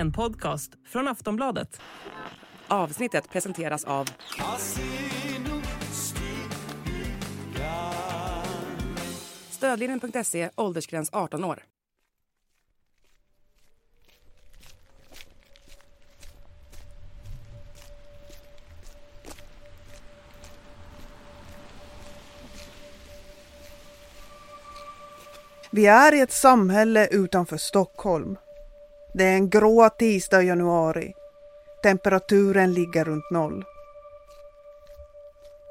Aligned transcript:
En 0.00 0.12
podcast 0.12 0.72
från 0.86 1.08
Aftonbladet. 1.08 1.80
Avsnittet 2.68 3.30
presenteras 3.30 3.84
av... 3.84 4.08
Stödlinjen.se, 9.50 10.50
åldersgräns 10.56 11.10
18 11.12 11.44
år. 11.44 11.64
Vi 25.70 25.86
är 25.86 26.14
i 26.14 26.20
ett 26.20 26.32
samhälle 26.32 27.06
utanför 27.06 27.56
Stockholm. 27.56 28.36
Det 29.12 29.24
är 29.24 29.34
en 29.34 29.50
grå 29.50 29.88
tisdag 29.88 30.42
i 30.42 30.46
januari. 30.46 31.14
Temperaturen 31.82 32.72
ligger 32.72 33.04
runt 33.04 33.30
noll. 33.30 33.64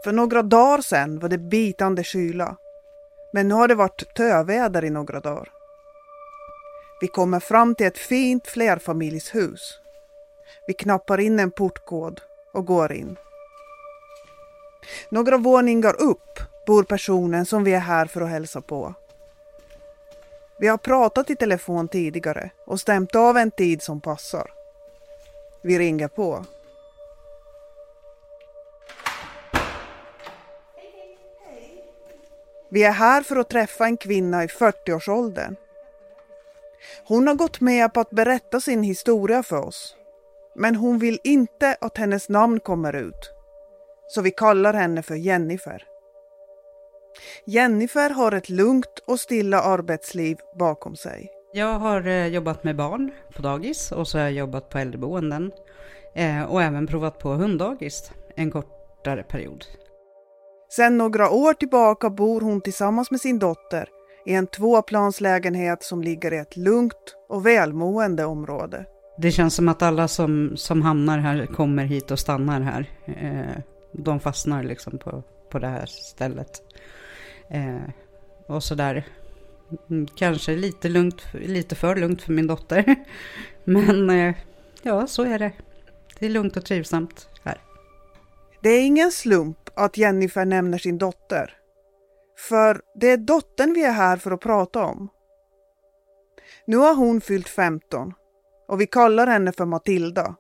För 0.04 0.12
några 0.12 0.42
dagar 0.42 0.82
sedan 0.82 1.20
var 1.20 1.30
det 1.30 1.38
bitande 1.38 2.04
kyla. 2.04 2.56
Men 3.34 3.48
nu 3.48 3.54
har 3.54 3.68
det 3.68 3.76
varit 3.76 4.14
töväder 4.16 4.86
i 4.86 4.90
några 4.90 5.20
dagar. 5.20 5.50
Vi 7.02 7.08
kommer 7.08 7.40
fram 7.40 7.76
till 7.76 7.88
ett 7.88 7.98
fint 7.98 8.48
flerfamiljshus. 8.48 9.80
Vi 10.68 10.74
knappar 10.74 11.20
in 11.20 11.40
en 11.40 11.52
portkod 11.52 12.22
och 12.54 12.66
går 12.66 12.92
in. 12.92 13.18
Några 15.10 15.38
våningar 15.38 16.02
upp 16.02 16.40
bor 16.68 16.84
personen 16.84 17.46
som 17.46 17.64
vi 17.64 17.74
är 17.74 17.80
här 17.80 18.06
för 18.06 18.22
att 18.22 18.30
hälsa 18.30 18.62
på. 18.62 18.94
Vi 20.60 20.68
har 20.68 20.78
pratat 20.78 21.30
i 21.30 21.36
telefon 21.36 21.88
tidigare 21.88 22.50
och 22.66 22.80
stämt 22.80 23.16
av 23.16 23.38
en 23.38 23.52
tid 23.52 23.82
som 23.82 24.02
passar. 24.02 24.52
Vi 25.62 25.80
ringer 25.80 26.08
på. 26.08 26.46
Vi 32.72 32.84
är 32.84 32.92
här 32.92 33.24
för 33.24 33.36
att 33.36 33.50
träffa 33.50 33.86
en 33.86 33.98
kvinna 33.98 34.44
i 34.44 34.48
40-årsåldern. 34.48 35.56
Hon 37.08 37.28
har 37.28 37.36
gått 37.36 37.62
med 37.62 37.94
på 37.94 38.00
att 38.00 38.10
berätta 38.10 38.60
sin 38.60 38.84
historia 38.84 39.44
för 39.44 39.66
oss. 39.66 39.96
Men 40.56 40.76
hon 40.76 41.00
vill 41.00 41.20
inte 41.24 41.78
att 41.82 41.98
hennes 41.98 42.30
namn 42.30 42.60
kommer 42.60 42.96
ut. 42.96 43.32
Så 44.08 44.22
vi 44.22 44.32
kallar 44.32 44.74
henne 44.74 45.04
för 45.04 45.16
Jennifer. 45.16 45.86
Jennifer 47.46 48.10
har 48.10 48.32
ett 48.32 48.50
lugnt 48.50 49.04
och 49.08 49.20
stilla 49.20 49.62
arbetsliv 49.62 50.38
bakom 50.60 50.96
sig. 50.96 51.30
Jag 51.54 51.80
har 51.80 52.08
eh, 52.08 52.28
jobbat 52.28 52.64
med 52.64 52.76
barn 52.76 53.12
på 53.36 53.42
dagis 53.42 53.92
och 53.92 54.08
så 54.08 54.18
har 54.18 54.24
jag 54.24 54.34
jobbat 54.34 54.70
på 54.70 54.78
äldreboenden. 54.78 55.52
Eh, 56.16 56.44
och 56.44 56.64
även 56.64 56.88
provat 56.88 57.20
på 57.20 57.30
hunddagis 57.30 58.12
en 58.36 58.52
kortare 58.52 59.24
period. 59.24 59.66
Sedan 60.70 60.98
några 60.98 61.30
år 61.30 61.54
tillbaka 61.54 62.10
bor 62.10 62.42
hon 62.42 62.62
tillsammans 62.62 63.12
med 63.12 63.22
sin 63.22 63.40
dotter 63.40 63.90
i 64.26 64.34
en 64.34 64.48
tvåplanslägenhet 64.48 65.84
som 65.84 66.02
ligger 66.02 66.34
i 66.34 66.38
ett 66.38 66.58
lugnt 66.58 67.16
och 67.30 67.46
välmående 67.46 68.26
område. 68.26 68.86
Det 69.18 69.32
känns 69.32 69.56
som 69.56 69.70
att 69.70 69.82
alla 69.82 70.08
som, 70.08 70.52
som 70.56 70.82
hamnar 70.82 71.18
här 71.18 71.46
kommer 71.46 71.86
hit 71.86 72.12
och 72.12 72.20
stannar 72.20 72.62
här. 72.62 72.90
Eh, 73.06 73.62
de 73.94 74.20
fastnar 74.20 74.64
liksom 74.64 74.98
på, 74.98 75.24
på 75.52 75.60
det 75.60 75.68
här 75.68 75.86
stället. 75.86 76.62
Eh, 77.50 77.90
och 78.48 78.64
sådär. 78.64 79.08
Mm, 79.90 80.08
kanske 80.08 80.56
lite 80.56 80.90
lugnt, 80.90 81.22
lite 81.34 81.76
för 81.76 81.96
lugnt 81.96 82.22
för 82.22 82.34
min 82.34 82.48
dotter. 82.48 82.96
Men 83.64 84.10
eh, 84.10 84.36
ja, 84.82 85.08
så 85.08 85.24
är 85.24 85.40
det. 85.40 85.52
Det 86.20 86.26
är 86.26 86.30
lugnt 86.30 86.58
och 86.58 86.66
trivsamt 86.66 87.30
här. 87.44 87.62
Det 88.62 88.70
är 88.70 88.86
ingen 88.86 89.12
slump 89.12 89.70
att 89.74 89.98
Jennifer 89.98 90.46
nämner 90.46 90.78
sin 90.78 90.98
dotter. 90.98 91.54
För 92.38 92.82
det 92.96 93.08
är 93.08 93.18
dottern 93.18 93.74
vi 93.74 93.84
är 93.84 93.92
här 93.92 94.18
för 94.18 94.32
att 94.32 94.40
prata 94.40 94.86
om. 94.86 95.10
Nu 96.68 96.78
har 96.78 96.96
hon 96.96 97.22
fyllt 97.22 97.50
15 97.50 98.14
och 98.68 98.82
vi 98.82 98.88
kallar 98.88 99.28
henne 99.28 99.52
för 99.52 99.66
Matilda. 99.66 100.36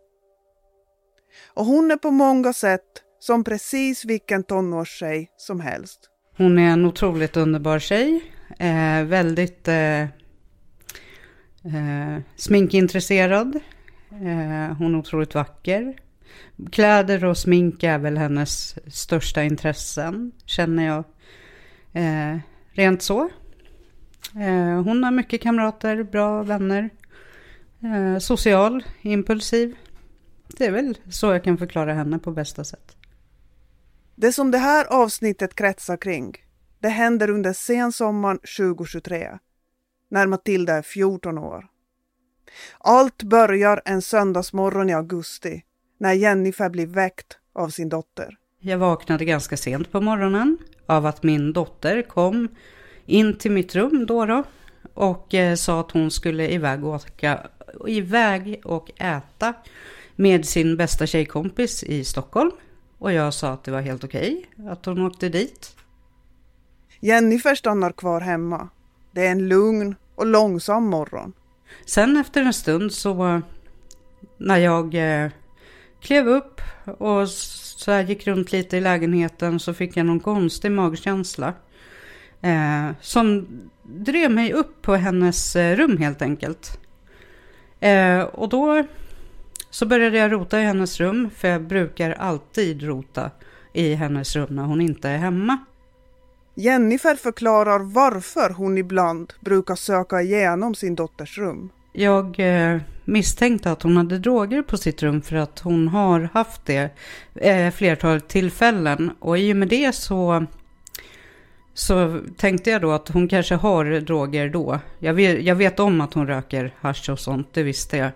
Och 1.53 1.66
hon 1.66 1.91
är 1.91 1.97
på 1.97 2.12
många 2.12 2.53
sätt 2.53 3.03
som 3.19 3.44
precis 3.44 4.06
vilken 4.06 4.44
tonårstjej 4.44 5.31
som 5.38 5.59
helst. 5.59 6.08
Hon 6.39 6.59
är 6.59 6.73
en 6.73 6.85
otroligt 6.85 7.38
underbar 7.38 7.79
tjej. 7.79 8.22
Eh, 8.59 9.03
väldigt 9.03 9.67
eh, 9.67 10.01
eh, 10.01 10.07
sminkintresserad. 12.35 13.55
Eh, 14.11 14.77
hon 14.77 14.95
är 14.95 15.00
otroligt 15.00 15.35
vacker. 15.35 15.95
Kläder 16.72 17.25
och 17.25 17.38
smink 17.38 17.83
är 17.83 17.97
väl 17.97 18.17
hennes 18.17 18.75
största 18.95 19.44
intressen, 19.44 20.31
känner 20.45 20.85
jag. 20.85 21.03
Eh, 21.94 22.38
rent 22.71 23.01
så. 23.01 23.29
Eh, 24.35 24.83
hon 24.83 25.03
har 25.03 25.11
mycket 25.11 25.41
kamrater, 25.41 26.03
bra 26.03 26.44
vänner. 26.44 26.89
Eh, 27.83 28.19
social, 28.19 28.83
impulsiv. 29.01 29.75
Det 30.57 30.66
är 30.66 30.71
väl 30.71 30.97
så 31.09 31.31
jag 31.31 31.44
kan 31.44 31.57
förklara 31.57 31.94
henne 31.94 32.19
på 32.19 32.31
bästa 32.31 32.63
sätt. 32.63 32.98
Det 34.22 34.31
som 34.31 34.52
det 34.52 34.57
här 34.57 34.85
avsnittet 34.85 35.56
kretsar 35.56 35.97
kring, 35.97 36.35
det 36.80 36.90
händer 36.90 37.30
under 37.30 37.53
sensommaren 37.53 38.40
2023, 38.57 39.30
när 40.12 40.28
Matilda 40.28 40.74
är 40.74 40.81
14 40.81 41.38
år. 41.38 41.66
Allt 42.78 43.24
börjar 43.24 43.81
en 43.85 44.02
söndagsmorgon 44.02 44.90
i 44.90 44.94
augusti, 44.94 45.63
när 45.97 46.13
Jennifer 46.13 46.69
blir 46.69 46.88
väckt 46.88 47.38
av 47.53 47.69
sin 47.69 47.90
dotter. 47.90 48.38
Jag 48.59 48.78
vaknade 48.78 49.25
ganska 49.25 49.57
sent 49.57 49.91
på 49.91 50.02
morgonen 50.02 50.57
av 50.86 51.06
att 51.06 51.24
min 51.24 51.53
dotter 51.53 52.01
kom 52.01 52.47
in 53.06 53.38
till 53.38 53.51
mitt 53.51 53.75
rum 53.75 54.06
då, 54.06 54.25
då 54.25 54.44
och 54.94 55.34
eh, 55.34 55.56
sa 55.56 55.80
att 55.80 55.91
hon 55.91 56.12
skulle 56.12 56.50
iväg 56.50 56.84
och, 56.84 56.94
åka, 56.94 57.47
iväg 57.88 58.62
och 58.66 58.91
äta 59.01 59.53
med 60.16 60.46
sin 60.46 60.78
bästa 60.78 61.07
tjejkompis 61.07 61.84
i 61.84 62.03
Stockholm. 62.03 62.51
Och 62.99 63.13
jag 63.13 63.33
sa 63.33 63.49
att 63.51 63.63
det 63.63 63.71
var 63.71 63.81
helt 63.81 64.03
okej 64.03 64.45
att 64.69 64.85
hon 64.85 65.05
åkte 65.05 65.29
dit. 65.29 65.75
Jennifer 66.99 67.55
stannar 67.55 67.91
kvar 67.91 68.21
hemma. 68.21 68.69
Det 69.11 69.27
är 69.27 69.31
en 69.31 69.47
lugn 69.47 69.95
och 70.15 70.25
långsam 70.25 70.83
morgon. 70.83 71.33
Sen 71.85 72.17
efter 72.17 72.41
en 72.41 72.53
stund 72.53 72.93
så 72.93 73.41
när 74.38 74.57
jag 74.57 74.95
eh, 74.95 75.31
klev 76.01 76.27
upp 76.27 76.61
och 76.97 77.29
så 77.29 77.91
här 77.91 78.03
gick 78.03 78.27
runt 78.27 78.51
lite 78.51 78.77
i 78.77 78.81
lägenheten 78.81 79.59
så 79.59 79.73
fick 79.73 79.97
jag 79.97 80.05
någon 80.05 80.19
konstig 80.19 80.71
magkänsla. 80.71 81.53
Eh, 82.41 82.89
som 83.01 83.47
drev 83.83 84.31
mig 84.31 84.53
upp 84.53 84.81
på 84.81 84.95
hennes 84.95 85.55
eh, 85.55 85.75
rum 85.75 85.97
helt 85.97 86.21
enkelt. 86.21 86.79
Eh, 87.79 88.21
och 88.21 88.49
då 88.49 88.83
så 89.69 89.85
började 89.85 90.18
jag 90.18 90.31
rota 90.31 90.59
i 90.59 90.63
hennes 90.63 91.00
rum, 91.00 91.30
för 91.35 91.47
jag 91.47 91.62
brukar 91.62 92.12
alltid 92.12 92.84
rota 92.84 93.31
i 93.74 93.94
hennes 93.94 94.35
rum 94.35 94.56
när 94.56 94.63
hon 94.63 94.81
inte 94.81 95.09
är 95.09 95.18
hemma. 95.18 95.57
Jennifer 96.56 97.16
förklarar 97.16 97.80
varför 97.80 98.50
hon 98.50 98.78
ibland 98.78 99.34
brukar 99.40 99.75
söka 99.75 100.22
igenom 100.22 100.75
sin 100.75 100.96
dotters 100.96 101.38
rum. 101.38 101.69
Jag 101.94 102.40
eh, 102.40 102.81
misstänkte 103.06 103.72
att 103.72 103.84
hon 103.84 103.97
hade 103.97 104.19
droger 104.19 104.62
på 104.62 104.78
sitt 104.78 105.03
rum 105.03 105.22
för 105.22 105.35
att 105.35 105.59
hon 105.59 105.88
har 105.88 106.30
haft 106.34 106.66
det 106.66 106.90
eh, 107.36 107.72
flertalet 107.72 108.28
tillfällen. 108.28 109.12
Och 109.19 109.38
i 109.38 109.53
och 109.53 109.57
med 109.57 109.68
det 109.68 109.96
så, 109.96 110.46
så 111.74 112.19
tänkte 112.38 112.69
jag 112.69 112.81
då 112.81 112.91
att 112.91 113.09
hon 113.09 113.28
kanske 113.28 113.56
har 113.56 113.86
droger 114.00 114.50
då. 114.50 114.80
Jag 115.00 115.13
vet, 115.13 115.44
jag 115.44 115.56
vet 115.56 115.80
om 115.80 116.01
att 116.01 116.13
hon 116.13 116.27
röker 116.27 116.75
hasch 116.80 117.10
och 117.10 117.19
sånt, 117.19 117.48
det 117.54 117.63
visste 117.63 117.98
jag. 117.98 118.12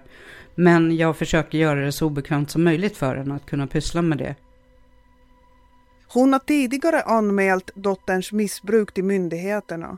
Men 0.56 0.98
jag 0.98 1.18
försöker 1.18 1.58
göra 1.58 1.80
det 1.80 1.92
så 1.92 2.06
obekvämt 2.06 2.52
som 2.52 2.64
möjligt 2.64 2.98
för 2.98 3.16
henne 3.16 3.36
att 3.36 3.46
kunna 3.46 3.68
pyssla 3.68 4.02
med 4.02 4.18
det. 4.18 4.36
Hon 6.08 6.34
har 6.34 6.40
tidigare 6.40 7.02
anmält 7.02 7.72
dotterns 7.76 8.32
missbruk 8.32 8.94
till 8.94 9.04
myndigheterna. 9.04 9.98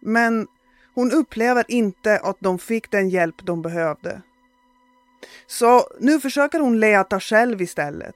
Men 0.00 0.46
hon 0.94 1.12
upplever 1.12 1.64
inte 1.68 2.18
att 2.18 2.36
de 2.40 2.58
fick 2.58 2.90
den 2.90 3.08
hjälp 3.08 3.34
de 3.42 3.62
behövde. 3.62 4.22
Så 5.46 5.82
nu 6.00 6.20
försöker 6.20 6.60
hon 6.60 6.80
leta 6.80 7.20
själv 7.20 7.62
istället. 7.62 8.14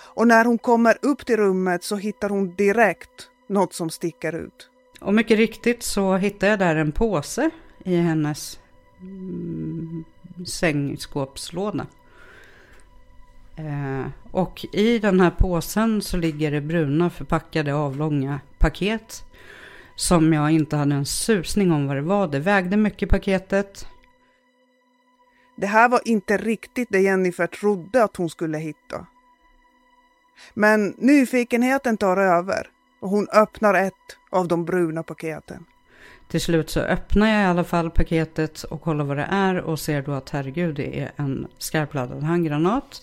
Och 0.00 0.28
när 0.28 0.44
hon 0.44 0.58
kommer 0.58 0.98
upp 1.02 1.26
till 1.26 1.36
rummet 1.36 1.84
så 1.84 1.96
hittar 1.96 2.28
hon 2.28 2.54
direkt 2.54 3.30
något 3.48 3.74
som 3.74 3.90
sticker 3.90 4.34
ut. 4.34 4.70
Och 5.00 5.14
mycket 5.14 5.38
riktigt 5.38 5.82
så 5.82 6.16
hittar 6.16 6.48
jag 6.48 6.58
där 6.58 6.76
en 6.76 6.92
påse 6.92 7.50
i 7.84 7.96
hennes 7.96 8.60
mm, 9.00 10.04
sängskåpslåda. 10.46 11.86
Eh, 13.56 14.06
och 14.30 14.66
i 14.72 14.98
den 14.98 15.20
här 15.20 15.30
påsen 15.30 16.02
så 16.02 16.16
ligger 16.16 16.50
det 16.50 16.60
bruna 16.60 17.10
förpackade 17.10 17.74
avlånga 17.74 18.40
paket. 18.58 19.24
Som 19.96 20.32
jag 20.32 20.50
inte 20.50 20.76
hade 20.76 20.94
en 20.94 21.06
susning 21.06 21.72
om 21.72 21.86
vad 21.86 21.96
det 21.96 22.02
var. 22.02 22.28
Det 22.28 22.38
vägde 22.38 22.76
mycket 22.76 23.08
paketet. 23.08 23.86
Det 25.56 25.66
här 25.66 25.88
var 25.88 26.00
inte 26.04 26.36
riktigt 26.36 26.88
det 26.90 27.00
Jennifer 27.00 27.46
trodde 27.46 28.04
att 28.04 28.16
hon 28.16 28.30
skulle 28.30 28.58
hitta. 28.58 29.06
Men 30.54 30.94
nyfikenheten 30.98 31.96
tar 31.96 32.16
över 32.16 32.70
och 33.00 33.08
hon 33.08 33.28
öppnar 33.32 33.74
ett 33.74 33.94
av 34.30 34.48
de 34.48 34.64
bruna 34.64 35.02
paketen. 35.02 35.64
Till 36.28 36.40
slut 36.40 36.70
så 36.70 36.80
öppnar 36.80 37.28
jag 37.28 37.42
i 37.42 37.44
alla 37.44 37.64
fall 37.64 37.90
paketet 37.90 38.62
och 38.62 38.82
kollar 38.82 39.04
vad 39.04 39.16
det 39.16 39.28
är 39.30 39.60
och 39.60 39.78
ser 39.78 40.02
då 40.02 40.12
att 40.12 40.30
herregud 40.30 40.74
det 40.74 41.00
är 41.00 41.10
en 41.16 41.46
skarpladdad 41.58 42.22
handgranat. 42.22 43.02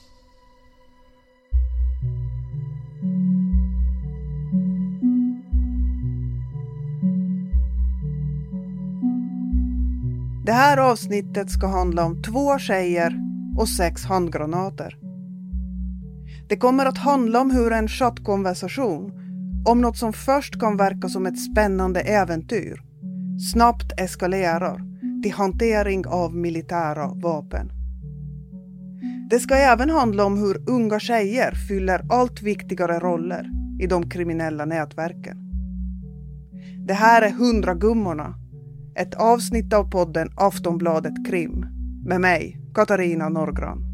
Det 10.46 10.52
här 10.52 10.78
avsnittet 10.78 11.50
ska 11.52 11.68
handla 11.68 12.06
om 12.06 12.22
två 12.22 12.60
tjejer 12.60 13.16
och 13.58 13.70
sex 13.70 14.06
handgranater. 14.06 14.98
Det 16.50 16.58
kommer 16.58 16.86
att 16.86 16.98
handla 16.98 17.42
om 17.42 17.52
hur 17.52 17.72
en 17.72 17.88
chattkonversation 17.88 19.12
om 19.66 19.82
något 19.82 19.98
som 19.98 20.14
först 20.14 20.60
kan 20.60 20.78
verka 20.78 21.10
som 21.10 21.26
ett 21.26 21.40
spännande 21.40 22.02
äventyr 22.02 22.85
snabbt 23.40 23.92
eskalerar 23.98 24.82
till 25.24 25.34
hantering 25.34 26.08
av 26.08 26.36
militära 26.36 27.08
vapen. 27.08 27.72
Det 29.30 29.40
ska 29.40 29.56
även 29.56 29.90
handla 29.90 30.26
om 30.26 30.38
hur 30.38 30.70
unga 30.70 31.00
tjejer 31.00 31.52
fyller 31.68 32.02
allt 32.10 32.42
viktigare 32.42 33.00
roller 33.00 33.50
i 33.82 33.88
de 33.88 34.10
kriminella 34.10 34.66
nätverken. 34.66 35.38
Det 36.88 36.94
här 36.94 37.22
är 37.22 37.32
Hundragummorna, 37.32 38.36
ett 38.96 39.16
avsnitt 39.16 39.74
av 39.74 39.92
podden 39.92 40.30
Aftonbladet 40.36 41.28
Krim 41.28 41.66
med 42.06 42.22
mig, 42.22 42.62
Katarina 42.74 43.30
Norgran. 43.30 43.85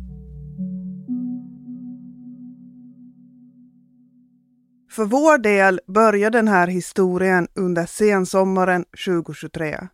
För 4.92 5.06
vår 5.06 5.38
del 5.38 5.80
börjar 5.88 6.30
den 6.30 6.48
här 6.48 6.68
historien 6.68 7.48
under 7.54 7.86
sensommaren 7.86 8.86
2023. 9.06 9.88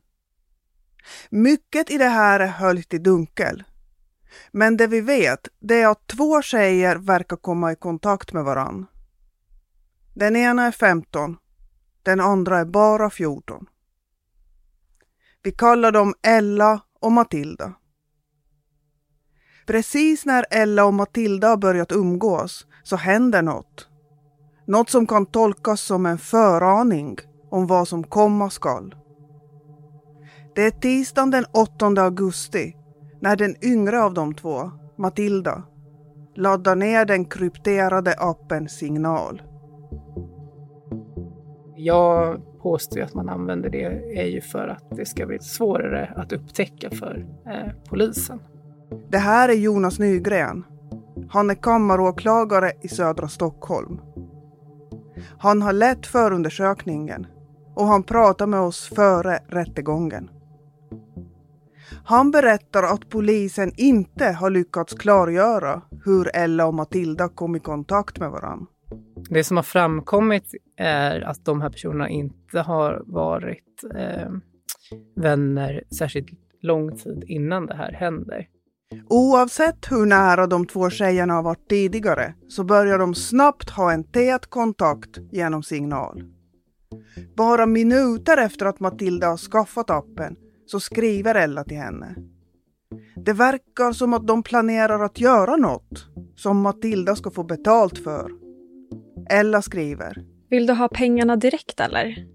Mycket 1.30 1.92
i 1.92 1.98
det 1.98 2.08
här 2.08 2.40
är 2.40 2.48
höljt 2.48 2.94
i 2.94 2.98
dunkel. 2.98 3.64
Men 4.52 4.78
det 4.78 4.88
vi 4.88 5.02
vet 5.02 5.48
det 5.60 5.82
är 5.82 5.88
att 5.88 6.08
två 6.08 6.42
tjejer 6.42 6.96
verkar 6.96 7.36
komma 7.36 7.72
i 7.72 7.76
kontakt 7.76 8.34
med 8.34 8.44
varann. 8.44 8.86
Den 10.16 10.36
ena 10.36 10.64
är 10.64 10.72
15, 10.72 11.38
den 12.04 12.20
andra 12.20 12.60
är 12.60 12.66
bara 12.66 13.10
14. 13.10 13.66
Vi 15.44 15.52
kallar 15.52 15.92
dem 15.92 16.14
Ella 16.22 16.80
och 17.00 17.12
Matilda. 17.12 17.74
Precis 19.66 20.26
när 20.26 20.46
Ella 20.52 20.86
och 20.86 20.94
Matilda 20.94 21.48
har 21.48 21.58
börjat 21.58 21.92
umgås 21.92 22.68
så 22.84 22.96
händer 22.96 23.42
något 23.42 23.88
något 24.68 24.90
som 24.90 25.08
kan 25.08 25.26
tolkas 25.26 25.82
som 25.82 26.06
en 26.06 26.18
föraning 26.18 27.18
om 27.50 27.68
vad 27.68 27.88
som 27.88 28.04
komma 28.04 28.50
skall. 28.50 28.96
Det 30.56 30.62
är 30.62 30.72
tisdagen 30.72 31.32
den 31.32 31.46
8 31.54 32.02
augusti 32.02 32.76
när 33.22 33.36
den 33.36 33.56
yngre 33.62 34.04
av 34.04 34.14
de 34.14 34.34
två, 34.34 34.72
Matilda, 34.98 35.64
laddar 36.36 36.76
ner 36.76 37.06
den 37.06 37.26
krypterade 37.26 38.16
appen 38.18 38.70
Signal. 38.70 39.42
Jag 41.76 42.42
påstår 42.62 43.02
att 43.02 43.14
man 43.14 43.30
använder 43.30 43.70
det 43.70 43.84
är 44.20 44.26
ju 44.26 44.42
för 44.42 44.68
att 44.68 44.84
det 44.98 45.06
ska 45.06 45.26
bli 45.26 45.40
svårare 45.40 46.14
att 46.16 46.32
upptäcka 46.32 46.90
för 46.90 47.26
eh, 47.46 47.72
polisen. 47.90 48.40
Det 49.10 49.18
här 49.18 49.50
är 49.50 49.54
Jonas 49.54 50.00
Nygren. 50.00 50.64
Han 51.30 51.50
är 51.50 51.56
kammaråklagare 51.56 52.72
i 52.82 52.88
södra 52.88 53.28
Stockholm. 53.28 54.00
Han 55.40 55.62
har 55.62 55.74
lett 55.74 56.06
förundersökningen 56.06 57.28
och 57.76 57.86
han 57.86 58.04
pratar 58.04 58.48
med 58.48 58.60
oss 58.60 58.90
före 58.96 59.40
rättegången. 59.48 60.30
Han 62.04 62.32
berättar 62.32 62.84
att 62.84 63.10
polisen 63.10 63.72
inte 63.78 64.26
har 64.26 64.50
lyckats 64.50 64.94
klargöra 64.94 65.82
hur 66.06 66.30
Ella 66.34 66.66
och 66.66 66.74
Matilda 66.74 67.30
kom 67.30 67.56
i 67.56 67.60
kontakt 67.60 68.20
med 68.20 68.32
varandra. 68.32 68.66
Det 69.30 69.44
som 69.44 69.58
har 69.58 69.64
framkommit 69.64 70.54
är 70.78 71.22
att 71.22 71.46
de 71.46 71.62
här 71.62 71.70
personerna 71.70 72.10
inte 72.10 72.60
har 72.60 73.04
varit 73.06 73.84
eh, 73.96 74.32
vänner 75.16 75.84
särskilt 75.98 76.28
lång 76.62 76.98
tid 76.98 77.24
innan 77.28 77.66
det 77.66 77.76
här 77.76 77.92
händer. 77.92 78.48
Oavsett 79.10 79.92
hur 79.92 80.06
nära 80.06 80.48
de 80.48 80.68
två 80.68 80.90
tjejerna 80.90 81.34
har 81.34 81.44
varit 81.44 81.70
tidigare 81.70 82.34
så 82.48 82.64
börjar 82.64 83.00
de 83.00 83.16
snabbt 83.16 83.70
ha 83.70 83.92
en 83.92 84.04
tät 84.04 84.46
kontakt 84.46 85.18
genom 85.32 85.64
signal. 85.64 86.24
Bara 87.38 87.66
minuter 87.66 88.38
efter 88.38 88.66
att 88.66 88.80
Matilda 88.80 89.28
har 89.28 89.38
skaffat 89.38 89.90
appen 89.90 90.36
så 90.66 90.80
skriver 90.80 91.36
Ella 91.36 91.64
till 91.64 91.78
henne. 91.78 92.16
Det 93.16 93.34
verkar 93.34 93.92
som 93.92 94.14
att 94.14 94.28
de 94.28 94.44
planerar 94.44 95.00
att 95.00 95.20
göra 95.20 95.56
något 95.56 96.08
som 96.36 96.62
Matilda 96.62 97.16
ska 97.16 97.32
få 97.32 97.44
betalt 97.44 97.98
för. 97.98 98.32
Ella 99.30 99.62
skriver. 99.62 100.26
Vill 100.50 100.68
du 100.68 100.74
ha 100.74 100.88
pengarna 100.88 101.36
direkt 101.36 101.80
eller? 101.80 102.26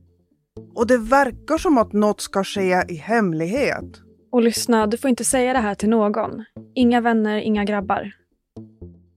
Och 0.74 0.86
det 0.86 0.98
verkar 0.98 1.58
som 1.58 1.78
att 1.78 1.92
något 1.92 2.20
ska 2.20 2.44
ske 2.44 2.84
i 2.88 2.94
hemlighet. 2.94 4.00
Och 4.32 4.42
lyssna, 4.42 4.86
du 4.86 4.96
får 4.96 5.10
inte 5.10 5.24
säga 5.24 5.52
det 5.52 5.58
här 5.58 5.74
till 5.74 5.88
någon. 5.88 6.44
Inga 6.74 7.00
vänner, 7.00 7.38
inga 7.38 7.64
grabbar. 7.64 8.12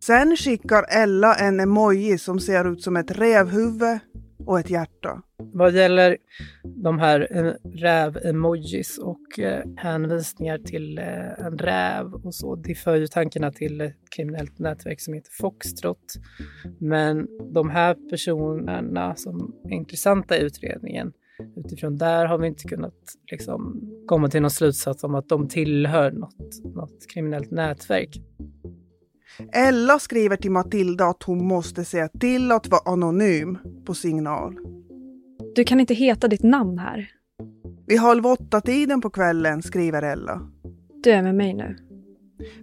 Sen 0.03 0.37
skickar 0.37 0.85
Ella 0.89 1.35
en 1.35 1.59
emoji 1.59 2.17
som 2.17 2.39
ser 2.39 2.71
ut 2.73 2.81
som 2.81 2.95
ett 2.95 3.11
rävhuvud 3.11 3.99
och 4.45 4.59
ett 4.59 4.69
hjärta. 4.69 5.21
Vad 5.37 5.73
gäller 5.73 6.17
de 6.63 6.99
här 6.99 7.27
eh, 7.31 7.53
räv-emojis 7.63 8.97
och 8.97 9.39
eh, 9.39 9.63
hänvisningar 9.77 10.57
till 10.57 10.97
eh, 10.97 11.45
en 11.45 11.57
räv 11.57 12.13
och 12.13 12.35
så, 12.35 12.55
det 12.55 12.75
för 12.75 12.95
ju 12.95 13.07
tankarna 13.07 13.51
till 13.51 13.81
ett 13.81 14.09
kriminellt 14.15 14.59
nätverk 14.59 15.01
som 15.01 15.13
heter 15.13 15.31
Foxtrot. 15.31 16.13
Men 16.79 17.27
de 17.53 17.69
här 17.69 18.09
personerna 18.09 19.15
som 19.15 19.55
är 19.63 19.73
intressanta 19.73 20.37
i 20.37 20.41
utredningen 20.41 21.13
utifrån 21.55 21.97
där 21.97 22.25
har 22.25 22.37
vi 22.37 22.47
inte 22.47 22.63
kunnat 22.63 22.93
liksom, 23.31 23.81
komma 24.07 24.29
till 24.29 24.41
någon 24.41 24.51
slutsats 24.51 25.03
om 25.03 25.15
att 25.15 25.29
de 25.29 25.47
tillhör 25.47 26.11
något, 26.11 26.63
något 26.75 27.07
kriminellt 27.13 27.51
nätverk. 27.51 28.21
Ella 29.53 29.99
skriver 29.99 30.35
till 30.35 30.51
Matilda 30.51 31.05
att 31.05 31.23
hon 31.23 31.47
måste 31.47 31.85
säga 31.85 32.07
till 32.07 32.51
att 32.51 32.67
vara 32.67 32.81
anonym 32.85 33.57
på 33.85 33.93
signal. 33.93 34.55
Du 35.55 35.63
kan 35.63 35.79
inte 35.79 35.93
heta 35.93 36.27
ditt 36.27 36.43
namn 36.43 36.79
här. 36.79 37.11
Vid 37.87 37.99
halv 37.99 38.25
åtta-tiden 38.25 39.01
på 39.01 39.09
kvällen 39.09 39.61
skriver 39.61 40.01
Ella. 40.01 40.41
Du 41.03 41.11
är 41.11 41.23
med 41.23 41.35
mig 41.35 41.53
nu. 41.53 41.75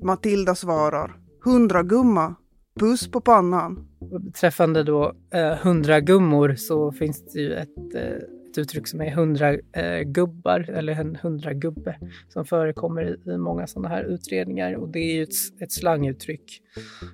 Matilda 0.03 0.55
svarar. 0.55 1.17
Hundra 1.45 1.83
gumma. 1.83 2.35
Puss 2.81 3.11
på 3.11 3.21
pannan. 3.21 3.89
Beträffande 4.21 4.83
då 4.83 5.13
eh, 5.35 5.57
hundra 5.57 6.01
gummor 6.01 6.55
så 6.55 6.93
finns 6.93 7.33
det 7.33 7.41
ju 7.41 7.53
ett 7.55 7.95
eh, 7.95 8.42
ett 8.53 8.59
uttryck 8.59 8.89
som 8.89 9.01
är 9.01 9.11
hundra 9.11 9.53
eh, 9.55 10.03
gubbar 10.03 10.71
eller 10.71 10.93
en 10.93 11.17
hundra 11.17 11.53
gubbe 11.53 11.99
som 12.29 12.45
förekommer 12.45 13.03
i, 13.03 13.31
i 13.31 13.39
många 13.39 13.67
sådana 13.67 13.89
här 13.89 14.05
utredningar 14.05 14.75
och 14.75 14.89
det 14.89 14.99
är 14.99 15.15
ju 15.15 15.23
ett, 15.23 15.61
ett 15.61 15.73
slanguttryck 15.73 16.63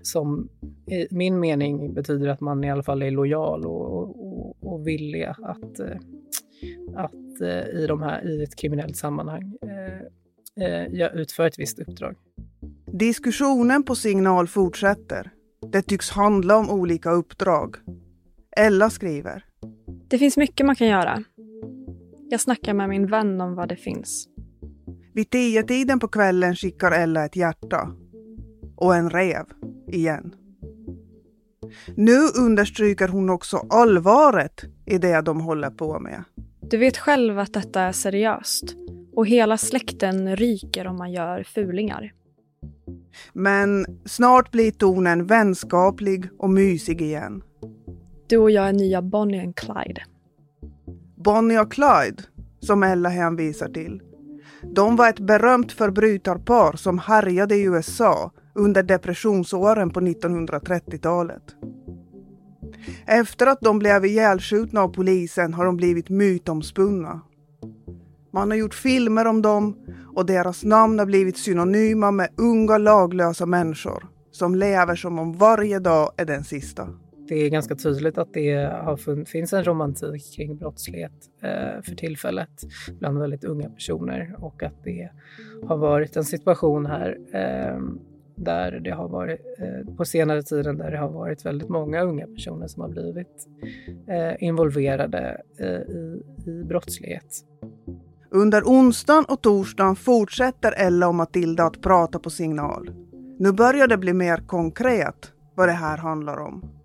som 0.02 0.48
i 0.90 1.06
min 1.10 1.40
mening 1.40 1.94
betyder 1.94 2.28
att 2.28 2.40
man 2.40 2.64
i 2.64 2.70
alla 2.70 2.82
fall 2.82 3.02
är 3.02 3.10
lojal 3.10 3.66
och, 3.66 3.96
och, 3.96 4.56
och 4.60 4.86
villig 4.86 5.24
att, 5.24 5.80
eh, 5.80 5.96
att 6.94 7.40
eh, 7.40 7.80
i, 7.80 7.86
de 7.88 8.02
här, 8.02 8.28
i 8.28 8.42
ett 8.42 8.56
kriminellt 8.56 8.96
sammanhang 8.96 9.56
eh, 10.56 10.64
eh, 10.64 11.14
utföra 11.14 11.46
ett 11.46 11.58
visst 11.58 11.78
uppdrag. 11.78 12.16
Diskussionen 12.92 13.82
på 13.82 13.94
signal 13.94 14.48
fortsätter. 14.48 15.30
Det 15.72 15.82
tycks 15.82 16.10
handla 16.10 16.56
om 16.56 16.70
olika 16.70 17.10
uppdrag. 17.10 17.76
Ella 18.56 18.90
skriver. 18.90 19.47
Det 20.10 20.18
finns 20.18 20.36
mycket 20.36 20.66
man 20.66 20.76
kan 20.76 20.86
göra. 20.86 21.22
Jag 22.30 22.40
snackar 22.40 22.74
med 22.74 22.88
min 22.88 23.06
vän 23.06 23.40
om 23.40 23.54
vad 23.54 23.68
det 23.68 23.76
finns. 23.76 24.28
Vid 25.14 25.30
tio 25.30 25.62
tiden 25.62 25.98
på 25.98 26.08
kvällen 26.08 26.56
skickar 26.56 26.92
Ella 26.92 27.24
ett 27.24 27.36
hjärta. 27.36 27.90
Och 28.76 28.96
en 28.96 29.10
rev, 29.10 29.44
igen. 29.88 30.34
Nu 31.96 32.18
understryker 32.38 33.08
hon 33.08 33.30
också 33.30 33.56
allvaret 33.70 34.64
i 34.86 34.98
det 34.98 35.20
de 35.20 35.40
håller 35.40 35.70
på 35.70 36.00
med. 36.00 36.24
Du 36.60 36.76
vet 36.76 36.96
själv 36.96 37.38
att 37.38 37.52
detta 37.52 37.80
är 37.80 37.92
seriöst. 37.92 38.74
Och 39.14 39.26
hela 39.26 39.56
släkten 39.56 40.36
ryker 40.36 40.86
om 40.86 40.96
man 40.96 41.12
gör 41.12 41.42
fulingar. 41.42 42.12
Men 43.32 43.86
snart 44.04 44.50
blir 44.50 44.70
tonen 44.70 45.26
vänskaplig 45.26 46.28
och 46.38 46.50
mysig 46.50 47.02
igen. 47.02 47.42
Du 48.28 48.38
och 48.38 48.50
jag 48.50 48.68
är 48.68 48.72
nya 48.72 49.02
Bonnie 49.02 49.40
and 49.40 49.56
Clyde. 49.56 50.02
Bonnie 51.16 51.58
och 51.58 51.72
Clyde, 51.72 52.22
som 52.60 52.82
Ella 52.82 53.08
hänvisar 53.08 53.68
till, 53.68 54.02
De 54.62 54.96
var 54.96 55.08
ett 55.08 55.20
berömt 55.20 55.72
förbrytarpar 55.72 56.76
som 56.76 56.98
härjade 56.98 57.54
i 57.54 57.62
USA 57.62 58.32
under 58.54 58.82
depressionsåren 58.82 59.90
på 59.90 60.00
1930-talet. 60.00 61.42
Efter 63.06 63.46
att 63.46 63.60
de 63.60 63.78
blev 63.78 64.04
ihjälskjutna 64.04 64.80
av 64.80 64.88
polisen 64.88 65.54
har 65.54 65.64
de 65.64 65.76
blivit 65.76 66.08
mytomspunna. 66.08 67.20
Man 68.32 68.50
har 68.50 68.58
gjort 68.58 68.74
filmer 68.74 69.26
om 69.26 69.42
dem 69.42 69.76
och 70.14 70.26
deras 70.26 70.64
namn 70.64 70.98
har 70.98 71.06
blivit 71.06 71.38
synonyma 71.38 72.10
med 72.10 72.28
unga 72.36 72.78
laglösa 72.78 73.46
människor 73.46 74.06
som 74.30 74.54
lever 74.54 74.96
som 74.96 75.18
om 75.18 75.32
varje 75.32 75.78
dag 75.78 76.10
är 76.16 76.24
den 76.24 76.44
sista. 76.44 76.88
Det 77.28 77.34
är 77.34 77.50
ganska 77.50 77.74
tydligt 77.74 78.18
att 78.18 78.32
det 78.32 78.54
har 78.54 79.24
finns 79.24 79.52
en 79.52 79.64
romantik 79.64 80.36
kring 80.36 80.56
brottslighet 80.56 81.12
eh, 81.42 81.82
för 81.82 81.94
tillfället 81.96 82.50
bland 82.98 83.18
väldigt 83.18 83.44
unga 83.44 83.70
personer 83.70 84.34
och 84.38 84.62
att 84.62 84.84
det 84.84 85.10
har 85.66 85.76
varit 85.76 86.16
en 86.16 86.24
situation 86.24 86.86
här 86.86 87.18
eh, 87.32 87.80
där 88.44 88.80
det 88.80 88.90
har 88.90 89.08
varit 89.08 89.40
eh, 89.58 89.94
på 89.94 90.04
senare 90.04 90.42
tiden 90.42 90.78
där 90.78 90.90
det 90.90 90.98
har 90.98 91.08
varit 91.08 91.46
väldigt 91.46 91.68
många 91.68 92.02
unga 92.02 92.26
personer 92.26 92.66
som 92.66 92.82
har 92.82 92.88
blivit 92.88 93.48
eh, 94.08 94.42
involverade 94.42 95.40
eh, 95.58 95.66
i, 95.66 96.22
i 96.46 96.64
brottslighet. 96.64 97.44
Under 98.30 98.62
onsdagen 98.62 99.24
och 99.28 99.42
torsdagen 99.42 99.96
fortsätter 99.96 100.72
Ella 100.76 101.08
och 101.08 101.14
Matilda 101.14 101.64
att 101.64 101.80
prata 101.80 102.18
på 102.18 102.30
signal. 102.30 102.90
Nu 103.38 103.52
börjar 103.52 103.86
det 103.86 103.96
bli 103.96 104.12
mer 104.12 104.36
konkret 104.46 105.32
vad 105.54 105.68
det 105.68 105.72
här 105.72 105.96
handlar 105.96 106.36
om. 106.36 106.77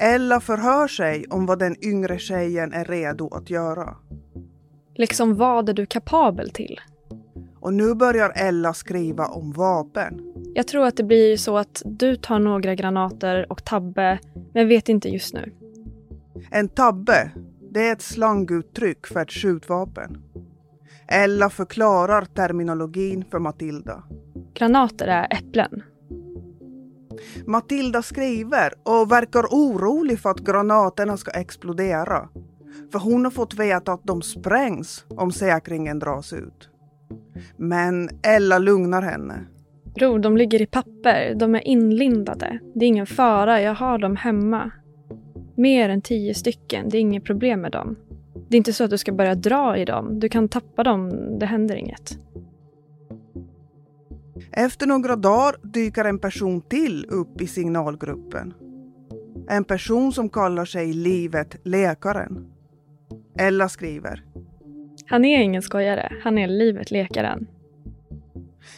Ella 0.00 0.40
förhör 0.40 0.88
sig 0.88 1.24
om 1.30 1.46
vad 1.46 1.58
den 1.58 1.84
yngre 1.84 2.18
tjejen 2.18 2.72
är 2.72 2.84
redo 2.84 3.28
att 3.34 3.50
göra. 3.50 3.96
Liksom 4.94 5.36
vad 5.36 5.68
är 5.68 5.72
du 5.72 5.86
kapabel 5.86 6.50
till? 6.50 6.80
Och 7.60 7.74
nu 7.74 7.94
börjar 7.94 8.32
Ella 8.36 8.74
skriva 8.74 9.26
om 9.26 9.52
vapen. 9.52 10.32
Jag 10.54 10.68
tror 10.68 10.86
att 10.86 10.96
det 10.96 11.04
blir 11.04 11.36
så 11.36 11.58
att 11.58 11.82
du 11.84 12.16
tar 12.16 12.38
några 12.38 12.74
granater 12.74 13.52
och 13.52 13.64
Tabbe, 13.64 14.18
men 14.54 14.68
vet 14.68 14.88
inte 14.88 15.08
just 15.08 15.34
nu. 15.34 15.52
En 16.50 16.68
tabbe, 16.68 17.30
det 17.70 17.88
är 17.88 17.92
ett 17.92 18.02
slanguttryck 18.02 19.06
för 19.06 19.20
ett 19.20 19.32
skjutvapen. 19.32 20.22
Ella 21.08 21.50
förklarar 21.50 22.24
terminologin 22.24 23.24
för 23.30 23.38
Matilda. 23.38 24.02
Granater 24.54 25.06
är 25.06 25.26
äpplen. 25.30 25.82
Mm. 27.36 27.52
Matilda 27.52 28.02
skriver 28.02 28.72
och 28.82 29.12
verkar 29.12 29.42
orolig 29.42 30.20
för 30.20 30.30
att 30.30 30.40
granaterna 30.40 31.16
ska 31.16 31.30
explodera. 31.30 32.28
För 32.92 32.98
hon 32.98 33.24
har 33.24 33.30
fått 33.30 33.54
veta 33.54 33.92
att 33.92 34.04
de 34.04 34.22
sprängs 34.22 35.04
om 35.08 35.32
säkringen 35.32 35.98
dras 35.98 36.32
ut. 36.32 36.70
Men 37.56 38.08
Ella 38.22 38.58
lugnar 38.58 39.02
henne. 39.02 39.46
Bror, 39.94 40.18
de 40.18 40.36
ligger 40.36 40.62
i 40.62 40.66
papper. 40.66 41.34
De 41.34 41.54
är 41.54 41.68
inlindade. 41.68 42.58
Det 42.74 42.84
är 42.84 42.88
ingen 42.88 43.06
fara. 43.06 43.60
Jag 43.60 43.74
har 43.74 43.98
dem 43.98 44.16
hemma. 44.16 44.70
Mer 45.54 45.88
än 45.88 46.02
tio 46.02 46.34
stycken. 46.34 46.88
Det 46.88 46.98
är 46.98 47.00
inget 47.00 47.24
problem 47.24 47.60
med 47.60 47.72
dem. 47.72 47.96
Det 48.48 48.56
är 48.56 48.58
inte 48.58 48.72
så 48.72 48.84
att 48.84 48.90
du 48.90 48.98
ska 48.98 49.12
börja 49.12 49.34
dra 49.34 49.76
i 49.76 49.84
dem. 49.84 50.20
Du 50.20 50.28
kan 50.28 50.48
tappa 50.48 50.82
dem. 50.82 51.10
Det 51.38 51.46
händer 51.46 51.76
inget. 51.76 52.18
Efter 54.58 54.86
några 54.86 55.16
dagar 55.16 55.56
dyker 55.62 56.04
en 56.04 56.18
person 56.18 56.60
till 56.60 57.06
upp 57.08 57.40
i 57.40 57.46
signalgruppen. 57.46 58.54
En 59.48 59.64
person 59.64 60.12
som 60.12 60.28
kallar 60.28 60.64
sig 60.64 60.92
Livet 60.92 61.56
Läkaren. 61.62 62.46
Ella 63.38 63.68
skriver. 63.68 64.24
Han 65.06 65.24
är 65.24 65.42
ingen 65.42 65.62
skojare. 65.62 66.12
Han 66.24 66.38
är 66.38 66.48
Livet 66.48 66.90
Läkaren. 66.90 67.46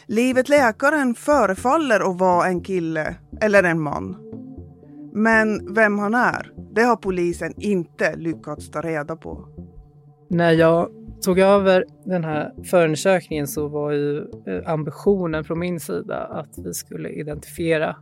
Livet 0.07 0.49
Läkaren 0.49 1.15
förefaller 1.15 2.11
att 2.11 2.19
vara 2.19 2.47
en 2.47 2.61
kille 2.61 3.15
eller 3.41 3.63
en 3.63 3.81
man. 3.81 4.17
Men 5.13 5.75
vem 5.75 5.99
han 5.99 6.15
är, 6.15 6.53
det 6.75 6.83
har 6.83 6.97
polisen 6.97 7.55
inte 7.57 8.17
lyckats 8.17 8.71
ta 8.71 8.81
reda 8.81 9.17
på. 9.17 9.49
När 10.31 10.53
jag 10.53 10.98
tog 11.25 11.39
över 11.39 11.85
den 12.05 12.25
här 12.25 12.53
förundersökningen 12.65 13.47
så 13.47 13.69
var 13.69 13.93
ju 13.93 14.19
eh, 14.19 14.73
ambitionen 14.73 15.45
från 15.45 15.59
min 15.59 15.81
sida 15.81 16.17
att 16.17 16.59
vi 16.65 16.75
skulle 16.75 17.09
identifiera 17.09 17.97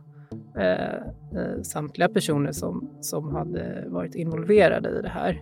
eh, 0.57 0.95
eh, 1.39 1.61
samtliga 1.63 2.09
personer 2.09 2.51
som, 2.51 2.89
som 3.01 3.35
hade 3.35 3.83
varit 3.87 4.15
involverade 4.15 4.99
i 4.99 5.01
det 5.01 5.09
här. 5.09 5.41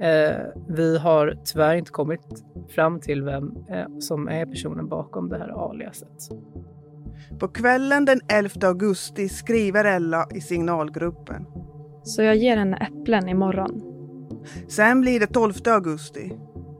Eh, 0.00 0.62
vi 0.68 0.98
har 0.98 1.38
tyvärr 1.44 1.74
inte 1.74 1.90
kommit 1.90 2.44
fram 2.68 3.00
till 3.00 3.22
vem 3.22 3.54
eh, 3.70 3.98
som 3.98 4.28
är 4.28 4.46
personen 4.46 4.88
bakom 4.88 5.28
det 5.28 5.38
här 5.38 5.70
aliaset. 5.70 6.28
På 7.38 7.48
kvällen 7.48 8.04
den 8.04 8.20
11 8.28 8.68
augusti 8.68 9.28
skriver 9.28 9.84
Ella 9.84 10.26
i 10.34 10.40
signalgruppen. 10.40 11.46
Så 12.02 12.22
jag 12.22 12.36
ger 12.36 12.56
henne 12.56 12.76
äpplen 12.76 13.28
imorgon. 13.28 13.82
Sen 14.68 15.00
blir 15.00 15.20
det 15.20 15.26
12 15.26 15.52
augusti 15.66 16.32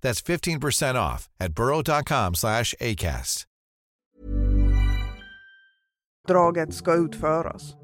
That's 0.00 0.22
15% 0.22 0.94
off 0.94 1.28
at 1.40 1.52
burrow.com 1.52 2.34
slash 2.34 2.74
ACAST. 2.80 3.46
Draget 6.28 6.74
ska 6.74 6.94
utföras. 6.94 7.74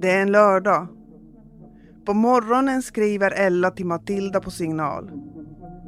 Det 0.00 0.10
är 0.10 0.22
en 0.22 0.32
lördag. 0.32 0.88
På 2.06 2.14
morgonen 2.14 2.82
skriver 2.82 3.30
Ella 3.30 3.70
till 3.70 3.86
Matilda 3.86 4.40
på 4.40 4.50
signal. 4.50 5.10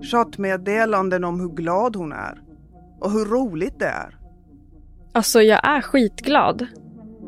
Chattmeddelanden 0.03 1.25
om 1.25 1.41
hur 1.41 1.49
glad 1.49 1.97
hon 1.97 2.13
är. 2.13 2.43
Och 3.01 3.11
hur 3.11 3.25
roligt 3.25 3.79
det 3.79 3.87
är. 3.87 4.19
Alltså 5.13 5.43
jag 5.43 5.69
är 5.69 5.81
skitglad. 5.81 6.67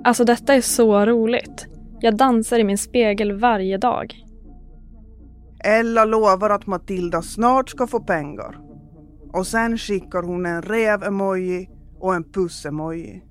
Alltså 0.05 0.25
detta 0.25 0.55
är 0.55 0.61
så 0.61 1.07
roligt. 1.07 1.67
Jag 2.01 2.17
dansar 2.17 2.59
i 2.59 2.65
min 2.65 2.79
spegel 2.79 3.33
varje 3.33 3.79
dag. 3.79 4.25
Ella 5.65 6.05
lovar 6.05 6.51
att 6.51 6.67
Matilda 6.67 7.23
snart 7.23 7.69
ska 7.69 7.87
få 7.87 8.01
pengar. 8.01 8.59
Och 9.33 9.47
sen 9.47 9.79
skickar 9.79 10.23
hon 10.23 10.47
en 10.47 10.63
räv-emoji 10.63 11.69
och 11.99 12.15
en 12.15 12.25
puss-emoji. 12.25 13.23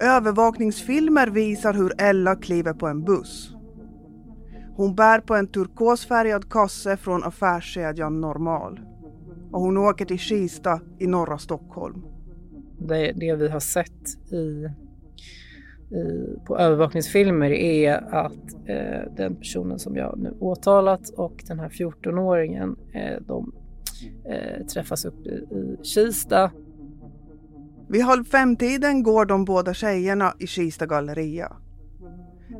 Övervakningsfilmer 0.00 1.26
visar 1.26 1.74
hur 1.74 1.92
Ella 1.98 2.36
kliver 2.36 2.72
på 2.72 2.86
en 2.86 3.04
buss. 3.04 3.54
Hon 4.78 4.94
bär 4.94 5.20
på 5.20 5.34
en 5.34 5.46
turkosfärgad 5.46 6.50
kasse 6.50 6.96
från 6.96 7.24
affärskedjan 7.24 8.20
Normal. 8.20 8.80
Och 9.52 9.60
hon 9.60 9.76
åker 9.76 10.04
till 10.04 10.18
Kista 10.18 10.80
i 10.98 11.06
norra 11.06 11.38
Stockholm. 11.38 12.02
Det, 12.78 13.12
det 13.12 13.34
vi 13.34 13.48
har 13.48 13.60
sett 13.60 14.32
i, 14.32 14.36
i, 15.96 16.36
på 16.46 16.58
övervakningsfilmer 16.58 17.50
är 17.50 18.14
att 18.14 18.54
eh, 18.66 19.12
den 19.16 19.36
personen 19.36 19.78
som 19.78 19.96
jag 19.96 20.18
nu 20.18 20.36
åtalat 20.40 21.08
och 21.08 21.44
den 21.46 21.60
här 21.60 21.68
14-åringen 21.68 22.76
eh, 22.92 23.22
de 23.26 23.52
eh, 24.24 24.66
träffas 24.66 25.04
upp 25.04 25.26
i, 25.26 25.30
i 25.30 25.76
Kista 25.82 26.50
vid 27.88 28.02
halv 28.02 28.24
fem-tiden 28.24 29.02
går 29.02 29.26
de 29.26 29.44
båda 29.44 29.74
tjejerna 29.74 30.34
i 30.38 30.46
Kista 30.46 30.86
galleria. 30.86 31.56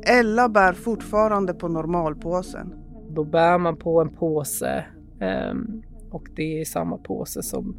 Ella 0.03 0.49
bär 0.49 0.73
fortfarande 0.73 1.53
på 1.53 1.67
normalpåsen. 1.67 2.73
Då 3.09 3.23
bär 3.23 3.57
man 3.57 3.77
på 3.77 4.01
en 4.01 4.09
påse 4.09 4.85
ehm, 5.19 5.81
och 6.11 6.29
det 6.35 6.61
är 6.61 6.65
samma 6.65 6.97
påse 6.97 7.43
som 7.43 7.75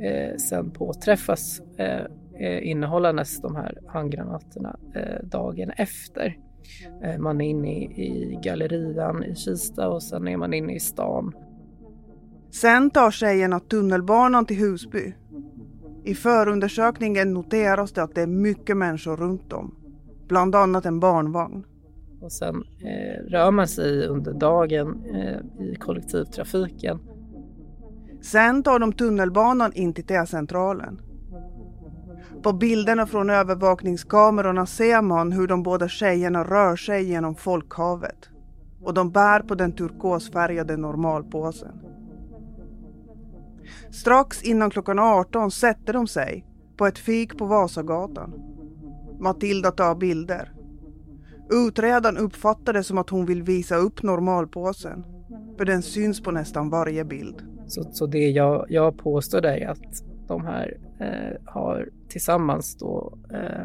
eh, 0.00 0.36
sen 0.36 0.70
påträffas 0.70 1.60
eh, 1.76 2.04
eh, 2.34 2.68
innehållandes 2.68 3.40
de 3.40 3.56
här 3.56 3.78
handgranaterna 3.86 4.76
dagen 5.22 5.70
efter. 5.70 6.36
Man 7.18 7.40
är 7.40 7.48
inne 7.48 7.84
i 7.84 8.38
gallerian 8.42 9.24
i 9.24 9.34
Kista 9.34 9.88
och 9.88 10.02
sen 10.02 10.28
är 10.28 10.36
man 10.36 10.54
inne 10.54 10.74
i 10.74 10.80
stan. 10.80 11.32
Sen 12.50 12.90
tar 12.90 13.10
tjejerna 13.10 13.60
tunnelbanan 13.60 14.46
till 14.46 14.56
Husby 14.56 15.14
I 16.04 16.14
förundersökningen 16.14 17.34
noteras 17.34 17.92
det 17.92 18.02
att 18.02 18.14
det 18.14 18.22
är 18.22 18.26
mycket 18.26 18.76
människor 18.76 19.16
runt 19.16 19.52
om, 19.52 19.74
bland 20.28 20.54
annat 20.54 20.86
en 20.86 21.00
barnvagn. 21.00 21.64
Och 22.20 22.32
sen 22.32 22.64
eh, 22.80 23.30
rör 23.30 23.50
man 23.50 23.68
sig 23.68 24.06
under 24.06 24.32
dagen 24.32 25.04
eh, 25.14 25.64
i 25.66 25.76
kollektivtrafiken. 25.76 26.98
Sen 28.22 28.62
tar 28.62 28.78
de 28.78 28.92
tunnelbanan 28.92 29.72
in 29.72 29.94
till 29.94 30.04
T-centralen. 30.04 31.00
På 32.42 32.52
bilderna 32.52 33.06
från 33.06 33.30
övervakningskamerorna 33.30 34.66
ser 34.66 35.02
man 35.02 35.32
hur 35.32 35.46
de 35.46 35.62
båda 35.62 35.88
tjejerna 35.88 36.44
rör 36.44 36.76
sig 36.76 37.04
genom 37.04 37.34
folkhavet. 37.34 38.28
Och 38.82 38.94
de 38.94 39.10
bär 39.10 39.40
på 39.40 39.54
den 39.54 39.72
turkosfärgade 39.72 40.76
normalpåsen. 40.76 41.80
Strax 43.90 44.42
innan 44.42 44.70
klockan 44.70 44.98
18 44.98 45.50
sätter 45.50 45.92
de 45.92 46.06
sig 46.06 46.44
på 46.76 46.86
ett 46.86 46.98
fik 46.98 47.38
på 47.38 47.46
Vasagatan. 47.46 48.47
Matilda 49.20 49.70
tar 49.70 49.94
bilder. 49.94 50.52
Utredaren 51.50 52.16
uppfattar 52.16 52.72
det 52.72 52.84
som 52.84 52.98
att 52.98 53.10
hon 53.10 53.26
vill 53.26 53.42
visa 53.42 53.76
upp 53.76 54.02
normalpåsen. 54.02 55.04
För 55.58 55.64
den 55.64 55.82
syns 55.82 56.20
på 56.20 56.30
nästan 56.30 56.70
varje 56.70 57.04
bild. 57.04 57.42
Så, 57.66 57.82
så 57.92 58.06
det 58.06 58.30
jag, 58.30 58.66
jag 58.68 58.98
påstår 58.98 59.46
är 59.46 59.68
att 59.68 60.02
de 60.26 60.44
här 60.44 60.76
eh, 61.00 61.52
har 61.52 61.88
tillsammans 62.08 62.76
då 62.76 63.18
eh, 63.32 63.62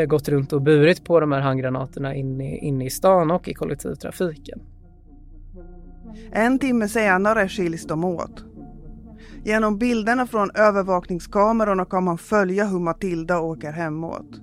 eh, 0.00 0.06
gått 0.06 0.28
runt 0.28 0.52
och 0.52 0.62
burit 0.62 1.04
på 1.04 1.20
de 1.20 1.32
här 1.32 1.40
handgranaterna 1.40 2.14
inne, 2.14 2.56
inne 2.56 2.84
i 2.84 2.90
stan 2.90 3.30
och 3.30 3.48
i 3.48 3.54
kollektivtrafiken. 3.54 4.60
En 6.32 6.58
timme 6.58 6.88
senare 6.88 7.48
skiljs 7.48 7.86
de 7.86 8.04
åt. 8.04 8.44
Genom 9.44 9.78
bilderna 9.78 10.26
från 10.26 10.50
övervakningskamerorna 10.54 11.84
kan 11.84 12.04
man 12.04 12.18
följa 12.18 12.64
hur 12.64 12.78
Matilda 12.78 13.40
åker 13.40 13.72
hemåt. 13.72 14.40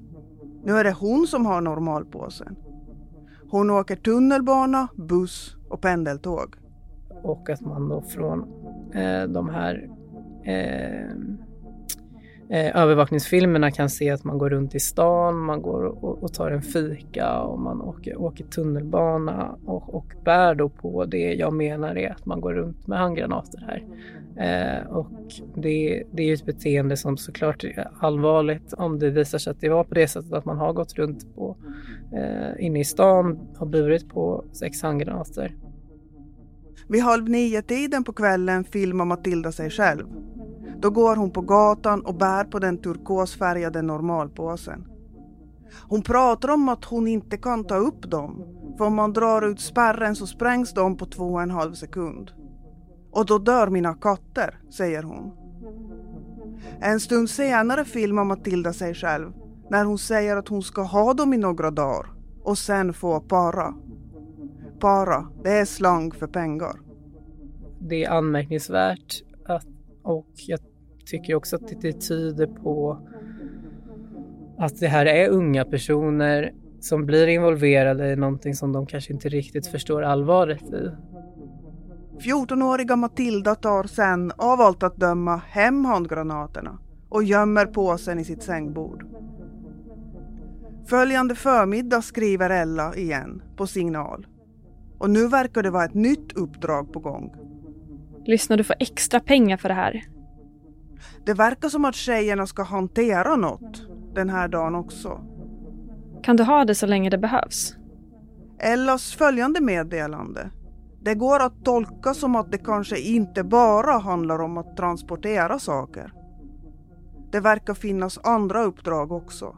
Nu 0.63 0.77
är 0.77 0.83
det 0.83 0.91
hon 0.91 1.27
som 1.27 1.45
har 1.45 1.61
normalpåsen. 1.61 2.55
Hon 3.51 3.69
åker 3.69 3.95
tunnelbana, 3.95 4.87
buss 4.95 5.55
och 5.69 5.81
pendeltåg. 5.81 6.55
Och 7.23 7.49
att 7.49 7.61
man 7.61 7.89
då 7.89 8.01
från 8.01 8.39
eh, 8.93 9.23
de 9.23 9.49
här 9.49 9.89
eh, 10.43 11.15
eh, 12.49 12.81
övervakningsfilmerna 12.81 13.71
kan 13.71 13.89
se 13.89 14.09
att 14.09 14.23
man 14.23 14.37
går 14.37 14.49
runt 14.49 14.75
i 14.75 14.79
stan, 14.79 15.37
man 15.37 15.61
går 15.61 15.83
och, 15.83 16.23
och 16.23 16.33
tar 16.33 16.51
en 16.51 16.61
fika 16.61 17.39
och 17.39 17.59
man 17.59 17.81
åker, 17.81 18.21
åker 18.21 18.45
tunnelbana 18.45 19.55
och, 19.65 19.95
och 19.95 20.13
bär 20.25 20.55
då 20.55 20.69
på 20.69 21.05
det 21.05 21.33
jag 21.33 21.53
menar 21.53 21.97
är 21.97 22.11
att 22.11 22.25
man 22.25 22.41
går 22.41 22.53
runt 22.53 22.87
med 22.87 22.99
handgranater 22.99 23.59
här. 23.67 23.83
Eh, 24.39 24.87
och 24.87 25.07
det, 25.55 26.03
det 26.11 26.23
är 26.23 26.27
ju 26.27 26.33
ett 26.33 26.45
beteende 26.45 26.97
som 26.97 27.17
såklart 27.17 27.63
är 27.63 27.89
allvarligt 27.99 28.73
om 28.73 28.99
det 28.99 29.09
visar 29.09 29.37
sig 29.37 29.51
att 29.51 29.61
det 29.61 29.69
var 29.69 29.83
på 29.83 29.95
det 29.95 30.07
sättet 30.07 30.33
att 30.33 30.45
man 30.45 30.57
har 30.57 30.73
gått 30.73 30.93
runt 30.93 31.35
på, 31.35 31.57
eh, 32.13 32.65
inne 32.65 32.79
i 32.79 32.85
stan 32.85 33.39
och 33.57 33.67
burit 33.67 34.09
på 34.09 34.45
sex 34.51 34.81
handgranater. 34.81 35.55
Vid 36.87 37.01
halv 37.01 37.29
nio-tiden 37.29 38.03
på 38.03 38.13
kvällen 38.13 38.63
filmar 38.63 39.05
Matilda 39.05 39.51
sig 39.51 39.69
själv. 39.69 40.05
Då 40.81 40.89
går 40.89 41.15
hon 41.15 41.31
på 41.31 41.41
gatan 41.41 42.01
och 42.01 42.15
bär 42.15 42.43
på 42.43 42.59
den 42.59 42.77
turkosfärgade 42.77 43.81
normalpåsen. 43.81 44.87
Hon 45.87 46.01
pratar 46.01 46.49
om 46.49 46.69
att 46.69 46.85
hon 46.85 47.07
inte 47.07 47.37
kan 47.37 47.63
ta 47.63 47.75
upp 47.75 48.11
dem, 48.11 48.45
för 48.77 48.85
om 48.85 48.95
man 48.95 49.13
drar 49.13 49.41
ut 49.41 49.59
spärren 49.59 50.15
så 50.15 50.27
sprängs 50.27 50.73
de 50.73 50.97
på 50.97 51.05
två 51.05 51.25
och 51.25 51.41
en 51.41 51.51
halv 51.51 51.73
sekund. 51.73 52.31
Och 53.11 53.25
då 53.25 53.37
dör 53.37 53.67
mina 53.67 53.93
katter, 53.93 54.59
säger 54.69 55.03
hon. 55.03 55.31
En 56.79 56.99
stund 56.99 57.29
senare 57.29 57.85
filmar 57.85 58.23
Matilda 58.23 58.73
sig 58.73 58.93
själv 58.93 59.33
när 59.69 59.85
hon 59.85 59.97
säger 59.97 60.37
att 60.37 60.47
hon 60.47 60.63
ska 60.63 60.81
ha 60.81 61.13
dem 61.13 61.33
i 61.33 61.37
några 61.37 61.71
dagar 61.71 62.05
och 62.43 62.57
sen 62.57 62.93
få 62.93 63.19
para. 63.19 63.73
Para, 64.79 65.27
det 65.43 65.49
är 65.49 65.65
slang 65.65 66.11
för 66.11 66.27
pengar. 66.27 66.79
Det 67.79 68.03
är 68.03 68.09
anmärkningsvärt 68.09 69.23
att, 69.45 69.65
och 70.03 70.27
jag 70.35 70.59
tycker 71.09 71.35
också 71.35 71.55
att 71.55 71.81
det 71.81 71.93
tyder 71.93 72.47
på 72.47 72.99
att 74.57 74.79
det 74.79 74.87
här 74.87 75.05
är 75.05 75.29
unga 75.29 75.65
personer 75.65 76.53
som 76.79 77.05
blir 77.05 77.27
involverade 77.27 78.11
i 78.11 78.15
någonting 78.15 78.55
som 78.55 78.73
de 78.73 78.85
kanske 78.85 79.13
inte 79.13 79.29
riktigt 79.29 79.67
förstår 79.67 80.01
allvaret 80.01 80.63
i. 80.63 80.91
14-åriga 82.19 82.95
Matilda 82.95 83.55
tar 83.55 83.83
sen 83.83 84.31
av 84.31 84.61
allt 84.61 84.83
att 84.83 84.97
döma 84.97 85.41
hem 85.47 85.85
handgranaterna 85.85 86.79
och 87.09 87.23
gömmer 87.23 87.65
påsen 87.65 88.19
i 88.19 88.23
sitt 88.23 88.43
sängbord. 88.43 89.05
Följande 90.85 91.35
förmiddag 91.35 92.01
skriver 92.01 92.49
Ella 92.49 92.95
igen 92.95 93.41
på 93.55 93.67
signal. 93.67 94.27
Och 94.97 95.09
nu 95.09 95.27
verkar 95.27 95.63
det 95.63 95.71
vara 95.71 95.85
ett 95.85 95.93
nytt 95.93 96.33
uppdrag 96.33 96.93
på 96.93 96.99
gång. 96.99 97.33
Lyssnar 98.25 98.57
du 98.57 98.63
få 98.63 98.73
extra 98.79 99.19
pengar 99.19 99.57
för 99.57 99.69
det 99.69 99.75
här? 99.75 100.03
Det 101.29 101.33
verkar 101.33 101.69
som 101.69 101.85
att 101.85 101.95
tjejerna 101.95 102.47
ska 102.47 102.63
hantera 102.63 103.35
något 103.35 103.87
den 104.13 104.29
här 104.29 104.47
dagen 104.47 104.75
också. 104.75 105.21
Kan 106.23 106.35
du 106.35 106.43
ha 106.43 106.65
det 106.65 106.75
så 106.75 106.85
länge 106.85 107.09
det 107.09 107.17
behövs? 107.17 107.75
Ellas 108.59 109.13
följande 109.13 109.61
meddelande. 109.61 110.49
Det 111.01 111.15
går 111.15 111.39
att 111.39 111.65
tolka 111.65 112.13
som 112.13 112.35
att 112.35 112.51
det 112.51 112.57
kanske 112.57 112.99
inte 112.99 113.43
bara 113.43 113.99
handlar 113.99 114.41
om 114.41 114.57
att 114.57 114.77
transportera 114.77 115.59
saker. 115.59 116.13
Det 117.31 117.39
verkar 117.39 117.73
finnas 117.73 118.19
andra 118.23 118.63
uppdrag 118.63 119.11
också. 119.11 119.55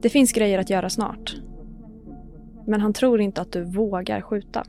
Det 0.00 0.08
finns 0.08 0.32
grejer 0.32 0.58
att 0.58 0.70
göra 0.70 0.90
snart. 0.90 1.36
Men 2.66 2.80
han 2.80 2.92
tror 2.92 3.20
inte 3.20 3.40
att 3.40 3.52
du 3.52 3.64
vågar 3.64 4.20
skjuta. 4.20 4.64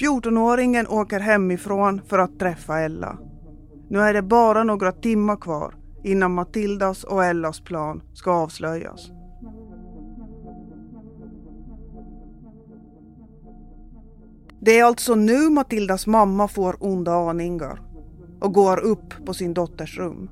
14-åringen 0.00 0.86
åker 0.88 1.20
hemifrån 1.20 2.00
för 2.08 2.18
att 2.18 2.38
träffa 2.38 2.80
Ella. 2.80 3.18
Nu 3.90 3.98
är 3.98 4.14
det 4.14 4.22
bara 4.22 4.64
några 4.64 4.92
timmar 4.92 5.36
kvar 5.36 5.74
innan 6.04 6.34
Matildas 6.34 7.04
och 7.04 7.24
Ellas 7.24 7.60
plan 7.60 8.02
ska 8.12 8.32
avslöjas. 8.32 9.10
Det 14.60 14.78
är 14.78 14.84
alltså 14.84 15.14
nu 15.14 15.50
Matildas 15.50 16.06
mamma 16.06 16.48
får 16.48 16.76
onda 16.80 17.12
aningar 17.12 17.80
och 18.40 18.54
går 18.54 18.80
upp 18.80 19.26
på 19.26 19.34
sin 19.34 19.54
dotters 19.54 19.98
rum. 19.98 20.30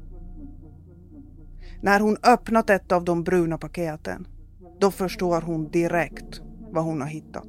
När 1.83 2.01
hon 2.01 2.17
öppnat 2.23 2.71
ett 2.71 2.93
av 2.93 3.05
de 3.05 3.25
bruna 3.25 3.59
paketen, 3.59 4.27
då 4.81 4.91
förstår 4.91 5.41
hon 5.41 5.71
direkt 5.71 6.41
vad 6.71 6.85
hon 6.85 7.01
har 7.01 7.09
hittat. 7.09 7.49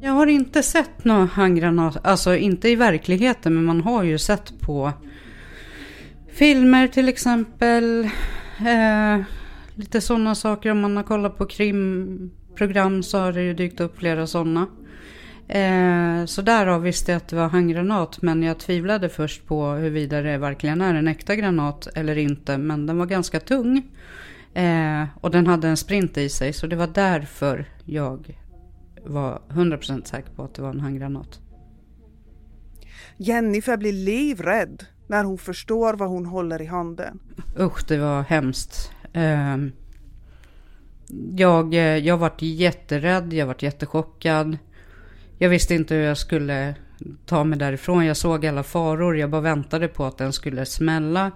Jag 0.00 0.12
har 0.12 0.26
inte 0.26 0.62
sett 0.62 1.04
några 1.04 1.24
handgranater, 1.24 2.00
alltså 2.04 2.36
inte 2.36 2.68
i 2.68 2.76
verkligheten, 2.76 3.54
men 3.54 3.64
man 3.64 3.80
har 3.80 4.02
ju 4.02 4.18
sett 4.18 4.60
på 4.60 4.92
filmer 6.36 6.88
till 6.88 7.08
exempel. 7.08 8.04
Eh, 8.58 9.24
lite 9.74 10.00
sådana 10.00 10.34
saker, 10.34 10.70
om 10.70 10.80
man 10.80 10.96
har 10.96 11.04
kollat 11.04 11.38
på 11.38 11.46
krimprogram 11.46 13.02
så 13.02 13.18
har 13.18 13.32
det 13.32 13.42
ju 13.42 13.54
dykt 13.54 13.80
upp 13.80 13.98
flera 13.98 14.26
sådana. 14.26 14.66
Eh, 15.48 16.24
så 16.24 16.42
därav 16.42 16.82
visste 16.82 17.12
jag 17.12 17.16
att 17.16 17.28
det 17.28 17.36
var 17.36 17.48
handgranat 17.48 18.22
men 18.22 18.42
jag 18.42 18.58
tvivlade 18.58 19.08
först 19.08 19.46
på 19.46 19.70
huruvida 19.70 20.22
det 20.22 20.38
verkligen 20.38 20.80
är 20.80 20.94
en 20.94 21.08
äkta 21.08 21.36
granat 21.36 21.88
eller 21.94 22.18
inte. 22.18 22.58
Men 22.58 22.86
den 22.86 22.98
var 22.98 23.06
ganska 23.06 23.40
tung 23.40 23.82
eh, 24.54 25.04
och 25.20 25.30
den 25.30 25.46
hade 25.46 25.68
en 25.68 25.76
sprint 25.76 26.18
i 26.18 26.28
sig 26.28 26.52
så 26.52 26.66
det 26.66 26.76
var 26.76 26.86
därför 26.94 27.64
jag 27.84 28.38
var 29.04 29.42
100% 29.48 30.04
säker 30.04 30.30
på 30.30 30.42
att 30.42 30.54
det 30.54 30.62
var 30.62 30.70
en 30.70 30.80
handgranat. 30.80 31.40
Jennifer 33.16 33.76
blir 33.76 33.92
livrädd 33.92 34.84
när 35.06 35.24
hon 35.24 35.38
förstår 35.38 35.94
vad 35.94 36.08
hon 36.08 36.26
håller 36.26 36.62
i 36.62 36.66
handen. 36.66 37.18
Usch, 37.60 37.88
det 37.88 37.98
var 37.98 38.22
hemskt. 38.22 38.92
Eh, 39.12 39.56
jag, 41.36 41.74
jag 41.98 42.18
varit 42.18 42.42
jätterädd, 42.42 43.32
jag 43.32 43.46
varit 43.46 43.62
jättechockad. 43.62 44.58
Jag 45.38 45.48
visste 45.48 45.74
inte 45.74 45.94
hur 45.94 46.02
jag 46.02 46.18
skulle 46.18 46.74
ta 47.26 47.44
mig 47.44 47.58
därifrån. 47.58 48.06
Jag 48.06 48.16
såg 48.16 48.46
alla 48.46 48.62
faror. 48.62 49.18
Jag 49.18 49.30
bara 49.30 49.40
väntade 49.40 49.88
på 49.88 50.04
att 50.04 50.18
den 50.18 50.32
skulle 50.32 50.66
smälla. 50.66 51.30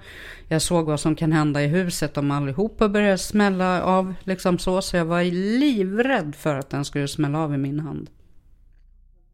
Jag 0.49 0.63
såg 0.63 0.87
vad 0.87 1.01
som 1.01 1.15
kan 1.15 1.33
hända 1.33 1.63
i 1.63 1.67
huset 1.67 2.17
om 2.17 2.31
allihopa 2.31 2.89
börjar 2.89 3.17
smälla 3.17 3.83
av. 3.83 4.15
Liksom 4.25 4.59
så. 4.59 4.83
Så 4.83 4.97
jag 4.97 5.05
var 5.05 5.23
livrädd 5.59 6.35
för 6.35 6.55
att 6.55 6.71
den 6.71 6.85
skulle 6.85 7.09
smälla 7.09 7.39
av 7.39 7.55
i 7.55 7.59
min 7.59 7.81
hand. 7.81 8.11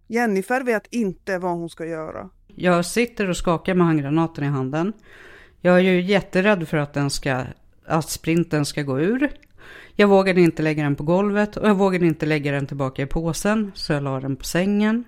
Jennifer 0.06 0.64
vet 0.64 0.86
inte 0.90 1.38
vad 1.38 1.52
hon 1.52 1.70
ska 1.70 1.86
göra. 1.86 2.30
Jag 2.58 2.84
sitter 2.84 3.28
och 3.28 3.36
skakar 3.36 3.74
med 3.74 3.86
handgranaten 3.86 4.44
i 4.44 4.46
handen. 4.46 4.92
Jag 5.60 5.76
är 5.76 5.80
ju 5.80 6.00
jätterädd 6.00 6.68
för 6.68 6.76
att, 6.76 6.92
den 6.92 7.10
ska, 7.10 7.44
att 7.86 8.10
sprinten 8.10 8.64
ska 8.64 8.82
gå 8.82 9.00
ur. 9.00 9.30
Jag 9.94 10.08
vågade 10.08 10.40
inte 10.40 10.62
lägga 10.62 10.82
den 10.82 10.96
på 10.96 11.04
golvet 11.04 11.56
och 11.56 11.68
jag 11.68 11.74
vågade 11.74 12.06
inte 12.06 12.26
lägga 12.26 12.52
den 12.52 12.66
tillbaka 12.66 13.02
i 13.02 13.06
påsen 13.06 13.72
så 13.74 13.92
jag 13.92 14.02
la 14.02 14.20
den 14.20 14.36
på 14.36 14.44
sängen. 14.44 15.04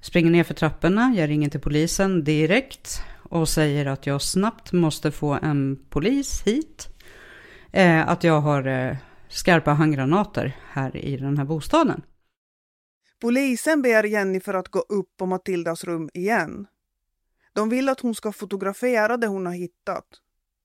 Springer 0.00 0.30
ner 0.30 0.44
för 0.44 0.54
trapporna, 0.54 1.14
jag 1.16 1.28
ringer 1.28 1.48
till 1.48 1.60
polisen 1.60 2.24
direkt 2.24 3.02
och 3.22 3.48
säger 3.48 3.86
att 3.86 4.06
jag 4.06 4.22
snabbt 4.22 4.72
måste 4.72 5.10
få 5.10 5.38
en 5.42 5.78
polis 5.90 6.42
hit. 6.42 6.88
Eh, 7.72 8.08
att 8.08 8.24
jag 8.24 8.40
har 8.40 8.66
eh, 8.66 8.96
skarpa 9.28 9.70
handgranater 9.70 10.56
här 10.72 10.96
i 10.96 11.16
den 11.16 11.38
här 11.38 11.44
bostaden. 11.44 12.02
Polisen 13.20 13.82
ber 13.82 14.04
Jennifer 14.04 14.54
att 14.54 14.68
gå 14.68 14.78
upp 14.78 15.16
på 15.16 15.26
Matildas 15.26 15.84
rum 15.84 16.10
igen. 16.14 16.66
De 17.52 17.68
vill 17.68 17.88
att 17.88 18.00
hon 18.00 18.14
ska 18.14 18.32
fotografera 18.32 19.16
det 19.16 19.26
hon 19.26 19.46
har 19.46 19.52
hittat 19.52 20.06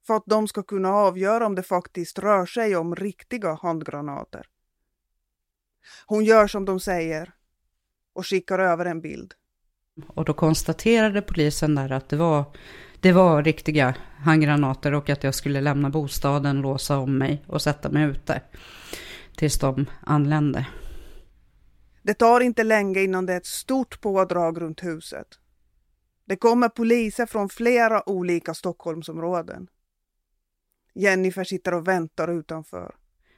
för 0.07 0.15
att 0.15 0.23
de 0.25 0.47
ska 0.47 0.63
kunna 0.63 0.89
avgöra 0.89 1.45
om 1.45 1.55
det 1.55 1.63
faktiskt 1.63 2.19
rör 2.19 2.45
sig 2.45 2.75
om 2.75 2.95
riktiga 2.95 3.53
handgranater. 3.53 4.45
Hon 6.05 6.25
gör 6.25 6.47
som 6.47 6.65
de 6.65 6.79
säger 6.79 7.33
och 8.13 8.27
skickar 8.27 8.59
över 8.59 8.85
en 8.85 9.01
bild. 9.01 9.33
Och 10.07 10.25
då 10.25 10.33
konstaterade 10.33 11.21
polisen 11.21 11.75
där 11.75 11.91
att 11.91 12.09
det 12.09 12.15
var, 12.15 12.43
det 12.99 13.11
var 13.11 13.43
riktiga 13.43 13.95
handgranater 14.17 14.93
och 14.93 15.09
att 15.09 15.23
jag 15.23 15.35
skulle 15.35 15.61
lämna 15.61 15.89
bostaden, 15.89 16.61
låsa 16.61 16.97
om 16.97 17.17
mig 17.17 17.43
och 17.47 17.61
sätta 17.61 17.89
mig 17.89 18.03
ute 18.03 18.41
tills 19.35 19.59
de 19.59 19.85
anlände. 20.01 20.67
Det 22.09 22.13
tar 22.13 22.41
inte 22.41 22.63
länge 22.63 23.01
innan 23.03 23.25
det 23.25 23.33
är 23.33 23.37
ett 23.37 23.45
stort 23.45 24.01
pådrag 24.01 24.61
runt 24.61 24.83
huset. 24.83 25.27
Det 26.25 26.35
kommer 26.35 26.69
poliser 26.69 27.25
från 27.25 27.49
flera 27.49 28.09
olika 28.09 28.53
Stockholmsområden. 28.53 29.67
Jennifer 30.95 31.43
sitter 31.43 31.73
och 31.73 31.87
väntar 31.87 32.39
utanför. 32.39 32.95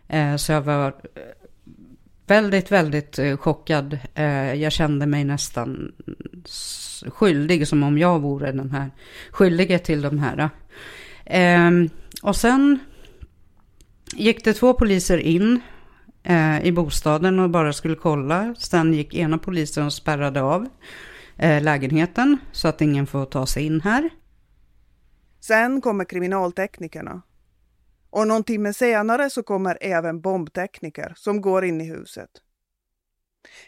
Eh, 0.08 0.36
så 0.36 0.52
jag 0.52 0.62
var 0.62 0.88
eh, 0.88 1.22
väldigt, 2.28 2.72
väldigt 2.72 3.20
eh, 3.20 3.38
chockad. 3.38 4.00
Jag 4.56 4.72
kände 4.72 5.06
mig 5.06 5.24
nästan 5.24 5.92
skyldig, 7.08 7.68
som 7.68 7.84
om 7.84 7.98
jag 7.98 8.20
vore 8.20 8.52
den 8.52 8.72
här 8.72 8.92
skyldige 9.32 9.80
till 9.80 10.02
de 10.02 10.20
här. 10.20 10.50
Ehm, 11.26 11.90
och 12.22 12.36
sen 12.36 12.80
gick 14.16 14.44
det 14.44 14.54
två 14.54 14.74
poliser 14.74 15.18
in 15.18 15.62
i 16.64 16.72
bostaden 16.72 17.40
och 17.40 17.50
bara 17.50 17.74
skulle 17.74 17.96
kolla. 17.96 18.56
Sen 18.58 18.94
gick 18.94 19.14
ena 19.14 19.38
polisen 19.38 19.86
och 19.86 19.94
spärrade 19.94 20.42
av 20.42 20.68
lägenheten 21.38 22.38
så 22.52 22.68
att 22.68 22.82
ingen 22.82 23.08
får 23.08 23.26
ta 23.26 23.46
sig 23.46 23.66
in 23.66 23.82
här. 23.82 24.10
Sen 25.40 25.82
kommer 25.82 26.06
kriminalteknikerna 26.06 27.22
och 28.10 28.28
någon 28.28 28.44
timme 28.44 28.74
senare 28.74 29.30
så 29.30 29.44
kommer 29.44 29.78
även 29.82 30.22
bombtekniker 30.22 31.14
som 31.16 31.42
går 31.42 31.66
in 31.66 31.82
i 31.82 31.90
huset. 31.90 32.30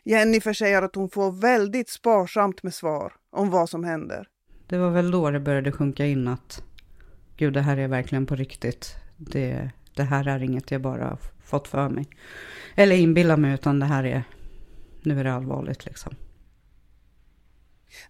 Jennifer 0.04 0.54
säger 0.54 0.82
att 0.82 0.96
hon 0.96 1.10
får 1.10 1.32
väldigt 1.32 1.89
sparsamt 1.89 2.63
med 2.63 2.74
svar 2.74 3.13
om 3.30 3.50
vad 3.50 3.70
som 3.70 3.84
händer. 3.84 4.28
Det 4.68 4.78
var 4.78 4.89
väl 4.89 5.12
då 5.12 5.32
det 5.32 5.39
började 5.39 5.72
sjunka 5.72 6.06
in 6.06 6.28
att 6.28 6.63
gud, 7.38 7.54
det 7.54 7.62
här 7.62 7.78
är 7.78 7.88
verkligen 7.88 8.26
på 8.26 8.36
riktigt. 8.36 8.96
Det, 9.18 9.72
det 9.96 10.04
här 10.04 10.28
är 10.28 10.44
inget 10.44 10.72
jag 10.72 10.82
bara 10.82 11.18
fått 11.43 11.67
för 11.67 11.89
mig. 11.89 12.08
Eller 12.75 12.95
inbillar 12.95 13.38
mig, 13.38 13.53
utan 13.53 13.79
det 13.79 13.86
här 13.86 14.03
är, 14.03 14.23
nu 15.01 15.19
är 15.19 15.23
det 15.23 15.34
allvarligt 15.34 15.86
liksom. 15.86 16.15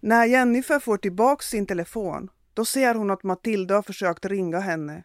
När 0.00 0.26
Jennifer 0.26 0.78
får 0.78 0.96
tillbaks 0.96 1.46
sin 1.46 1.66
telefon 1.66 2.28
då 2.54 2.64
ser 2.64 2.94
hon 2.94 3.10
att 3.10 3.22
Matilda 3.22 3.74
har 3.74 3.82
försökt 3.82 4.24
ringa 4.24 4.60
henne 4.60 5.02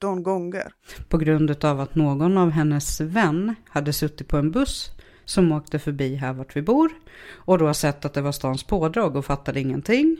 17 0.00 0.22
gånger. 0.22 0.72
På 1.08 1.18
grund 1.18 1.64
av 1.64 1.80
att 1.80 1.94
någon 1.94 2.38
av 2.38 2.50
hennes 2.50 3.00
vän 3.00 3.54
hade 3.68 3.92
suttit 3.92 4.28
på 4.28 4.36
en 4.36 4.50
buss 4.50 4.90
som 5.24 5.52
åkte 5.52 5.78
förbi 5.78 6.14
här 6.14 6.32
vart 6.32 6.56
vi 6.56 6.62
bor 6.62 6.90
och 7.30 7.58
då 7.58 7.66
har 7.66 7.72
sett 7.72 8.04
att 8.04 8.14
det 8.14 8.20
var 8.22 8.32
stans 8.32 8.64
pådrag 8.64 9.16
och 9.16 9.24
fattade 9.24 9.60
ingenting. 9.60 10.16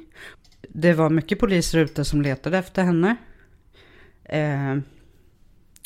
Det 0.68 0.92
var 0.92 1.10
mycket 1.10 1.38
poliser 1.38 1.78
ute 1.78 2.04
som 2.04 2.22
letade 2.22 2.58
efter 2.58 2.82
henne. 2.82 3.16
Eh, 4.24 4.76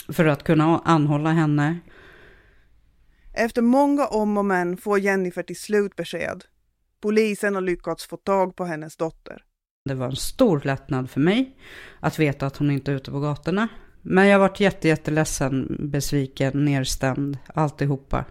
för 0.08 0.26
att 0.26 0.42
kunna 0.42 0.78
anhålla 0.78 1.32
henne. 1.32 1.78
Efter 3.32 3.62
många 3.62 4.06
om 4.06 4.36
och 4.38 4.44
men 4.44 4.76
får 4.76 4.98
Jennifer 4.98 5.42
till 5.42 5.60
slut 5.60 5.96
besked. 5.96 6.44
Polisen 7.00 7.54
har 7.54 7.62
lyckats 7.62 8.06
få 8.06 8.16
tag 8.16 8.56
på 8.56 8.64
hennes 8.64 8.96
dotter. 8.96 9.44
Det 9.84 9.94
var 9.94 10.06
en 10.06 10.16
stor 10.16 10.60
lättnad 10.64 11.10
för 11.10 11.20
mig 11.20 11.56
att 12.00 12.18
veta 12.18 12.46
att 12.46 12.56
hon 12.56 12.70
inte 12.70 12.92
är 12.92 12.96
ute 12.96 13.10
på 13.10 13.20
gatorna. 13.20 13.68
Men 14.02 14.26
jag 14.26 14.38
varit 14.38 14.60
jätte, 14.60 14.88
jätteledsen, 14.88 15.76
besviken, 15.78 16.64
nedstämd, 16.64 17.38
alltihopa. 17.54 18.24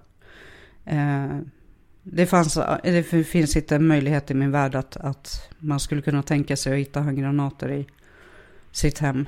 Eh, 0.85 1.37
det, 2.03 2.25
fanns, 2.25 2.59
det 2.83 3.03
finns 3.03 3.55
inte 3.55 3.75
en 3.75 3.87
möjlighet 3.87 4.31
i 4.31 4.33
min 4.33 4.51
värld 4.51 4.75
att, 4.75 4.97
att 4.97 5.53
man 5.59 5.79
skulle 5.79 6.01
kunna 6.01 6.23
tänka 6.23 6.55
sig 6.55 6.73
att 6.73 6.79
hitta 6.79 7.01
handgranater 7.01 7.71
i 7.71 7.87
sitt 8.71 8.99
hem. 8.99 9.25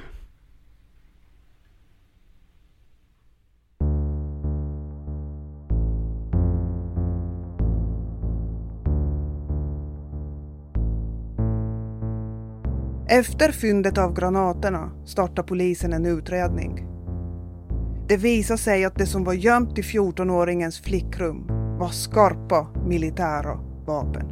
Efter 13.12 13.52
fyndet 13.52 13.98
av 13.98 14.16
granaterna 14.16 14.92
startar 15.06 15.44
polisen 15.44 15.94
en 15.94 16.06
utredning. 16.06 16.88
Det 18.08 18.18
visar 18.18 18.58
sig 18.58 18.86
att 18.86 18.96
det 18.96 19.06
som 19.06 19.24
var 19.24 19.34
gömt 19.34 19.78
i 19.78 19.82
14-åringens 19.82 20.84
flickrum 20.84 21.48
var 21.80 21.90
skarpa 21.90 22.68
militära 22.88 23.60
vapen. 23.86 24.26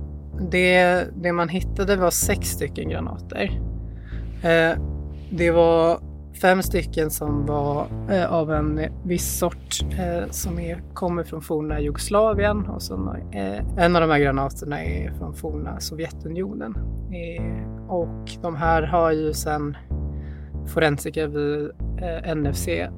Det, 0.52 1.06
det 1.16 1.32
man 1.32 1.50
hittade 1.50 1.96
var 1.96 2.12
sex 2.12 2.48
stycken 2.48 2.90
granater. 2.90 3.62
Eh, 4.44 4.78
det 5.32 5.52
var 5.52 6.00
fem 6.42 6.62
stycken 6.62 7.12
som 7.12 7.46
var 7.46 7.88
eh, 8.10 8.34
av 8.34 8.52
en 8.52 8.82
viss 9.04 9.38
sort 9.38 9.82
eh, 10.00 10.30
som 10.30 10.60
är, 10.60 10.84
kommer 10.94 11.24
från 11.24 11.42
forna 11.42 11.82
Jugoslavien 11.82 12.66
och 12.66 12.82
så, 12.82 13.16
eh, 13.32 13.78
en 13.78 13.96
av 13.96 14.02
de 14.02 14.10
här 14.10 14.20
granaterna 14.20 14.84
är 14.84 15.12
från 15.12 15.34
forna 15.34 15.80
Sovjetunionen. 15.80 16.78
Eh, 17.12 17.90
och 17.90 18.32
de 18.42 18.56
här 18.56 18.84
har 18.84 19.12
ju 19.12 19.34
sen 19.34 19.78
forensiker 20.68 21.28
vid 21.28 21.72
eh, 22.04 22.36
NFC 22.36 22.68
eh, 22.68 22.90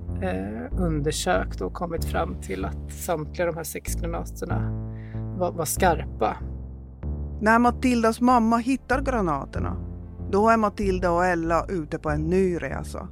undersökt 0.77 1.62
och 1.62 1.73
kommit 1.73 2.06
fram 2.06 2.41
till 2.41 2.65
att 2.65 2.91
samtliga 2.91 3.45
de 3.45 3.56
här 3.56 3.63
sex 3.63 3.95
granaterna 3.95 4.71
var, 5.38 5.51
var 5.51 5.65
skarpa. 5.65 6.38
När 7.41 7.60
Matildas 7.60 8.21
mamma 8.21 8.58
hittar 8.58 9.01
granaterna, 9.01 9.77
då 10.32 10.49
är 10.49 10.58
Matilda 10.58 11.12
och 11.12 11.25
Ella 11.25 11.65
ute 11.69 11.99
på 11.99 12.10
en 12.10 12.21
ny 12.21 12.58
resa. 12.58 13.08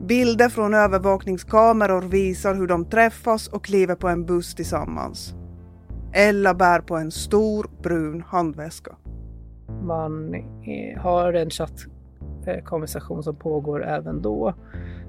Bilder 0.00 0.48
från 0.48 0.74
övervakningskameror 0.74 2.02
visar 2.02 2.54
hur 2.54 2.66
de 2.66 2.84
träffas 2.84 3.48
och 3.48 3.64
kliver 3.64 3.94
på 3.94 4.08
en 4.08 4.26
buss 4.26 4.54
tillsammans. 4.54 5.34
Ella 6.12 6.54
bär 6.54 6.80
på 6.80 6.96
en 6.96 7.10
stor 7.10 7.70
brun 7.82 8.22
handväska. 8.26 8.96
Man 9.82 10.34
har 10.98 11.32
en 11.32 11.50
chattkonversation 11.50 13.22
som 13.22 13.36
pågår 13.36 13.84
även 13.84 14.22
då. 14.22 14.54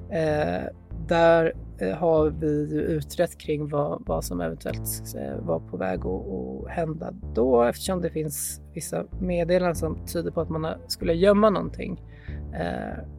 Eh, 0.10 0.64
där 1.08 1.54
eh, 1.78 1.98
har 1.98 2.30
vi 2.30 2.74
utrett 2.74 3.38
kring 3.38 3.70
vad, 3.70 4.04
vad 4.06 4.24
som 4.24 4.42
eventuellt 4.42 5.16
eh, 5.18 5.46
var 5.46 5.60
på 5.60 5.78
väg 5.78 6.00
att, 6.00 6.06
att 6.06 6.70
hända 6.70 7.14
då 7.34 7.64
eftersom 7.64 8.02
det 8.02 8.10
finns 8.10 8.62
vissa 8.74 9.04
meddelanden 9.20 9.76
som 9.76 10.06
tyder 10.06 10.32
på 10.32 10.42
att 10.42 10.50
man 10.50 10.68
skulle 10.88 11.14
gömma 11.14 11.50
någonting. 11.50 12.02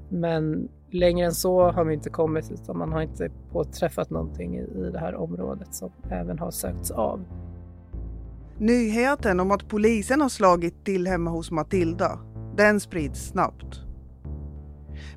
Men 0.08 0.68
längre 0.90 1.26
än 1.26 1.34
så 1.34 1.70
har 1.70 1.84
vi 1.84 1.94
inte 1.94 2.10
kommit 2.10 2.50
utan 2.50 2.78
man 2.78 2.92
har 2.92 3.02
inte 3.02 3.30
påträffat 3.52 4.10
någonting 4.10 4.56
i, 4.56 4.90
det 4.92 4.98
här 4.98 5.14
området 5.14 5.74
som 5.74 5.90
även 6.10 6.38
har 6.38 6.50
sökts 6.50 6.90
av. 6.90 7.24
Nyheten 8.58 9.40
om 9.40 9.50
att 9.50 9.68
polisen 9.68 10.20
har 10.20 10.28
slagit 10.28 10.84
till 10.84 11.06
hemma 11.06 11.30
hos 11.30 11.50
Matilda, 11.50 12.18
den 12.56 12.80
sprids 12.80 13.28
snabbt. 13.28 13.80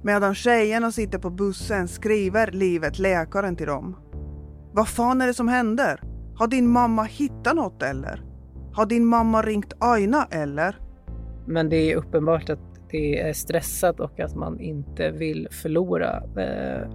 Medan 0.02 0.36
tjejerna 0.36 0.92
sitter 0.92 1.20
på 1.20 1.30
bussen 1.30 1.88
skriver 1.88 2.52
livet 2.52 3.00
läkaren 3.00 3.56
till 3.56 3.68
dem. 3.68 3.96
Vad 4.74 4.88
fan 4.88 5.22
är 5.22 5.28
det 5.28 5.34
som 5.34 5.48
händer? 5.48 6.02
Har 6.36 6.48
din 6.48 6.70
mamma 6.70 7.04
hittat 7.04 7.56
något 7.56 7.84
eller? 7.84 8.24
Har 8.74 8.86
din 8.86 9.06
mamma 9.06 9.42
ringt 9.42 9.74
Aina 9.80 10.28
eller? 10.32 10.80
Men 11.46 11.70
det 11.70 11.92
är 11.92 11.96
uppenbart 11.96 12.50
att 12.50 12.73
det 12.94 13.20
är 13.20 13.34
stressat 13.34 14.00
och 14.00 14.20
att 14.20 14.36
man 14.36 14.60
inte 14.60 15.12
vill 15.12 15.48
förlora 15.52 16.24
eh, 16.38 16.88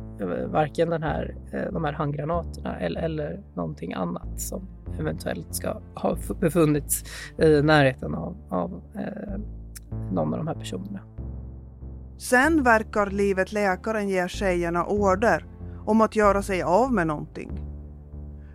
varken 0.46 0.90
den 0.90 1.02
här, 1.02 1.36
eh, 1.52 1.72
de 1.72 1.84
här 1.84 1.92
handgranaterna 1.92 2.78
eller, 2.80 3.02
eller 3.02 3.40
någonting 3.54 3.92
annat 3.92 4.40
som 4.40 4.68
eventuellt 5.00 5.54
ska 5.54 5.80
ha 5.94 6.16
befunnits 6.40 7.04
i 7.38 7.62
närheten 7.62 8.14
av, 8.14 8.36
av 8.48 8.82
eh, 8.94 9.40
någon 10.12 10.32
av 10.32 10.38
de 10.38 10.46
här 10.46 10.54
personerna. 10.54 11.00
Sen 12.18 12.62
verkar 12.62 13.10
livet 13.10 13.52
läkaren 13.52 14.08
ge 14.08 14.28
tjejerna 14.28 14.86
order 14.86 15.44
om 15.86 16.00
att 16.00 16.16
göra 16.16 16.42
sig 16.42 16.62
av 16.62 16.92
med 16.92 17.06
någonting. 17.06 17.50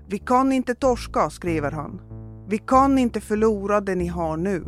Vi 0.07 0.17
kan 0.17 0.51
inte 0.51 0.75
torska, 0.75 1.29
skriver 1.29 1.71
han. 1.71 2.01
Vi 2.49 2.57
kan 2.57 2.97
inte 2.97 3.21
förlora 3.21 3.81
det 3.81 3.95
ni 3.95 4.07
har 4.07 4.37
nu. 4.37 4.63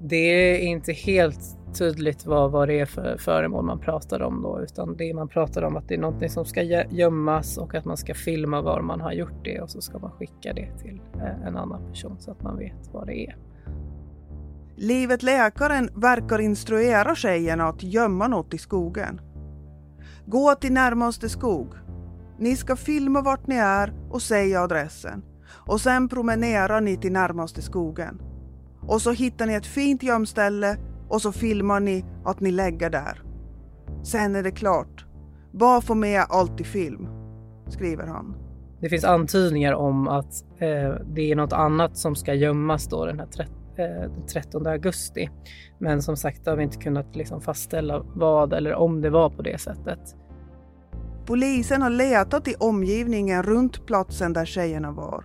det 0.00 0.16
är 0.16 0.58
inte 0.58 0.92
helt 0.92 1.63
tydligt 1.74 2.26
vad, 2.26 2.50
vad 2.50 2.68
det 2.68 2.80
är 2.80 2.86
för 2.86 3.16
föremål 3.18 3.64
man 3.64 3.78
pratar 3.78 4.22
om 4.22 4.42
då, 4.42 4.60
utan 4.62 4.96
det 4.96 5.14
man 5.14 5.28
pratar 5.28 5.62
om 5.62 5.76
att 5.76 5.88
det 5.88 5.94
är 5.94 5.98
någonting 5.98 6.30
som 6.30 6.44
ska 6.44 6.62
gömmas 6.90 7.58
och 7.58 7.74
att 7.74 7.84
man 7.84 7.96
ska 7.96 8.14
filma 8.14 8.60
var 8.60 8.80
man 8.80 9.00
har 9.00 9.12
gjort 9.12 9.44
det 9.44 9.60
och 9.60 9.70
så 9.70 9.80
ska 9.80 9.98
man 9.98 10.10
skicka 10.10 10.52
det 10.52 10.78
till 10.82 11.00
eh, 11.14 11.46
en 11.46 11.56
annan 11.56 11.88
person 11.88 12.16
så 12.18 12.30
att 12.30 12.42
man 12.42 12.58
vet 12.58 12.90
vad 12.92 13.06
det 13.06 13.26
är. 13.26 13.36
Livet 14.76 15.22
Läkaren 15.22 15.88
verkar 15.94 16.38
instruera 16.38 17.14
tjejerna 17.14 17.64
att 17.64 17.82
gömma 17.82 18.28
något 18.28 18.54
i 18.54 18.58
skogen. 18.58 19.20
Gå 20.26 20.54
till 20.54 20.72
närmaste 20.72 21.28
skog. 21.28 21.74
Ni 22.38 22.56
ska 22.56 22.76
filma 22.76 23.22
vart 23.22 23.46
ni 23.46 23.54
är 23.56 23.92
och 24.10 24.22
säga 24.22 24.60
adressen. 24.60 25.22
Och 25.66 25.80
sen 25.80 26.08
promenerar 26.08 26.80
ni 26.80 26.96
till 26.96 27.12
närmaste 27.12 27.62
skogen. 27.62 28.22
Och 28.80 29.02
så 29.02 29.12
hittar 29.12 29.46
ni 29.46 29.54
ett 29.54 29.66
fint 29.66 30.02
gömställe 30.02 30.76
och 31.14 31.22
så 31.22 31.32
filmar 31.32 31.80
ni 31.80 32.04
att 32.24 32.40
ni 32.40 32.50
lägger 32.50 32.90
där. 32.90 33.22
Sen 34.02 34.36
är 34.36 34.42
det 34.42 34.50
klart. 34.50 35.06
Bara 35.52 35.80
få 35.80 35.94
med 35.94 36.24
allt 36.28 36.60
i 36.60 36.64
film, 36.64 37.08
skriver 37.68 38.06
han. 38.06 38.36
Det 38.80 38.88
finns 38.88 39.04
antydningar 39.04 39.72
om 39.72 40.08
att 40.08 40.44
eh, 40.58 40.94
det 41.14 41.30
är 41.30 41.36
något 41.36 41.52
annat 41.52 41.96
som 41.96 42.16
ska 42.16 42.34
gömmas 42.34 42.86
då 42.86 43.06
den 43.06 43.18
här 43.18 43.26
30 43.26 43.52
eh, 43.76 43.86
den 43.86 44.26
13 44.26 44.66
augusti. 44.66 45.30
Men 45.78 46.02
som 46.02 46.16
sagt 46.16 46.46
har 46.46 46.56
vi 46.56 46.62
inte 46.62 46.78
kunnat 46.78 47.16
liksom 47.16 47.40
fastställa 47.40 48.02
vad 48.14 48.52
eller 48.52 48.74
om 48.74 49.00
det 49.00 49.10
var 49.10 49.30
på 49.30 49.42
det 49.42 49.60
sättet. 49.60 50.16
Polisen 51.26 51.82
har 51.82 51.90
letat 51.90 52.48
i 52.48 52.54
omgivningen 52.60 53.42
runt 53.42 53.86
platsen 53.86 54.32
där 54.32 54.44
tjejerna 54.44 54.92
var. 54.92 55.24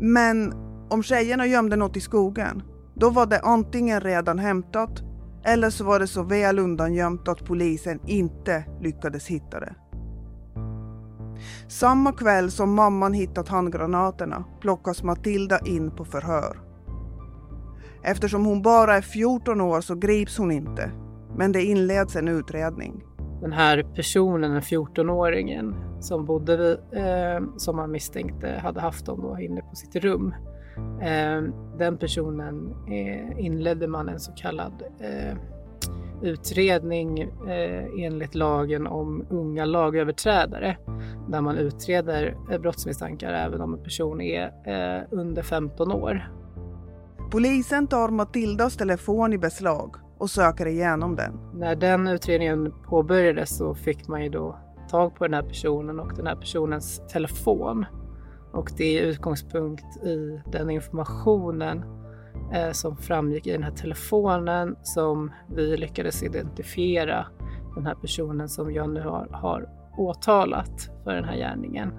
Men 0.00 0.52
om 0.90 1.02
tjejerna 1.02 1.46
gömde 1.46 1.76
något 1.76 1.96
i 1.96 2.00
skogen, 2.00 2.62
då 2.98 3.10
var 3.10 3.26
det 3.26 3.40
antingen 3.40 4.00
redan 4.00 4.38
hämtat 4.38 5.02
eller 5.44 5.70
så 5.70 5.84
var 5.84 5.98
det 5.98 6.06
så 6.06 6.22
väl 6.22 6.58
undangömt 6.58 7.28
att 7.28 7.44
polisen 7.44 8.00
inte 8.06 8.64
lyckades 8.80 9.26
hitta 9.26 9.60
det. 9.60 9.74
Samma 11.68 12.12
kväll 12.12 12.50
som 12.50 12.74
mamman 12.74 13.12
hittat 13.12 13.48
handgranaterna 13.48 14.44
plockas 14.60 15.02
Matilda 15.02 15.58
in 15.58 15.90
på 15.90 16.04
förhör. 16.04 16.60
Eftersom 18.02 18.44
hon 18.44 18.62
bara 18.62 18.96
är 18.96 19.00
14 19.00 19.60
år 19.60 19.80
så 19.80 19.94
grips 19.94 20.38
hon 20.38 20.52
inte, 20.52 20.90
men 21.36 21.52
det 21.52 21.62
inleds 21.62 22.16
en 22.16 22.28
utredning. 22.28 23.04
Den 23.40 23.52
här 23.52 23.82
personen, 23.94 24.50
den 24.50 24.60
14-åringen 24.60 25.74
som 26.00 26.26
bodde 26.26 26.56
vid, 26.56 27.02
eh, 27.02 27.56
som 27.56 27.76
man 27.76 27.90
misstänkte 27.90 28.60
hade 28.62 28.80
haft 28.80 29.06
dem 29.06 29.20
då 29.20 29.40
inne 29.40 29.60
på 29.60 29.76
sitt 29.76 29.96
rum. 29.96 30.34
Eh, 31.02 31.42
den 31.78 31.98
personen 31.98 32.74
eh, 32.86 33.44
inledde 33.44 33.88
man 33.88 34.08
en 34.08 34.20
så 34.20 34.32
kallad 34.32 34.82
eh, 35.00 35.36
utredning 36.22 37.20
eh, 37.20 37.84
enligt 37.98 38.34
lagen 38.34 38.86
om 38.86 39.26
unga 39.30 39.64
lagöverträdare 39.64 40.76
där 41.28 41.40
man 41.40 41.56
utreder 41.56 42.36
brottsmisstankar 42.58 43.32
även 43.32 43.60
om 43.60 43.74
en 43.74 43.82
person 43.82 44.20
är 44.20 44.52
under 45.10 45.42
15 45.42 45.92
år. 45.92 46.28
Polisen 47.30 47.86
tar 47.86 48.08
Matildas 48.08 48.76
telefon 48.76 49.32
i 49.32 49.38
beslag 49.38 49.96
och 50.18 50.30
söker 50.30 50.66
igenom 50.66 51.16
den. 51.16 51.40
När 51.54 51.76
den 51.76 52.08
utredningen 52.08 52.72
påbörjades 52.86 53.56
så 53.56 53.74
fick 53.74 54.08
man 54.08 54.22
ju 54.22 54.28
då 54.28 54.58
tag 54.90 55.14
på 55.14 55.24
den 55.24 55.34
här 55.34 55.42
personen 55.42 56.00
och 56.00 56.12
den 56.16 56.26
här 56.26 56.36
personens 56.36 57.02
telefon. 57.08 57.84
Och 58.52 58.70
det 58.76 58.98
är 58.98 59.02
utgångspunkt 59.02 60.04
i 60.04 60.40
den 60.52 60.70
informationen 60.70 61.84
eh, 62.54 62.72
som 62.72 62.96
framgick 62.96 63.46
i 63.46 63.52
den 63.52 63.62
här 63.62 63.70
telefonen 63.70 64.76
som 64.82 65.32
vi 65.56 65.76
lyckades 65.76 66.22
identifiera 66.22 67.26
den 67.74 67.86
här 67.86 67.94
personen 67.94 68.48
som 68.48 68.72
jag 68.72 68.90
nu 68.90 69.00
har, 69.00 69.28
har 69.32 69.68
åtalat 69.98 70.90
för 71.04 71.14
den 71.14 71.24
här 71.24 71.36
gärningen. 71.36 71.92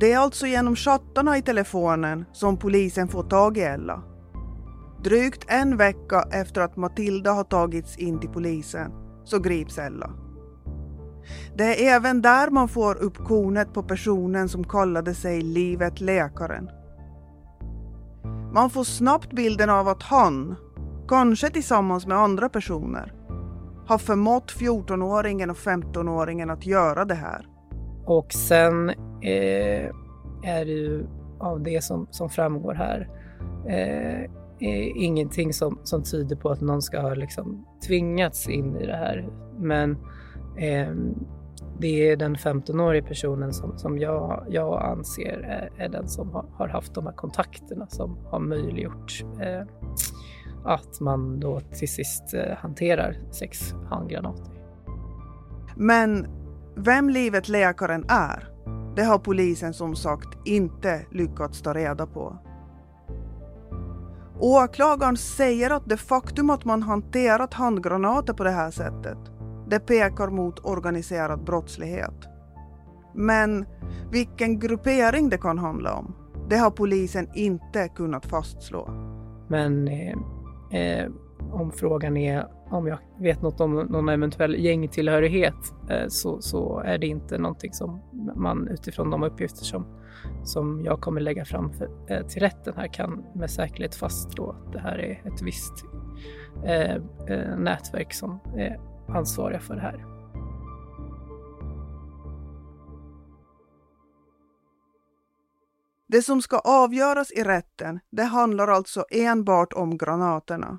Det 0.00 0.12
är 0.12 0.18
alltså 0.18 0.46
genom 0.46 0.76
chattarna 0.76 1.38
i 1.38 1.42
telefonen 1.42 2.24
som 2.32 2.56
polisen 2.56 3.08
får 3.08 3.22
tag 3.22 3.58
i 3.58 3.60
Ella. 3.60 4.02
Drygt 5.04 5.44
en 5.48 5.76
vecka 5.76 6.24
efter 6.32 6.60
att 6.60 6.76
Matilda 6.76 7.32
har 7.32 7.44
tagits 7.44 7.98
in 7.98 8.20
till 8.20 8.30
polisen 8.30 8.92
så 9.24 9.38
grips 9.38 9.78
Ella. 9.78 10.10
Det 11.56 11.88
är 11.88 11.96
även 11.96 12.22
där 12.22 12.50
man 12.50 12.68
får 12.68 13.02
upp 13.02 13.16
kornet 13.16 13.74
på 13.74 13.82
personen 13.82 14.48
som 14.48 14.64
kallade 14.64 15.14
sig 15.14 15.42
Livet 15.42 16.00
Läkaren. 16.00 16.70
Man 18.54 18.70
får 18.70 18.84
snabbt 18.84 19.32
bilden 19.32 19.70
av 19.70 19.88
att 19.88 20.02
han, 20.02 20.54
kanske 21.08 21.48
tillsammans 21.50 22.06
med 22.06 22.16
andra 22.16 22.48
personer, 22.48 23.12
har 23.86 23.98
förmått 23.98 24.52
14-åringen 24.52 25.50
och 25.50 25.56
15-åringen 25.56 26.52
att 26.52 26.66
göra 26.66 27.04
det 27.04 27.14
här. 27.14 27.46
Och 28.06 28.32
sen 28.32 28.90
eh, 29.20 29.90
är 30.42 30.64
det 30.64 30.72
ju 30.72 31.06
av 31.40 31.62
det 31.62 31.84
som, 31.84 32.06
som 32.10 32.30
framgår 32.30 32.74
här 32.74 33.08
eh, 33.68 34.30
ingenting 34.94 35.52
som, 35.52 35.78
som 35.82 36.02
tyder 36.02 36.36
på 36.36 36.50
att 36.50 36.60
någon 36.60 36.82
ska 36.82 37.00
ha 37.00 37.14
liksom 37.14 37.66
tvingats 37.86 38.48
in 38.48 38.76
i 38.76 38.86
det 38.86 38.96
här. 38.96 39.28
Men 39.58 39.92
eh, 39.92 39.98
Ehm, 40.56 41.14
det 41.78 42.10
är 42.10 42.16
den 42.16 42.36
15-åriga 42.36 43.02
personen 43.02 43.52
som, 43.52 43.78
som 43.78 43.98
jag, 43.98 44.46
jag 44.48 44.82
anser 44.82 45.38
är, 45.38 45.84
är 45.84 45.88
den 45.88 46.08
som 46.08 46.30
har, 46.30 46.44
har, 46.52 46.68
haft 46.68 46.94
de 46.94 47.06
här 47.06 47.12
kontakterna 47.12 47.86
som 47.86 48.18
har 48.30 48.40
möjliggjort 48.40 49.24
eh, 49.40 49.62
att 50.64 51.00
man 51.00 51.40
då 51.40 51.60
till 51.60 51.88
sist 51.88 52.34
eh, 52.34 52.56
hanterar 52.56 53.16
sex 53.30 53.74
handgranater. 53.90 54.52
Men 55.76 56.26
vem 56.76 57.10
livet 57.10 57.48
läkaren 57.48 58.04
är, 58.08 58.48
det 58.96 59.02
har 59.02 59.18
polisen 59.18 59.74
som 59.74 59.96
sagt 59.96 60.38
inte 60.44 61.06
lyckats 61.10 61.62
ta 61.62 61.74
reda 61.74 62.06
på. 62.06 62.38
Åklagaren 64.40 65.16
säger 65.16 65.70
att 65.70 65.88
det 65.88 65.96
faktum 65.96 66.50
att 66.50 66.64
man 66.64 66.82
hanterat 66.82 67.54
handgranater 67.54 68.32
på 68.32 68.44
det 68.44 68.50
här 68.50 68.70
sättet, 68.70 69.18
det 69.72 69.80
pekar 69.80 70.28
mot 70.28 70.64
organiserad 70.64 71.44
brottslighet. 71.44 72.28
Men 73.14 73.66
vilken 74.10 74.58
gruppering 74.58 75.28
det 75.28 75.38
kan 75.38 75.58
handla 75.58 75.94
om, 75.94 76.14
det 76.48 76.56
har 76.56 76.70
polisen 76.70 77.28
inte 77.34 77.88
kunnat 77.88 78.26
fastslå. 78.26 78.88
Men 79.48 79.88
eh, 79.88 80.16
eh, 80.80 81.10
om 81.52 81.72
frågan 81.72 82.16
är 82.16 82.46
om 82.70 82.86
jag 82.86 82.98
vet 83.20 83.42
något 83.42 83.60
om 83.60 83.74
någon 83.74 84.08
eventuell 84.08 84.64
gängtillhörighet 84.64 85.74
eh, 85.90 86.08
så, 86.08 86.40
så 86.40 86.82
är 86.84 86.98
det 86.98 87.06
inte 87.06 87.38
någonting 87.38 87.72
som 87.72 88.00
man 88.36 88.68
utifrån 88.68 89.10
de 89.10 89.22
uppgifter 89.22 89.64
som 89.64 89.86
som 90.44 90.84
jag 90.84 91.00
kommer 91.00 91.20
lägga 91.20 91.44
fram 91.44 91.72
för, 91.72 91.88
eh, 92.08 92.26
till 92.26 92.42
rätten 92.42 92.74
här 92.76 92.86
kan 92.86 93.24
med 93.34 93.50
säkerhet 93.50 93.94
fastslå 93.94 94.50
att 94.50 94.72
det 94.72 94.78
här 94.78 94.98
är 94.98 95.32
ett 95.32 95.42
visst 95.42 95.84
eh, 96.64 96.94
eh, 97.28 97.56
nätverk 97.58 98.12
som 98.12 98.40
ansvariga 99.14 99.60
för 99.60 99.74
det 99.74 99.80
här. 99.80 100.04
Det 106.08 106.22
som 106.22 106.42
ska 106.42 106.58
avgöras 106.58 107.32
i 107.32 107.42
rätten, 107.42 108.00
det 108.10 108.22
handlar 108.22 108.68
alltså 108.68 109.04
enbart 109.10 109.72
om 109.72 109.98
granaterna. 109.98 110.78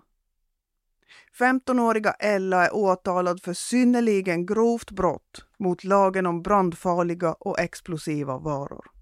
15-åriga 1.39 2.11
Ella 2.11 2.65
är 2.65 2.75
åtalad 2.75 3.41
för 3.41 3.53
synnerligen 3.53 4.45
grovt 4.45 4.91
brott 4.91 5.45
mot 5.59 5.83
lagen 5.83 6.25
om 6.25 6.41
brandfarliga 6.41 7.33
och 7.33 7.59
explosiva 7.59 8.37
varor 8.37 8.93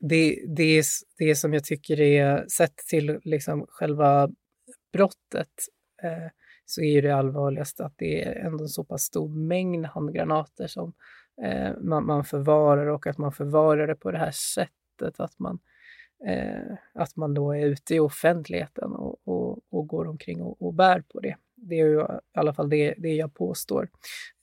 det, 0.00 0.44
det, 0.56 0.84
det 1.18 1.34
som 1.36 1.54
jag 1.54 1.64
tycker 1.64 2.00
är, 2.00 2.48
sett 2.48 2.76
till 2.76 3.20
liksom 3.22 3.66
själva 3.68 4.28
brottet, 4.92 5.52
eh, 6.02 6.30
så 6.66 6.82
är 6.82 7.02
det 7.02 7.10
allvarligaste 7.10 7.84
att 7.84 7.94
det 7.96 8.24
är 8.24 8.34
ändå 8.46 8.64
en 8.64 8.68
så 8.68 8.84
pass 8.84 9.02
stor 9.02 9.28
mängd 9.28 9.86
handgranater 9.86 10.66
som 10.66 10.92
eh, 11.42 11.72
man, 11.80 12.06
man 12.06 12.24
förvarar 12.24 12.86
och 12.86 13.06
att 13.06 13.18
man 13.18 13.32
förvarar 13.32 13.86
det 13.86 13.94
på 13.94 14.10
det 14.10 14.18
här 14.18 14.30
sättet, 14.30 15.20
att 15.20 15.38
man, 15.38 15.58
eh, 16.26 16.76
att 16.94 17.16
man 17.16 17.34
då 17.34 17.52
är 17.52 17.66
ute 17.66 17.94
i 17.94 18.00
offentligheten 18.00 18.92
och, 18.92 19.18
och, 19.24 19.58
och 19.70 19.86
går 19.86 20.08
omkring 20.08 20.42
och, 20.42 20.62
och, 20.62 20.74
bär 20.74 21.00
på 21.00 21.20
det. 21.20 21.36
Det 21.54 21.80
är 21.80 21.86
ju 21.86 22.00
i 22.00 22.38
alla 22.38 22.54
fall 22.54 22.68
det, 22.68 22.94
det 22.98 23.14
jag 23.14 23.34
påstår. 23.34 23.88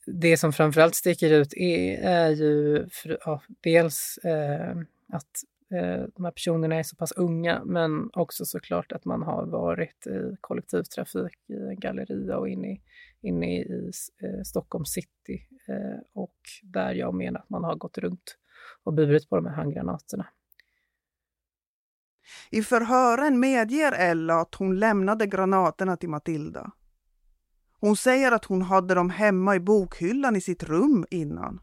Det 0.05 0.37
som 0.37 0.53
framförallt 0.53 0.95
sticker 0.95 1.31
ut 1.31 1.53
är, 1.53 1.97
är 1.97 2.29
ju 2.29 2.85
för, 2.91 3.17
ja, 3.25 3.41
dels 3.61 4.17
eh, 4.17 4.77
att 5.13 5.43
de 6.15 6.25
här 6.25 6.31
personerna 6.31 6.75
är 6.75 6.83
så 6.83 6.95
pass 6.95 7.11
unga, 7.11 7.61
men 7.65 8.09
också 8.13 8.45
såklart 8.45 8.91
att 8.91 9.05
man 9.05 9.21
har 9.21 9.45
varit 9.45 10.07
i 10.07 10.35
kollektivtrafik 10.41 11.49
i 11.49 11.53
en 11.53 11.79
galleria 11.79 12.37
och 12.37 12.49
inne 12.49 12.67
i, 12.67 12.81
inne 13.21 13.57
i 13.57 13.61
eh, 14.23 14.41
Stockholm 14.45 14.85
city 14.85 15.47
eh, 15.67 16.01
och 16.13 16.37
där 16.63 16.93
jag 16.93 17.13
menar 17.13 17.39
att 17.39 17.49
man 17.49 17.63
har 17.63 17.75
gått 17.75 17.97
runt 17.97 18.37
och 18.83 18.93
burit 18.93 19.29
på 19.29 19.35
de 19.35 19.45
här 19.45 19.55
handgranaterna. 19.55 20.27
I 22.51 22.61
förhören 22.61 23.39
medger 23.39 23.91
Ella 23.91 24.41
att 24.41 24.55
hon 24.55 24.79
lämnade 24.79 25.27
granaterna 25.27 25.97
till 25.97 26.09
Matilda. 26.09 26.71
Hon 27.79 27.95
säger 27.95 28.31
att 28.31 28.45
hon 28.45 28.61
hade 28.61 28.93
dem 28.93 29.09
hemma 29.09 29.55
i 29.55 29.59
bokhyllan 29.59 30.35
i 30.35 30.41
sitt 30.41 30.63
rum 30.63 31.05
innan. 31.09 31.61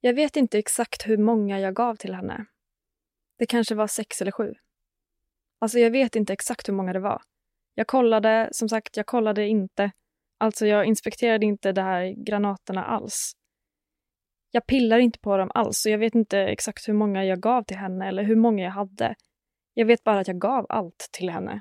Jag 0.00 0.14
vet 0.14 0.36
inte 0.36 0.58
exakt 0.58 1.08
hur 1.08 1.16
många 1.16 1.60
jag 1.60 1.74
gav 1.74 1.96
till 1.96 2.14
henne. 2.14 2.46
Det 3.38 3.46
kanske 3.46 3.74
var 3.74 3.86
sex 3.86 4.20
eller 4.20 4.32
sju. 4.32 4.54
Alltså 5.58 5.78
jag 5.78 5.90
vet 5.90 6.16
inte 6.16 6.32
exakt 6.32 6.68
hur 6.68 6.74
många 6.74 6.92
det 6.92 7.00
var. 7.00 7.22
Jag 7.74 7.86
kollade, 7.86 8.48
som 8.52 8.68
sagt, 8.68 8.96
jag 8.96 9.06
kollade 9.06 9.46
inte. 9.46 9.90
Alltså 10.38 10.66
jag 10.66 10.84
inspekterade 10.84 11.46
inte 11.46 11.72
de 11.72 11.80
här 11.80 12.24
granaterna 12.26 12.84
alls. 12.84 13.32
Jag 14.50 14.66
pillar 14.66 14.98
inte 14.98 15.18
på 15.18 15.36
dem 15.36 15.50
alls, 15.54 15.78
så 15.78 15.90
jag 15.90 15.98
vet 15.98 16.14
inte 16.14 16.38
exakt 16.38 16.88
hur 16.88 16.92
många 16.92 17.24
jag 17.24 17.40
gav 17.40 17.62
till 17.62 17.76
henne 17.76 18.08
eller 18.08 18.22
hur 18.22 18.36
många 18.36 18.64
jag 18.64 18.70
hade. 18.70 19.14
Jag 19.74 19.86
vet 19.86 20.04
bara 20.04 20.20
att 20.20 20.28
jag 20.28 20.38
gav 20.38 20.66
allt 20.68 21.08
till 21.12 21.30
henne. 21.30 21.60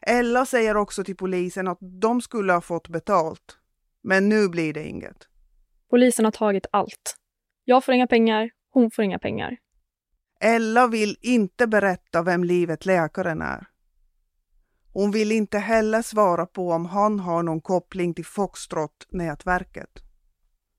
Ella 0.00 0.46
säger 0.46 0.76
också 0.76 1.04
till 1.04 1.16
polisen 1.16 1.68
att 1.68 1.78
de 1.80 2.20
skulle 2.20 2.52
ha 2.52 2.60
fått 2.60 2.88
betalt. 2.88 3.58
Men 4.02 4.28
nu 4.28 4.48
blir 4.48 4.72
det 4.72 4.88
inget. 4.88 5.28
Polisen 5.90 6.24
har 6.24 6.32
tagit 6.32 6.66
allt. 6.72 7.16
Jag 7.64 7.84
får 7.84 7.94
inga 7.94 8.06
pengar, 8.06 8.50
hon 8.70 8.90
får 8.90 9.04
inga 9.04 9.18
pengar. 9.18 9.56
Ella 10.40 10.86
vill 10.86 11.16
inte 11.20 11.66
berätta 11.66 12.22
vem 12.22 12.44
livet 12.44 12.86
läkaren 12.86 13.42
är. 13.42 13.66
Hon 14.92 15.10
vill 15.10 15.32
inte 15.32 15.58
heller 15.58 16.02
svara 16.02 16.46
på 16.46 16.70
om 16.70 16.86
han 16.86 17.20
har 17.20 17.42
någon 17.42 17.60
koppling 17.60 18.14
till 18.14 18.24
Foxtrot-nätverket. 18.24 20.02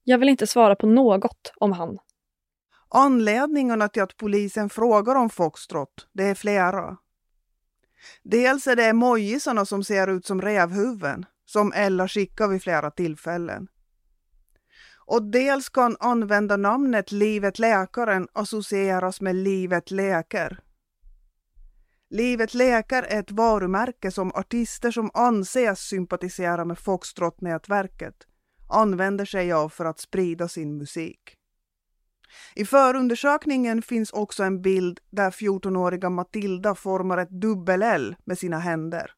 Jag 0.03 0.17
vill 0.17 0.29
inte 0.29 0.47
svara 0.47 0.75
på 0.75 0.87
något 0.87 1.53
om 1.55 1.71
han. 1.71 1.97
Anledningarna 2.89 3.87
till 3.87 4.01
att 4.01 4.17
polisen 4.17 4.69
frågar 4.69 5.15
om 5.15 5.29
Foxtrot, 5.29 6.07
det 6.13 6.23
är 6.23 6.35
flera. 6.35 6.97
Dels 8.23 8.67
är 8.67 8.75
det 8.75 8.85
emojisarna 8.85 9.65
som 9.65 9.83
ser 9.83 10.07
ut 10.07 10.25
som 10.25 10.41
rävhuvuden, 10.41 11.25
som 11.45 11.73
Ella 11.75 12.07
skickar 12.07 12.47
vid 12.47 12.63
flera 12.63 12.91
tillfällen. 12.91 13.67
Och 15.09 15.23
dels 15.23 15.69
kan 15.69 15.97
använda 15.99 16.57
namnet 16.57 17.11
Livet 17.11 17.59
Läkaren 17.59 18.27
associeras 18.33 19.21
med 19.21 19.35
Livet 19.35 19.91
Läker. 19.91 20.59
Livet 22.09 22.53
Läker 22.53 23.03
är 23.03 23.19
ett 23.19 23.31
varumärke 23.31 24.11
som 24.11 24.31
artister 24.31 24.91
som 24.91 25.11
anses 25.13 25.79
sympatisera 25.79 26.65
med 26.65 26.77
Foxtrot-nätverket 26.79 28.15
använder 28.69 29.25
sig 29.25 29.51
av 29.51 29.69
för 29.69 29.85
att 29.85 29.99
sprida 29.99 30.47
sin 30.47 30.77
musik. 30.77 31.35
I 32.55 32.65
förundersökningen 32.65 33.81
finns 33.81 34.11
också 34.11 34.43
en 34.43 34.61
bild 34.61 34.99
där 35.09 35.31
14-åriga 35.31 36.09
Matilda 36.09 36.75
formar 36.75 37.17
ett 37.17 37.41
dubbel-L 37.41 38.15
med 38.25 38.37
sina 38.37 38.59
händer. 38.59 39.11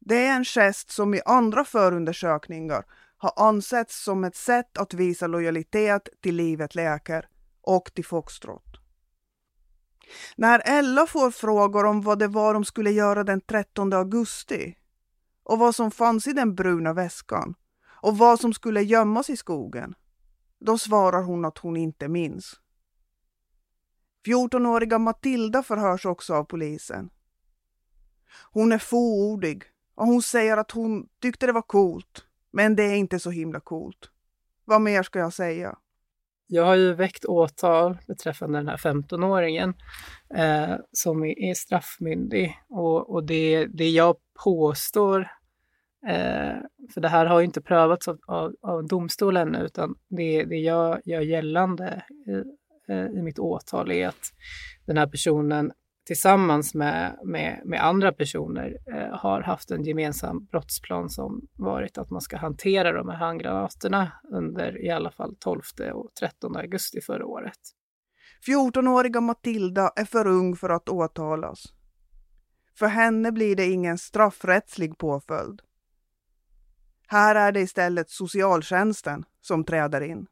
Det 0.00 0.26
är 0.26 0.36
en 0.36 0.44
gest 0.44 0.90
som 0.90 1.14
i 1.14 1.20
andra 1.24 1.64
förundersökningar 1.64 2.84
har 3.22 3.48
ansetts 3.48 4.04
som 4.04 4.24
ett 4.24 4.36
sätt 4.36 4.78
att 4.78 4.94
visa 4.94 5.26
lojalitet 5.26 6.08
till 6.20 6.36
Livet 6.36 6.74
Läker 6.74 7.28
och 7.60 7.94
till 7.94 8.04
Foxtrot. 8.04 8.76
När 10.36 10.62
Ella 10.64 11.06
får 11.06 11.30
frågor 11.30 11.84
om 11.84 12.02
vad 12.02 12.18
det 12.18 12.28
var 12.28 12.54
de 12.54 12.64
skulle 12.64 12.90
göra 12.90 13.24
den 13.24 13.40
13 13.40 13.92
augusti 13.92 14.76
och 15.42 15.58
vad 15.58 15.74
som 15.74 15.90
fanns 15.90 16.26
i 16.26 16.32
den 16.32 16.54
bruna 16.54 16.92
väskan 16.92 17.54
och 17.84 18.18
vad 18.18 18.40
som 18.40 18.54
skulle 18.54 18.82
gömmas 18.82 19.30
i 19.30 19.36
skogen, 19.36 19.94
då 20.60 20.78
svarar 20.78 21.22
hon 21.22 21.44
att 21.44 21.58
hon 21.58 21.76
inte 21.76 22.08
minns. 22.08 22.60
14-åriga 24.26 24.98
Matilda 24.98 25.62
förhörs 25.62 26.06
också 26.06 26.34
av 26.34 26.44
polisen. 26.44 27.10
Hon 28.52 28.72
är 28.72 28.78
fåordig 28.78 29.64
och 29.94 30.06
hon 30.06 30.22
säger 30.22 30.56
att 30.56 30.70
hon 30.70 31.08
tyckte 31.20 31.46
det 31.46 31.52
var 31.52 31.62
coolt, 31.62 32.24
men 32.52 32.76
det 32.76 32.82
är 32.82 32.94
inte 32.94 33.18
så 33.18 33.30
himla 33.30 33.60
coolt. 33.60 34.10
Vad 34.64 34.80
mer 34.80 35.02
ska 35.02 35.18
jag 35.18 35.32
säga? 35.32 35.78
Jag 36.46 36.64
har 36.64 36.74
ju 36.74 36.94
väckt 36.94 37.24
åtal 37.24 37.98
beträffande 38.06 38.58
den 38.58 38.68
här 38.68 38.76
15-åringen 38.76 39.74
eh, 40.34 40.76
som 40.92 41.24
är, 41.24 41.54
straffmyndig 41.54 42.56
och, 42.68 43.10
och 43.10 43.24
det, 43.24 43.66
det 43.66 43.88
jag 43.88 44.16
påstår, 44.44 45.20
eh, 46.06 46.56
för 46.94 47.00
det 47.00 47.08
här 47.08 47.26
har 47.26 47.40
ju 47.40 47.44
inte 47.44 47.60
prövats 47.60 48.08
av, 48.08 48.18
av, 48.26 48.54
av 48.62 48.86
domstol 48.86 49.36
ännu, 49.36 49.58
utan 49.58 49.94
det, 50.08 50.44
det 50.44 50.56
jag 50.56 51.00
gör 51.04 51.20
gällande 51.20 52.02
i, 52.26 52.32
eh, 52.92 53.06
i 53.06 53.22
mitt 53.22 53.38
åtal 53.38 53.90
är 53.90 54.08
att 54.08 54.32
den 54.86 54.96
här 54.96 55.06
personen 55.06 55.72
tillsammans 56.04 56.74
med, 56.74 57.18
med, 57.24 57.62
med 57.64 57.84
andra 57.84 58.12
personer 58.12 58.76
eh, 58.94 59.18
har 59.18 59.42
haft 59.42 59.70
en 59.70 59.84
gemensam 59.84 60.44
brottsplan 60.44 61.08
som 61.10 61.40
varit 61.58 61.98
att 61.98 62.10
man 62.10 62.20
ska 62.20 62.36
hantera 62.36 62.92
de 62.92 63.08
här 63.08 63.16
handgranaterna 63.16 64.12
under 64.32 64.84
i 64.84 64.90
alla 64.90 65.10
fall 65.10 65.36
12 65.38 65.60
och 65.94 66.14
13 66.20 66.56
augusti 66.56 67.00
förra 67.00 67.26
året. 67.26 67.58
14-åriga 68.46 69.20
Matilda 69.20 69.92
är 69.96 70.04
för 70.04 70.26
ung 70.26 70.56
för 70.56 70.70
att 70.70 70.88
åtalas. 70.88 71.64
För 72.78 72.86
henne 72.86 73.32
blir 73.32 73.56
det 73.56 73.66
ingen 73.66 73.98
straffrättslig 73.98 74.98
påföljd. 74.98 75.60
Här 77.06 77.34
är 77.34 77.52
det 77.52 77.60
istället 77.60 78.10
socialtjänsten 78.10 79.24
som 79.40 79.64
träder 79.64 80.00
in. 80.00 80.26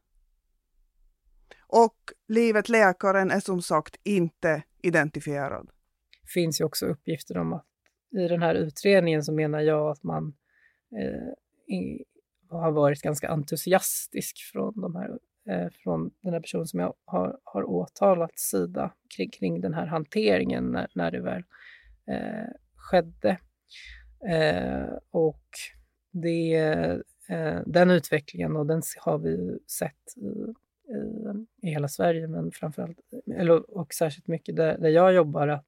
Och 1.73 1.97
livet 2.29 2.69
läkaren 2.69 3.31
är 3.31 3.41
som 3.41 3.63
sagt 3.63 3.97
inte 4.03 4.63
identifierad. 4.83 5.71
Det 6.23 6.31
finns 6.33 6.61
ju 6.61 6.65
också 6.65 6.87
uppgifter 6.87 7.39
om 7.39 7.53
att 7.53 7.67
i 8.11 8.29
den 8.29 8.43
här 8.43 8.55
utredningen 8.55 9.25
så 9.25 9.33
menar 9.33 9.61
jag 9.61 9.91
att 9.91 10.03
man 10.03 10.35
eh, 10.97 11.75
i, 11.77 12.05
har 12.49 12.73
varit 12.73 13.03
ganska 13.03 13.29
entusiastisk 13.29 14.39
från, 14.53 14.81
de 14.81 14.97
här, 14.97 15.19
eh, 15.49 15.69
från 15.83 16.11
den 16.21 16.33
här 16.33 16.41
personen 16.41 16.67
som 16.67 16.81
jag 16.81 16.95
har, 17.05 17.39
har 17.45 17.65
åtalat 17.65 18.39
sida 18.39 18.95
kring, 19.17 19.31
kring 19.31 19.61
den 19.61 19.75
här 19.75 19.87
hanteringen 19.87 20.73
när, 20.73 20.89
när 20.95 21.11
det 21.11 21.21
väl 21.21 21.43
eh, 22.07 22.51
skedde. 22.77 23.39
Eh, 24.31 24.99
och 25.11 25.49
det, 26.11 26.55
eh, 27.29 27.61
den 27.67 27.91
utvecklingen 27.91 28.57
och 28.57 28.67
den 28.67 28.83
har 28.99 29.19
vi 29.19 29.59
sett 29.67 30.17
i 30.17 30.55
i, 30.91 31.67
i 31.67 31.71
hela 31.71 31.89
Sverige, 31.89 32.29
men 32.29 32.53
framförallt, 32.53 32.99
eller, 33.37 33.79
och 33.79 33.95
särskilt 33.95 34.27
mycket 34.27 34.57
där, 34.57 34.79
där 34.79 34.89
jag 34.89 35.15
jobbar, 35.15 35.49
att 35.49 35.67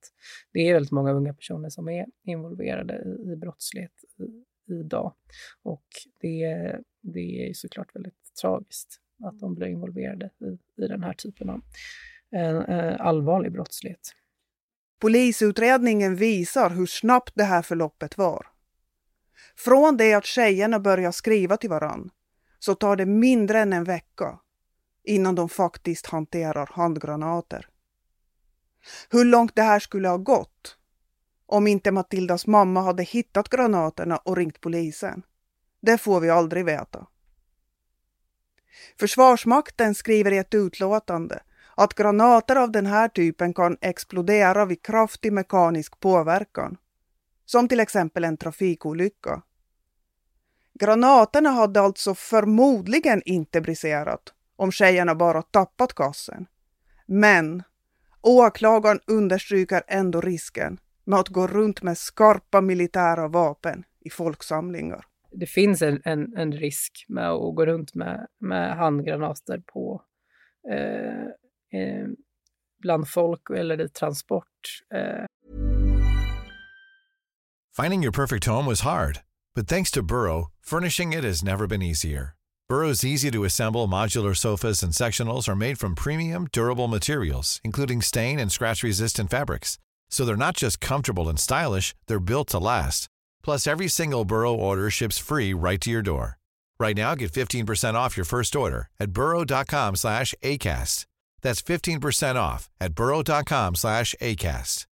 det 0.53 0.69
är 0.69 0.75
väldigt 0.75 0.93
många 0.93 1.13
unga 1.13 1.35
personer 1.35 1.69
som 1.69 1.89
är 1.89 2.07
involverade 2.25 2.95
i, 2.95 3.33
i 3.33 3.37
brottslighet 3.37 3.93
i, 4.19 4.73
idag. 4.75 5.15
Och 5.63 5.87
det, 6.21 6.77
det 7.01 7.49
är 7.49 7.55
såklart 7.55 7.97
väldigt 7.97 8.35
tragiskt 8.41 9.01
att 9.25 9.41
de 9.41 9.55
blir 9.55 9.67
involverade 9.67 10.31
i, 10.41 10.83
i 10.85 10.89
den 10.89 11.03
här 11.03 11.13
typen 11.13 11.51
av 11.51 11.61
eh, 12.33 12.57
eh, 12.57 13.01
allvarlig 13.01 13.53
brottslighet. 13.53 14.13
Polisutredningen 15.01 16.17
visar 16.17 16.71
hur 16.71 16.87
snabbt 16.87 17.33
det 17.35 17.45
här 17.45 17.63
förloppet 17.63 18.19
var. 18.19 18.47
Från 19.57 19.97
det 19.97 20.15
att 20.15 20.25
tjejerna 20.25 20.81
börjar 20.81 21.13
skriva 21.13 21.57
till 21.57 21.71
varann 21.71 22.11
så 22.59 22.75
tar 22.75 22.97
det 22.97 23.07
mindre 23.07 23.59
än 23.61 23.73
en 23.73 23.85
vecka 23.85 24.39
innan 25.05 25.35
de 25.35 25.49
faktiskt 25.49 26.07
hanterar 26.07 26.71
handgranater. 26.73 27.69
Hur 29.11 29.25
långt 29.25 29.55
det 29.55 29.63
här 29.63 29.79
skulle 29.81 30.09
ha 30.09 30.17
gått 30.17 30.77
om 31.47 31.67
inte 31.67 31.91
Matildas 31.91 32.47
mamma 32.47 32.83
hade 32.83 33.03
hittat 33.03 33.49
granaterna 33.49 34.17
och 34.17 34.37
ringt 34.37 34.61
polisen, 34.61 35.23
det 35.81 35.99
får 35.99 36.21
vi 36.21 36.31
aldrig 36.31 36.65
veta. 36.65 37.07
Försvarsmakten 38.99 39.95
skriver 39.95 40.33
i 40.33 40.39
ett 40.39 40.55
utlåtande 40.55 41.43
att 41.77 41.95
granater 41.95 42.57
av 42.57 42.73
den 42.73 42.87
här 42.87 43.09
typen 43.09 43.55
kan 43.55 43.77
explodera 43.81 44.65
vid 44.65 44.83
kraftig 44.83 45.33
mekanisk 45.33 46.01
påverkan, 46.01 46.77
som 47.45 47.69
till 47.69 47.81
exempel 47.81 48.25
en 48.25 48.37
trafikolycka. 48.37 49.43
Granaterna 50.75 51.51
hade 51.51 51.81
alltså 51.81 52.15
förmodligen 52.15 53.23
inte 53.25 53.61
briserat 53.61 54.35
om 54.63 54.73
tjejerna 54.73 55.15
bara 55.15 55.43
tappat 55.43 55.95
kassen. 55.95 56.47
Men 57.07 57.63
åklagaren 58.21 59.01
understryker 59.07 59.83
ändå 59.89 60.21
risken 60.21 60.79
med 61.05 61.19
att 61.19 61.29
gå 61.29 61.47
runt 61.47 61.83
med 61.83 61.99
skarpa 61.99 62.61
militära 62.61 63.29
vapen 63.29 63.85
i 64.01 64.11
folksamlingar. 64.11 65.05
Det 65.33 65.47
finns 65.47 65.83
en, 65.83 66.03
en, 66.05 66.37
en 66.37 66.53
risk 66.53 67.05
med 67.09 67.31
att 67.31 67.55
gå 67.55 67.67
runt 67.67 67.95
med, 67.95 68.27
med 68.41 68.77
handgranater 68.77 69.63
på 69.73 70.03
eh, 70.71 71.81
eh, 71.81 72.07
bland 72.81 73.09
folk 73.09 73.51
eller 73.51 73.81
i 73.81 73.89
transport. 73.89 74.47
Eh. 74.95 75.25
Finding 77.77 78.03
your 78.03 78.13
perfect 78.13 78.47
home 78.47 78.69
was 78.69 78.81
hard, 78.81 79.19
but 79.55 79.69
thanks 79.69 79.91
to 79.91 80.03
Burrow, 80.03 80.51
furnishing 80.61 81.13
it 81.13 81.25
has 81.25 81.43
never 81.43 81.67
been 81.67 81.83
easier. 81.83 82.42
Burrow's 82.69 83.05
easy 83.05 83.31
to 83.31 83.45
assemble 83.45 83.87
modular 83.87 84.37
sofas 84.37 84.83
and 84.83 84.93
sectionals 84.93 85.49
are 85.49 85.57
made 85.57 85.79
from 85.79 85.95
premium, 85.95 86.47
durable 86.53 86.89
materials, 86.89 87.61
including 87.65 88.01
stain 88.01 88.39
and 88.39 88.51
scratch 88.51 88.83
resistant 88.83 89.31
fabrics. 89.31 89.79
So 90.09 90.25
they're 90.25 90.37
not 90.37 90.57
just 90.57 90.81
comfortable 90.81 91.29
and 91.29 91.39
stylish, 91.39 91.95
they're 92.07 92.21
built 92.21 92.49
to 92.51 92.59
last. 92.59 93.09
Plus, 93.43 93.67
every 93.67 93.89
single 93.89 94.25
Burrow 94.25 94.55
order 94.55 94.89
ships 94.91 95.19
free 95.19 95.53
right 95.53 95.81
to 95.81 95.91
your 95.91 96.03
door. 96.03 96.39
Right 96.79 96.97
now, 96.97 97.15
get 97.15 97.33
15% 97.33 97.95
off 97.95 98.17
your 98.17 98.25
first 98.25 98.57
order 98.57 98.89
at 98.99 99.13
burrow.com 99.13 99.97
slash 99.97 100.35
ACAST. 100.43 101.07
That's 101.43 101.63
15% 101.63 102.37
off 102.37 102.71
at 102.81 102.95
burrow.com 102.95 103.75
slash 103.75 104.15
ACAST. 104.21 104.87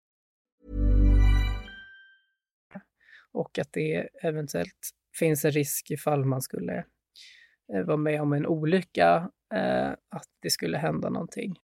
Och 3.32 3.58
att 3.58 3.72
det 3.72 4.08
eventuellt 4.22 4.90
finns 5.14 5.44
en 5.44 5.50
risk 5.50 5.90
ifall 5.90 6.24
man 6.24 6.42
skulle 6.42 6.84
Eh, 7.74 7.84
var 7.84 7.96
med 7.96 8.22
om 8.22 8.32
en 8.32 8.46
olycka, 8.46 9.30
eh, 9.54 9.90
att 9.90 10.28
det 10.42 10.50
skulle 10.50 10.78
hända 10.78 11.10
någonting. 11.10 11.58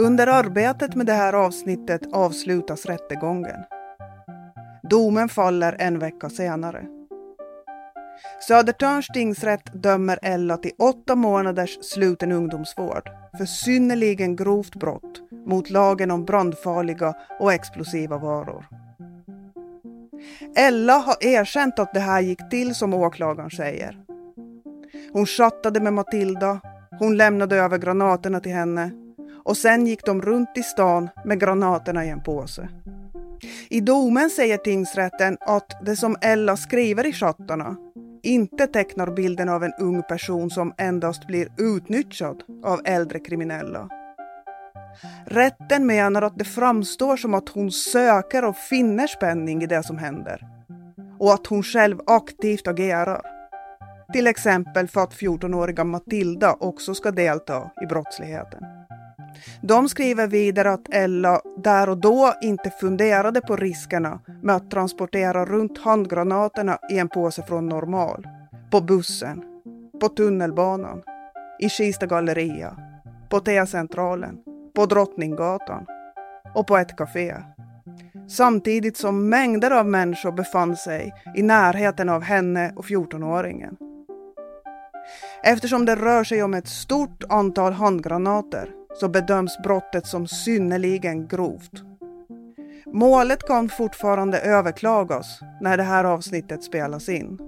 Under 0.00 0.26
arbetet 0.26 0.94
med 0.94 1.06
det 1.06 1.12
här 1.12 1.32
avsnittet 1.32 2.12
avslutas 2.12 2.86
rättegången. 2.86 3.64
Domen 4.90 5.28
faller 5.28 5.76
en 5.78 5.98
vecka 5.98 6.30
senare. 6.30 6.97
Södertörns 8.48 9.06
tingsrätt 9.06 9.82
dömer 9.82 10.18
Ella 10.22 10.56
till 10.56 10.72
åtta 10.78 11.14
månaders 11.14 11.78
sluten 11.82 12.32
ungdomsvård 12.32 13.10
för 13.38 13.44
synnerligen 13.44 14.36
grovt 14.36 14.74
brott 14.74 15.22
mot 15.46 15.70
lagen 15.70 16.10
om 16.10 16.24
brandfarliga 16.24 17.14
och 17.40 17.52
explosiva 17.52 18.18
varor. 18.18 18.66
Ella 20.56 20.98
har 20.98 21.16
erkänt 21.20 21.78
att 21.78 21.94
det 21.94 22.00
här 22.00 22.20
gick 22.20 22.50
till 22.50 22.74
som 22.74 22.94
åklagaren 22.94 23.50
säger. 23.50 23.98
Hon 25.12 25.26
chattade 25.26 25.80
med 25.80 25.92
Matilda, 25.92 26.60
hon 26.98 27.16
lämnade 27.16 27.56
över 27.56 27.78
granaterna 27.78 28.40
till 28.40 28.52
henne 28.52 28.90
och 29.44 29.56
sen 29.56 29.86
gick 29.86 30.06
de 30.06 30.22
runt 30.22 30.48
i 30.56 30.62
stan 30.62 31.08
med 31.24 31.40
granaterna 31.40 32.04
i 32.04 32.08
en 32.08 32.22
påse. 32.22 32.68
I 33.68 33.80
domen 33.80 34.30
säger 34.30 34.56
tingsrätten 34.56 35.36
att 35.40 35.84
det 35.84 35.96
som 35.96 36.16
Ella 36.20 36.56
skriver 36.56 37.06
i 37.06 37.12
chattarna 37.12 37.76
inte 38.22 38.66
tecknar 38.66 39.10
bilden 39.10 39.48
av 39.48 39.64
en 39.64 39.72
ung 39.78 40.02
person 40.02 40.50
som 40.50 40.74
endast 40.78 41.26
blir 41.26 41.48
utnyttjad 41.58 42.42
av 42.64 42.80
äldre 42.84 43.18
kriminella. 43.18 43.88
Rätten 45.26 45.86
menar 45.86 46.22
att 46.22 46.38
det 46.38 46.44
framstår 46.44 47.16
som 47.16 47.34
att 47.34 47.48
hon 47.48 47.72
söker 47.72 48.44
och 48.44 48.56
finner 48.56 49.06
spänning 49.06 49.62
i 49.62 49.66
det 49.66 49.82
som 49.82 49.98
händer 49.98 50.46
och 51.18 51.34
att 51.34 51.46
hon 51.46 51.62
själv 51.62 52.00
aktivt 52.06 52.66
agerar. 52.66 53.20
Till 54.12 54.26
exempel 54.26 54.88
för 54.88 55.00
att 55.00 55.14
14-åriga 55.14 55.84
Matilda 55.84 56.56
också 56.60 56.94
ska 56.94 57.10
delta 57.10 57.70
i 57.82 57.86
brottsligheten. 57.86 58.77
De 59.62 59.88
skriver 59.88 60.26
vidare 60.26 60.70
att 60.70 60.94
Ella 60.94 61.40
där 61.56 61.88
och 61.88 61.98
då 61.98 62.34
inte 62.42 62.70
funderade 62.70 63.40
på 63.40 63.56
riskerna 63.56 64.20
med 64.42 64.56
att 64.56 64.70
transportera 64.70 65.44
runt 65.44 65.78
handgranaterna 65.78 66.78
i 66.90 66.98
en 66.98 67.08
påse 67.08 67.42
från 67.42 67.66
Normal, 67.66 68.26
på 68.70 68.80
bussen, 68.80 69.44
på 70.00 70.08
tunnelbanan, 70.08 71.02
i 71.58 71.68
Kista 71.68 72.06
galleria, 72.06 72.76
på 73.28 73.40
T-centralen, 73.40 74.38
på 74.74 74.86
Drottninggatan. 74.86 75.86
Och 76.54 76.66
på 76.66 76.76
ett 76.76 76.96
café. 76.96 77.34
Samtidigt 78.28 78.96
som 78.96 79.28
mängder 79.28 79.70
av 79.70 79.86
människor 79.86 80.32
befann 80.32 80.76
sig 80.76 81.12
i 81.36 81.42
närheten 81.42 82.08
av 82.08 82.22
henne 82.22 82.72
och 82.76 82.84
14-åringen. 82.84 83.76
Eftersom 85.42 85.84
det 85.84 85.96
rör 85.96 86.24
sig 86.24 86.42
om 86.42 86.54
ett 86.54 86.68
stort 86.68 87.24
antal 87.28 87.72
handgranater 87.72 88.70
så 89.00 89.08
bedöms 89.08 89.58
brottet 89.58 90.06
som 90.06 90.26
synnerligen 90.26 91.28
grovt. 91.28 91.72
Målet 92.92 93.42
kan 93.42 93.68
fortfarande 93.68 94.40
överklagas 94.40 95.40
när 95.60 95.76
det 95.76 95.82
här 95.82 96.04
avsnittet 96.04 96.64
spelas 96.64 97.08
in. 97.08 97.38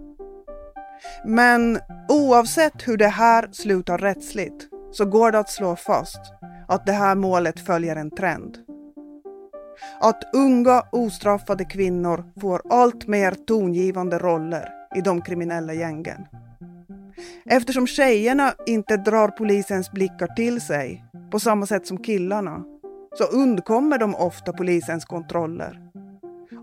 Men 1.25 1.79
oavsett 2.09 2.89
hur 2.89 2.97
det 2.97 3.09
här 3.09 3.49
slutar 3.53 3.99
rättsligt 3.99 4.69
så 4.93 5.05
går 5.05 5.33
det 5.33 5.39
att 5.39 5.51
slå 5.51 5.77
fast 5.77 6.21
att 6.69 6.87
det 6.87 6.93
här 6.93 7.15
målet 7.15 7.61
följer 7.61 7.97
en 7.97 8.11
trend. 8.11 8.59
Att 10.01 10.35
unga 10.35 10.83
ostraffade 10.93 11.65
kvinnor 11.65 12.25
får 12.41 12.63
allt 12.71 13.07
mer 13.07 13.35
tongivande 13.47 14.19
roller 14.19 14.69
i 14.97 15.01
de 15.01 15.23
kriminella 15.23 15.73
gängen. 15.73 16.27
Eftersom 17.45 17.87
tjejerna 17.87 18.53
inte 18.67 18.97
drar 18.97 19.29
polisens 19.29 19.93
blickar 19.93 20.27
till 20.27 20.61
sig 20.61 21.05
på 21.31 21.39
samma 21.39 21.67
sätt 21.67 21.87
som 21.87 21.99
killarna 21.99 22.65
så 23.19 23.25
undkommer 23.25 23.99
de 23.99 24.15
ofta 24.15 24.53
polisens 24.53 25.05
kontroller. 25.05 25.79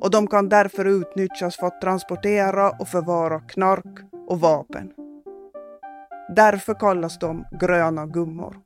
Och 0.01 0.11
de 0.11 0.27
kan 0.27 0.49
därför 0.49 0.85
utnyttjas 0.85 1.55
för 1.55 1.67
att 1.67 1.81
transportera 1.81 2.69
och 2.69 2.87
förvara 2.87 3.39
knark 3.39 3.99
och 4.27 4.39
vapen. 4.39 4.91
Därför 6.35 6.73
kallas 6.73 7.19
de 7.19 7.45
gröna 7.59 8.05
gummor. 8.05 8.57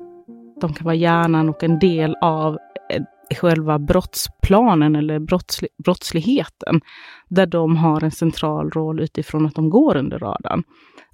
De 0.62 0.74
kan 0.74 0.86
vara 0.86 0.96
hjärnan 0.96 1.50
och 1.50 1.64
en 1.64 1.80
del 1.80 2.16
av 2.22 2.58
eh, 2.90 3.04
själva 3.36 3.80
brottsplanen 3.80 4.96
eller 4.96 5.20
brottsli 5.20 5.68
brottsligheten, 5.78 6.82
där 7.28 7.46
de 7.46 7.76
har 7.76 8.04
en 8.04 8.12
central 8.12 8.70
roll 8.70 9.00
utifrån 9.00 9.46
att 9.46 9.56
de 9.56 9.70
går 9.70 9.98
under 9.98 10.20
radarn. 10.20 10.64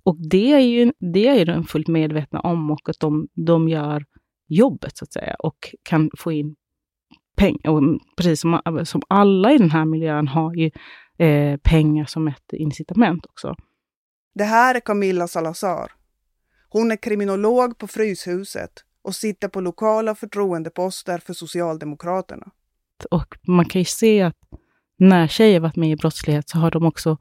Och 0.08 0.16
det 0.30 0.52
är 0.52 0.60
ju, 0.60 0.94
det 1.14 1.28
är 1.28 1.46
de 1.46 1.64
fullt 1.64 1.88
medvetna 1.88 2.40
om 2.40 2.72
och 2.72 2.90
att 2.90 3.00
de, 3.00 3.28
de 3.34 3.70
gör 3.70 4.06
jobbet 4.48 4.98
så 4.98 5.04
att 5.04 5.14
säga 5.14 5.36
och 5.40 5.76
kan 5.84 6.10
få 6.18 6.32
in 6.32 6.56
pengar. 7.36 7.70
Och 7.70 7.82
precis 8.18 8.42
som, 8.42 8.62
som 8.86 9.02
alla 9.08 9.54
i 9.54 9.58
den 9.58 9.72
här 9.72 9.86
miljön 9.86 10.28
har 10.28 10.54
ju 10.56 10.72
eh, 11.28 11.58
pengar 11.58 12.06
som 12.06 12.28
ett 12.28 12.54
incitament 12.54 13.26
också. 13.26 13.56
Det 14.36 14.44
här 14.44 14.76
är 14.76 14.80
Camilla 14.80 15.28
Salazar. 15.28 15.92
Hon 16.70 16.92
är 16.92 16.96
kriminolog 16.96 17.78
på 17.78 17.88
Fryshuset 17.88 18.72
och 19.02 19.16
sitter 19.16 19.48
på 19.48 19.62
lokala 19.62 20.16
förtroendeposter 20.16 21.18
för 21.18 21.34
Socialdemokraterna. 21.34 22.52
Och 23.12 23.38
man 23.48 23.66
kan 23.66 23.82
ju 23.82 23.86
se 23.86 24.22
att 24.22 24.36
när 24.98 25.28
tjejer 25.28 25.60
varit 25.60 25.76
med 25.76 25.92
i 25.92 25.96
brottslighet 25.96 26.50
så 26.50 26.58
har 26.58 26.72
de 26.72 26.86
också 26.86 27.18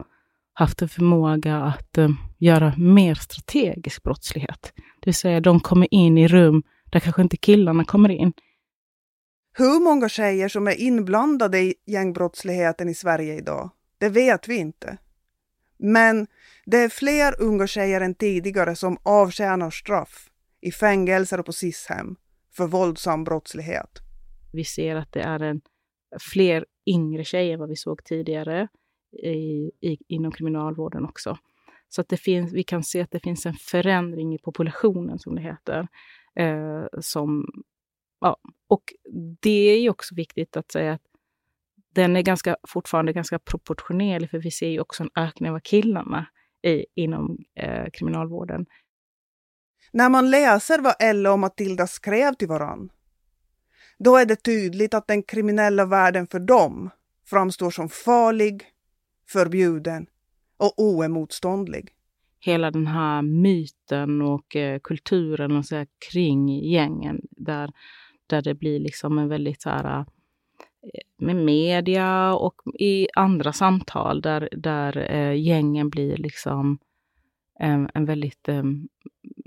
haft 0.59 0.83
en 0.83 0.89
förmåga 0.89 1.57
att 1.57 1.99
uh, 1.99 2.11
göra 2.39 2.75
mer 2.77 3.15
strategisk 3.15 4.03
brottslighet. 4.03 4.73
Det 4.75 5.07
vill 5.07 5.15
säga, 5.15 5.41
de 5.41 5.61
kommer 5.61 5.95
in 5.95 6.19
i 6.19 6.29
rum 6.29 6.63
där 6.91 7.01
kanske 7.01 7.23
inte 7.23 7.37
killarna 7.37 7.85
kommer 7.85 8.09
in. 8.09 8.33
Hur 9.53 9.81
många 9.81 10.09
tjejer 10.09 10.49
som 10.49 10.67
är 10.67 10.81
inblandade 10.81 11.59
i 11.59 11.75
gängbrottsligheten 11.87 12.89
i 12.89 12.95
Sverige 12.95 13.35
idag, 13.35 13.71
det 13.99 14.09
vet 14.09 14.49
vi 14.49 14.57
inte. 14.57 14.99
Men 15.79 16.27
det 16.67 16.77
är 16.77 16.89
fler 16.89 17.43
unga 17.43 17.67
tjejer 17.67 18.01
än 18.01 18.15
tidigare 18.15 18.77
som 18.77 18.99
avtjänar 19.03 19.71
straff 19.71 20.29
i 20.61 20.73
fängelser 20.73 21.41
och 21.41 21.47
på 21.47 21.53
SIS-hem 21.53 22.17
för 22.57 22.67
våldsam 22.67 23.25
brottslighet. 23.25 23.91
Vi 24.53 24.65
ser 24.65 24.97
att 24.97 25.13
det 25.13 25.23
är 25.23 25.41
en, 25.41 25.61
fler 26.33 26.65
yngre 26.87 27.25
tjejer 27.25 27.53
än 27.53 27.61
vad 27.61 27.69
vi 27.69 27.77
såg 27.77 28.05
tidigare 28.05 28.69
i, 29.19 29.71
i, 29.81 29.99
inom 30.09 30.33
kriminalvården 30.33 31.05
också. 31.05 31.39
Så 31.89 32.01
att 32.01 32.09
det 32.09 32.17
finns, 32.17 32.53
vi 32.53 32.63
kan 32.63 32.83
se 32.83 33.01
att 33.01 33.11
det 33.11 33.21
finns 33.21 33.47
en 33.47 33.55
förändring 33.55 34.35
i 34.35 34.39
populationen, 34.39 35.19
som 35.19 35.35
det 35.35 35.43
heter. 35.43 35.89
Eh, 36.35 36.85
som, 37.01 37.47
ja, 38.21 38.37
och 38.69 38.83
det 39.41 39.71
är 39.71 39.81
ju 39.81 39.91
också 39.91 40.15
viktigt 40.15 40.57
att 40.57 40.73
säga 40.73 40.93
att 40.93 41.03
den 41.95 42.17
är 42.17 42.23
ganska, 42.23 42.57
fortfarande 42.69 43.13
ganska 43.13 43.39
proportionerlig, 43.39 44.31
för 44.31 44.39
vi 44.39 44.51
ser 44.51 44.69
ju 44.69 44.81
också 44.81 45.03
en 45.03 45.11
ökning 45.15 45.51
av 45.51 45.61
killarna 45.61 46.27
i, 46.63 46.87
inom 46.95 47.39
eh, 47.55 47.91
kriminalvården. 47.93 48.67
När 49.93 50.09
man 50.09 50.31
läser 50.31 50.79
vad 50.79 50.95
Ella 50.99 51.33
och 51.33 51.39
Matilda 51.39 51.87
skrev 51.87 52.35
till 52.35 52.49
varann, 52.49 52.91
då 53.99 54.17
är 54.17 54.27
det 54.27 54.37
tydligt 54.37 54.95
att 54.95 55.07
den 55.07 55.23
kriminella 55.23 55.85
världen 55.85 56.27
för 56.27 56.41
dem 56.41 56.91
framstår 57.27 57.71
som 57.71 57.89
farlig, 57.89 58.65
förbjuden 59.29 60.07
och 60.57 60.75
oemotståndlig. 60.77 61.89
Hela 62.41 62.71
den 62.71 62.87
här 62.87 63.23
myten 63.23 64.23
och 64.23 64.57
eh, 64.57 64.79
kulturen 64.79 65.57
och 65.57 65.65
så 65.65 65.77
här, 65.77 65.87
kring 66.13 66.49
gängen 66.49 67.21
där, 67.31 67.71
där 68.27 68.43
det 68.43 68.55
blir 68.55 68.81
liksom 68.81 69.19
en 69.19 69.29
väldigt 69.29 69.63
så 69.63 69.71
här, 69.71 69.99
eh, 69.99 70.05
med 71.19 71.37
media 71.37 72.35
och 72.35 72.55
i 72.79 73.09
andra 73.15 73.53
samtal 73.53 74.21
där, 74.21 74.49
där 74.53 75.11
eh, 75.13 75.41
gängen 75.41 75.91
blir 75.91 76.17
liksom 76.17 76.79
en, 77.59 77.91
en 77.95 78.05
väldigt 78.05 78.49
eh, 78.49 78.63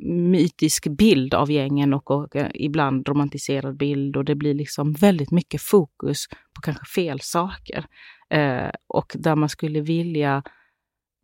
mytisk 0.07 0.87
bild 0.87 1.33
av 1.33 1.51
gängen 1.51 1.93
och, 1.93 2.11
och 2.11 2.35
eh, 2.35 2.51
ibland 2.53 3.07
romantiserad 3.07 3.77
bild 3.77 4.17
och 4.17 4.25
det 4.25 4.35
blir 4.35 4.53
liksom 4.53 4.93
väldigt 4.93 5.31
mycket 5.31 5.61
fokus 5.61 6.27
på 6.53 6.61
kanske 6.61 6.85
fel 6.85 7.19
saker. 7.19 7.85
Eh, 8.29 8.69
och 8.87 9.15
där 9.19 9.35
man 9.35 9.49
skulle 9.49 9.81
vilja 9.81 10.43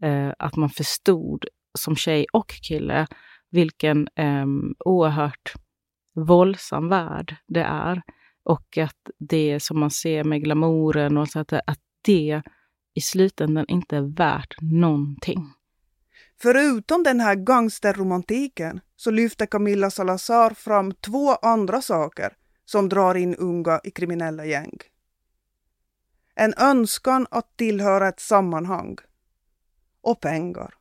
eh, 0.03 0.31
att 0.39 0.55
man 0.55 0.69
förstod 0.69 1.45
som 1.77 1.95
tjej 1.95 2.25
och 2.33 2.49
kille 2.49 3.07
vilken 3.51 4.07
eh, 4.15 4.45
oerhört 4.85 5.53
våldsam 6.15 6.89
värld 6.89 7.35
det 7.47 7.63
är. 7.63 8.01
Och 8.43 8.77
att 8.77 9.09
det 9.19 9.59
som 9.59 9.79
man 9.79 9.91
ser 9.91 10.23
med 10.23 10.43
glamouren 10.43 11.17
och 11.17 11.27
så 11.27 11.39
att, 11.39 11.53
att 11.53 11.79
det 12.01 12.41
i 12.93 13.01
slutändan 13.01 13.65
inte 13.67 13.97
är 13.97 14.15
värt 14.17 14.55
någonting. 14.61 15.53
Förutom 16.41 17.03
den 17.03 17.19
här 17.19 17.35
gangsterromantiken 17.35 18.79
så 18.95 19.11
lyfter 19.11 19.45
Camilla 19.45 19.91
Salazar 19.91 20.49
fram 20.49 20.91
två 20.91 21.31
andra 21.31 21.81
saker 21.81 22.33
som 22.65 22.89
drar 22.89 23.15
in 23.15 23.35
unga 23.35 23.79
i 23.83 23.91
kriminella 23.91 24.45
gäng. 24.45 24.77
En 26.35 26.53
önskan 26.57 27.27
att 27.31 27.57
tillhöra 27.57 28.07
ett 28.07 28.19
sammanhang. 28.19 28.97
Och 30.01 30.21
pengar. 30.21 30.73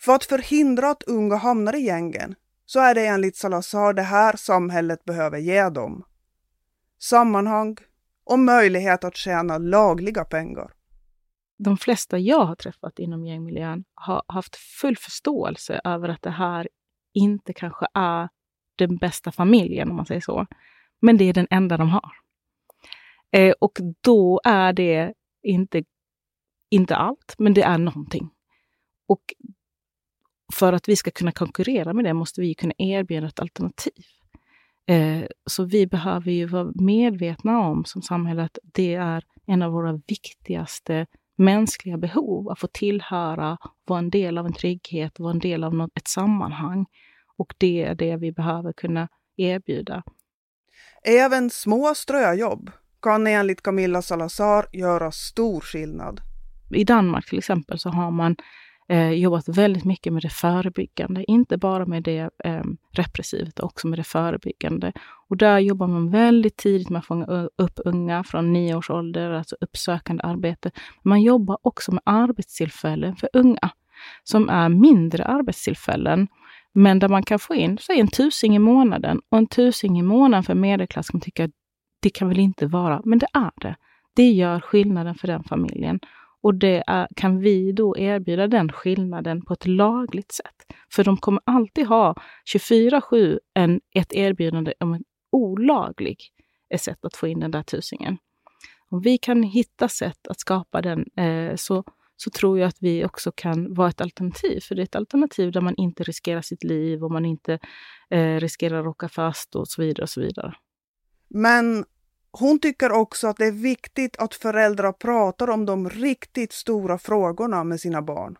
För 0.00 0.14
att 0.14 0.24
förhindra 0.24 0.90
att 0.90 1.02
unga 1.02 1.36
hamnar 1.36 1.76
i 1.76 1.80
gängen 1.80 2.34
så 2.64 2.80
är 2.80 2.94
det 2.94 3.06
enligt 3.06 3.36
Salazar 3.36 3.92
det 3.92 4.02
här 4.02 4.36
samhället 4.36 5.04
behöver 5.04 5.38
ge 5.38 5.68
dem. 5.68 6.04
Sammanhang 6.98 7.76
och 8.24 8.38
möjlighet 8.38 9.04
att 9.04 9.16
tjäna 9.16 9.58
lagliga 9.58 10.24
pengar. 10.24 10.72
De 11.58 11.76
flesta 11.76 12.18
jag 12.18 12.44
har 12.44 12.54
träffat 12.54 12.98
inom 12.98 13.26
gängmiljön 13.26 13.84
har 13.94 14.22
haft 14.28 14.56
full 14.56 14.96
förståelse 14.96 15.80
över 15.84 16.08
att 16.08 16.22
det 16.22 16.30
här 16.30 16.68
inte 17.14 17.52
kanske 17.52 17.86
är 17.94 18.28
den 18.76 18.96
bästa 18.96 19.32
familjen, 19.32 19.90
om 19.90 19.96
man 19.96 20.06
säger 20.06 20.20
så. 20.20 20.46
Men 21.00 21.16
det 21.16 21.24
är 21.24 21.32
den 21.32 21.46
enda 21.50 21.76
de 21.76 21.88
har. 21.88 22.12
Eh, 23.32 23.54
och 23.58 23.78
då 24.00 24.40
är 24.44 24.72
det 24.72 25.14
inte, 25.42 25.84
inte 26.70 26.96
allt, 26.96 27.34
men 27.38 27.54
det 27.54 27.62
är 27.62 27.78
någonting. 27.78 28.30
Och 29.08 29.22
för 30.54 30.72
att 30.72 30.88
vi 30.88 30.96
ska 30.96 31.10
kunna 31.10 31.32
konkurrera 31.32 31.92
med 31.92 32.04
det 32.04 32.14
måste 32.14 32.40
vi 32.40 32.54
kunna 32.54 32.74
erbjuda 32.78 33.26
ett 33.26 33.40
alternativ. 33.40 34.04
Eh, 34.86 35.24
så 35.46 35.64
vi 35.64 35.86
behöver 35.86 36.30
ju 36.30 36.46
vara 36.46 36.72
medvetna 36.74 37.60
om 37.60 37.84
som 37.84 38.02
samhälle 38.02 38.42
att 38.42 38.58
det 38.62 38.94
är 38.94 39.24
en 39.46 39.62
av 39.62 39.72
våra 39.72 40.00
viktigaste 40.06 41.06
mänskliga 41.36 41.96
behov, 41.96 42.50
att 42.50 42.58
få 42.58 42.66
tillhöra, 42.66 43.58
vara 43.84 43.98
en 43.98 44.10
del 44.10 44.38
av 44.38 44.46
en 44.46 44.52
trygghet, 44.52 45.18
vara 45.20 45.30
en 45.30 45.38
del 45.38 45.64
av 45.64 45.74
något, 45.74 45.98
ett 45.98 46.08
sammanhang. 46.08 46.86
Och 47.36 47.54
det 47.58 47.82
är 47.82 47.94
det 47.94 48.16
vi 48.16 48.32
behöver 48.32 48.72
kunna 48.72 49.08
erbjuda. 49.36 50.02
Även 51.02 51.50
små 51.50 51.94
ströjobb 51.94 52.70
kan 53.02 53.26
enligt 53.26 53.62
Camilla 53.62 54.02
Salazar 54.02 54.66
göra 54.72 55.10
stor 55.10 55.60
skillnad. 55.60 56.20
I 56.70 56.84
Danmark 56.84 57.28
till 57.28 57.38
exempel 57.38 57.78
så 57.78 57.90
har 57.90 58.10
man 58.10 58.36
eh, 58.88 59.10
jobbat 59.10 59.48
väldigt 59.48 59.84
mycket 59.84 60.12
med 60.12 60.22
det 60.22 60.30
förebyggande, 60.30 61.30
inte 61.30 61.56
bara 61.56 61.86
med 61.86 62.02
det 62.02 62.30
eh, 62.44 62.62
repressiva, 62.92 63.48
utan 63.48 63.66
också 63.66 63.88
med 63.88 63.98
det 63.98 64.04
förebyggande. 64.04 64.92
Och 65.28 65.36
där 65.36 65.58
jobbar 65.58 65.86
man 65.86 66.10
väldigt 66.10 66.56
tidigt 66.56 66.90
med 66.90 66.98
att 66.98 67.06
fånga 67.06 67.48
upp 67.56 67.80
unga 67.84 68.24
från 68.24 68.52
nio 68.52 68.74
års 68.74 68.90
ålder, 68.90 69.30
alltså 69.30 69.56
uppsökande 69.60 70.22
arbete. 70.22 70.70
Man 71.02 71.22
jobbar 71.22 71.58
också 71.62 71.92
med 71.92 72.02
arbetstillfällen 72.06 73.16
för 73.16 73.28
unga, 73.32 73.70
som 74.24 74.48
är 74.48 74.68
mindre 74.68 75.24
arbetstillfällen, 75.24 76.28
men 76.72 76.98
där 76.98 77.08
man 77.08 77.22
kan 77.22 77.38
få 77.38 77.54
in, 77.54 77.78
säg 77.78 78.00
en 78.00 78.08
tusing 78.08 78.56
i 78.56 78.58
månaden. 78.58 79.20
Och 79.28 79.38
en 79.38 79.46
tusing 79.46 79.98
i 79.98 80.02
månaden 80.02 80.44
för 80.44 80.54
medelklass 80.54 81.08
kan 81.08 81.20
tycka, 81.20 81.48
det 82.00 82.10
kan 82.10 82.28
väl 82.28 82.38
inte 82.38 82.66
vara, 82.66 83.00
men 83.04 83.18
det 83.18 83.26
är 83.32 83.50
det. 83.60 83.76
Det 84.14 84.30
gör 84.30 84.60
skillnaden 84.60 85.14
för 85.14 85.26
den 85.28 85.44
familjen. 85.44 86.00
Och 86.42 86.54
det 86.54 86.84
är, 86.86 87.08
kan 87.16 87.40
vi 87.40 87.72
då 87.72 87.98
erbjuda 87.98 88.46
den 88.46 88.72
skillnaden 88.72 89.44
på 89.44 89.52
ett 89.52 89.66
lagligt 89.66 90.32
sätt? 90.32 90.76
För 90.92 91.04
de 91.04 91.16
kommer 91.16 91.42
alltid 91.46 91.86
ha 91.86 92.14
24-7 92.54 93.38
en, 93.54 93.80
ett 93.94 94.12
erbjudande 94.12 94.72
om 94.80 94.94
en 94.94 95.04
olaglig 95.32 96.18
sätt 96.78 97.04
att 97.04 97.16
få 97.16 97.26
in 97.26 97.40
den 97.40 97.50
där 97.50 97.62
tusingen. 97.62 98.18
Om 98.90 99.00
vi 99.00 99.18
kan 99.18 99.42
hitta 99.42 99.88
sätt 99.88 100.26
att 100.28 100.40
skapa 100.40 100.82
den 100.82 101.04
eh, 101.16 101.56
så, 101.56 101.84
så 102.16 102.30
tror 102.30 102.58
jag 102.58 102.68
att 102.68 102.78
vi 102.80 103.04
också 103.04 103.32
kan 103.34 103.74
vara 103.74 103.88
ett 103.88 104.00
alternativ. 104.00 104.60
För 104.60 104.74
det 104.74 104.82
är 104.82 104.84
ett 104.84 104.96
alternativ 104.96 105.52
där 105.52 105.60
man 105.60 105.74
inte 105.76 106.02
riskerar 106.02 106.40
sitt 106.40 106.64
liv 106.64 107.04
och 107.04 107.12
man 107.12 107.24
inte 107.24 107.58
eh, 108.10 108.36
riskerar 108.40 108.78
att 108.78 108.84
råka 108.84 109.08
fast 109.08 109.56
och 109.56 109.68
så 109.68 109.82
vidare. 109.82 110.02
och 110.02 110.10
så 110.10 110.20
vidare. 110.20 110.54
Men 111.28 111.84
hon 112.30 112.58
tycker 112.58 112.92
också 112.92 113.26
att 113.26 113.36
det 113.36 113.46
är 113.46 113.52
viktigt 113.52 114.16
att 114.16 114.34
föräldrar 114.34 114.92
pratar 114.92 115.50
om 115.50 115.66
de 115.66 115.90
riktigt 115.90 116.52
stora 116.52 116.98
frågorna 116.98 117.64
med 117.64 117.80
sina 117.80 118.02
barn. 118.02 118.36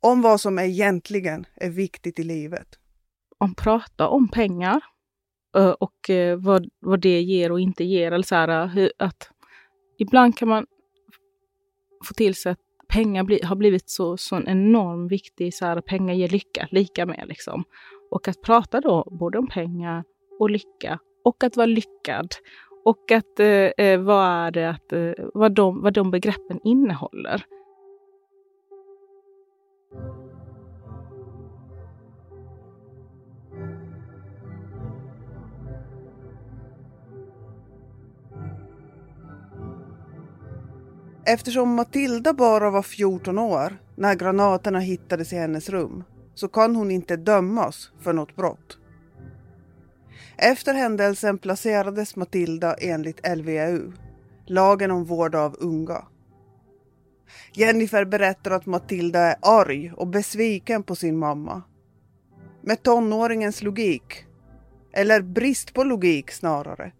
Om 0.00 0.22
vad 0.22 0.40
som 0.40 0.58
egentligen 0.58 1.46
är 1.54 1.70
viktigt 1.70 2.18
i 2.18 2.22
livet. 2.22 2.68
Om 3.38 3.54
prata 3.54 4.08
om 4.08 4.28
pengar 4.28 4.80
eh, 5.56 5.70
och 5.70 6.10
eh, 6.10 6.36
vad, 6.38 6.68
vad 6.80 7.00
det 7.00 7.20
ger 7.20 7.52
och 7.52 7.60
inte 7.60 7.84
ger. 7.84 8.12
Eller 8.12 8.24
så 8.24 8.34
här, 8.34 8.78
eh, 8.78 8.88
att 8.98 9.30
ibland 9.98 10.36
kan 10.36 10.48
man 10.48 10.66
få 12.04 12.14
till 12.14 12.34
sig 12.34 12.52
att 12.52 12.58
pengar 12.88 13.24
bli, 13.24 13.40
har 13.44 13.56
blivit 13.56 13.90
så, 13.90 14.16
så 14.16 14.36
en 14.36 14.48
enorm 14.48 15.08
viktig, 15.08 15.54
så 15.54 15.66
här, 15.66 15.80
pengar 15.80 16.14
ger 16.14 16.28
lycka, 16.28 16.68
lika 16.70 17.06
med 17.06 17.24
liksom. 17.28 17.64
Och 18.10 18.28
att 18.28 18.42
prata 18.42 18.80
då 18.80 19.08
både 19.20 19.38
om 19.38 19.46
pengar 19.46 20.04
och 20.38 20.50
lycka 20.50 20.98
och 21.24 21.44
att 21.44 21.56
vara 21.56 21.66
lyckad. 21.66 22.34
Och 22.84 23.10
att 23.10 23.40
eh, 23.40 23.46
eh, 23.86 24.00
vad 24.00 24.26
är 24.26 24.50
det 24.50 24.70
att, 24.70 24.92
eh, 24.92 25.24
vad, 25.34 25.52
de, 25.52 25.82
vad 25.82 25.92
de 25.92 26.10
begreppen 26.10 26.60
innehåller. 26.64 27.44
Eftersom 41.26 41.74
Matilda 41.74 42.32
bara 42.32 42.70
var 42.70 42.82
14 42.82 43.38
år 43.38 43.76
när 43.96 44.14
granaterna 44.14 44.78
hittades 44.78 45.32
i 45.32 45.36
hennes 45.36 45.68
rum 45.68 46.04
så 46.34 46.48
kan 46.48 46.76
hon 46.76 46.90
inte 46.90 47.16
dömas 47.16 47.92
för 48.00 48.12
något 48.12 48.36
brott. 48.36 48.79
Efter 50.36 50.74
händelsen 50.74 51.38
placerades 51.38 52.16
Matilda 52.16 52.74
enligt 52.74 53.28
LVU, 53.36 53.92
lagen 54.46 54.90
om 54.90 55.04
vård 55.04 55.34
av 55.34 55.56
unga. 55.58 56.04
Jennifer 57.52 58.04
berättar 58.04 58.50
att 58.50 58.66
Matilda 58.66 59.20
är 59.20 59.36
arg 59.42 59.92
och 59.96 60.06
besviken 60.06 60.82
på 60.82 60.94
sin 60.94 61.18
mamma. 61.18 61.62
Med 62.62 62.82
tonåringens 62.82 63.62
logik, 63.62 64.24
eller 64.92 65.22
brist 65.22 65.74
på 65.74 65.84
logik 65.84 66.30
snarare, 66.30 66.92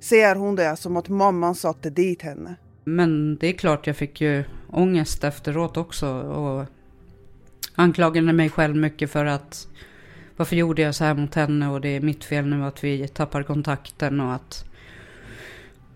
ser 0.00 0.34
hon 0.34 0.56
det 0.56 0.76
som 0.76 0.96
att 0.96 1.08
mamman 1.08 1.54
satte 1.54 1.90
dit 1.90 2.22
henne. 2.22 2.54
Men 2.84 3.36
det 3.36 3.46
är 3.46 3.52
klart 3.52 3.86
jag 3.86 3.96
fick 3.96 4.20
ju 4.20 4.44
ångest 4.70 5.24
efteråt 5.24 5.76
också 5.76 6.08
och 6.22 6.64
anklagade 7.74 8.32
mig 8.32 8.50
själv 8.50 8.76
mycket 8.76 9.10
för 9.10 9.24
att 9.24 9.68
varför 10.36 10.56
gjorde 10.56 10.82
jag 10.82 10.94
så 10.94 11.04
här 11.04 11.14
mot 11.14 11.34
henne 11.34 11.68
och 11.68 11.80
det 11.80 11.88
är 11.88 12.00
mitt 12.00 12.24
fel 12.24 12.46
nu 12.46 12.64
att 12.64 12.84
vi 12.84 13.08
tappar 13.08 13.42
kontakten 13.42 14.20
och 14.20 14.34
att 14.34 14.64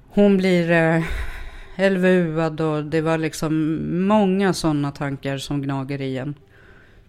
hon 0.08 0.36
blir 0.36 0.70
eh, 0.70 1.02
LVU-ad 1.90 2.64
och 2.64 2.84
det 2.84 3.00
var 3.00 3.18
liksom 3.18 3.80
många 4.08 4.52
sådana 4.52 4.92
tankar 4.92 5.38
som 5.38 5.62
gnager 5.62 6.00
i 6.00 6.18
en. 6.18 6.34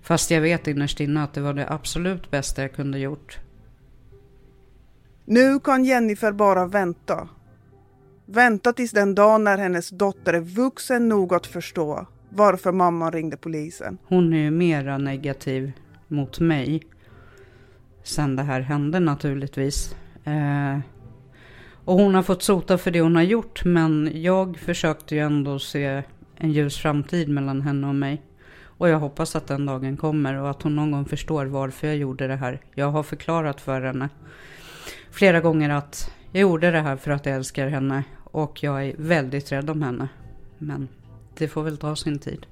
Fast 0.02 0.32
jag 0.32 0.42
vet 0.42 0.68
innerst 0.68 1.00
inne 1.00 1.24
att 1.24 1.34
det 1.34 1.42
var 1.42 1.54
det 1.54 1.70
absolut 1.70 2.32
bästa 2.32 2.62
jag 2.62 2.74
kunde 2.74 3.00
gjort. 3.00 3.40
Nu 5.26 5.60
kan 5.60 5.86
Jennifer 5.86 6.32
bara 6.32 6.68
vänta. 6.68 7.30
Vänta 8.26 8.74
tills 8.74 8.92
den 8.92 9.16
dag 9.16 9.42
när 9.42 9.58
hennes 9.58 9.90
dotter 9.90 10.34
är 10.34 10.40
vuxen 10.40 11.10
nog 11.10 11.34
att 11.34 11.48
förstå 11.48 12.06
varför 12.30 12.72
mamman 12.72 13.12
ringde 13.12 13.38
polisen. 13.38 13.98
Hon 14.04 14.34
är 14.34 14.38
ju 14.38 14.52
mera 14.52 14.98
negativ 14.98 15.72
mot 16.08 16.40
mig 16.40 16.84
sen 18.04 18.36
det 18.36 18.44
här 18.44 18.62
hände 18.62 19.00
naturligtvis. 19.00 19.96
Eh, 20.24 20.80
och 21.86 21.96
hon 21.96 22.16
har 22.16 22.24
fått 22.24 22.44
sota 22.44 22.78
för 22.78 22.92
det 22.92 23.02
hon 23.02 23.16
har 23.16 23.24
gjort 23.24 23.66
men 23.66 24.12
jag 24.14 24.58
försökte 24.58 25.16
ju 25.16 25.22
ändå 25.22 25.60
se 25.60 26.04
en 26.38 26.52
ljus 26.52 26.78
framtid 26.78 27.30
mellan 27.30 27.62
henne 27.62 27.88
och 27.88 27.96
mig. 27.96 28.22
Och 28.64 28.90
jag 28.90 29.00
hoppas 29.00 29.36
att 29.36 29.48
den 29.48 29.66
dagen 29.66 29.98
kommer 29.98 30.34
och 30.42 30.50
att 30.50 30.62
hon 30.62 30.76
någon 30.76 30.92
gång 30.92 31.06
förstår 31.06 31.46
varför 31.46 31.88
jag 31.88 31.98
gjorde 31.98 32.28
det 32.28 32.36
här. 32.36 32.62
Jag 32.76 32.92
har 32.92 33.04
förklarat 33.04 33.62
för 33.62 33.82
henne 33.82 34.10
flera 35.12 35.40
gånger 35.40 35.70
att 35.70 36.12
jag 36.32 36.42
gjorde 36.42 36.72
det 36.72 36.80
här 36.80 36.96
för 36.96 37.12
att 37.12 37.26
jag 37.26 37.36
älskar 37.36 37.68
henne 37.68 38.04
och 38.24 38.64
jag 38.64 38.86
är 38.86 38.96
väldigt 38.98 39.52
rädd 39.52 39.70
om 39.70 39.82
henne. 39.82 40.08
Men 40.58 40.88
det 41.38 41.48
får 41.48 41.64
väl 41.64 41.78
ta 41.78 41.96
sin 41.96 42.20
tid. 42.20 42.46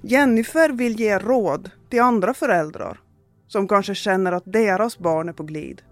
Jennifer 0.00 0.72
vill 0.72 1.00
ge 1.00 1.18
råd 1.18 1.70
till 1.88 2.00
andra 2.00 2.34
föräldrar 2.34 3.00
som 3.52 3.68
kanske 3.68 3.94
känner 3.94 4.32
att 4.32 4.42
deras 4.46 4.98
barn 4.98 5.28
är 5.28 5.32
på 5.32 5.42
glid. 5.42 5.82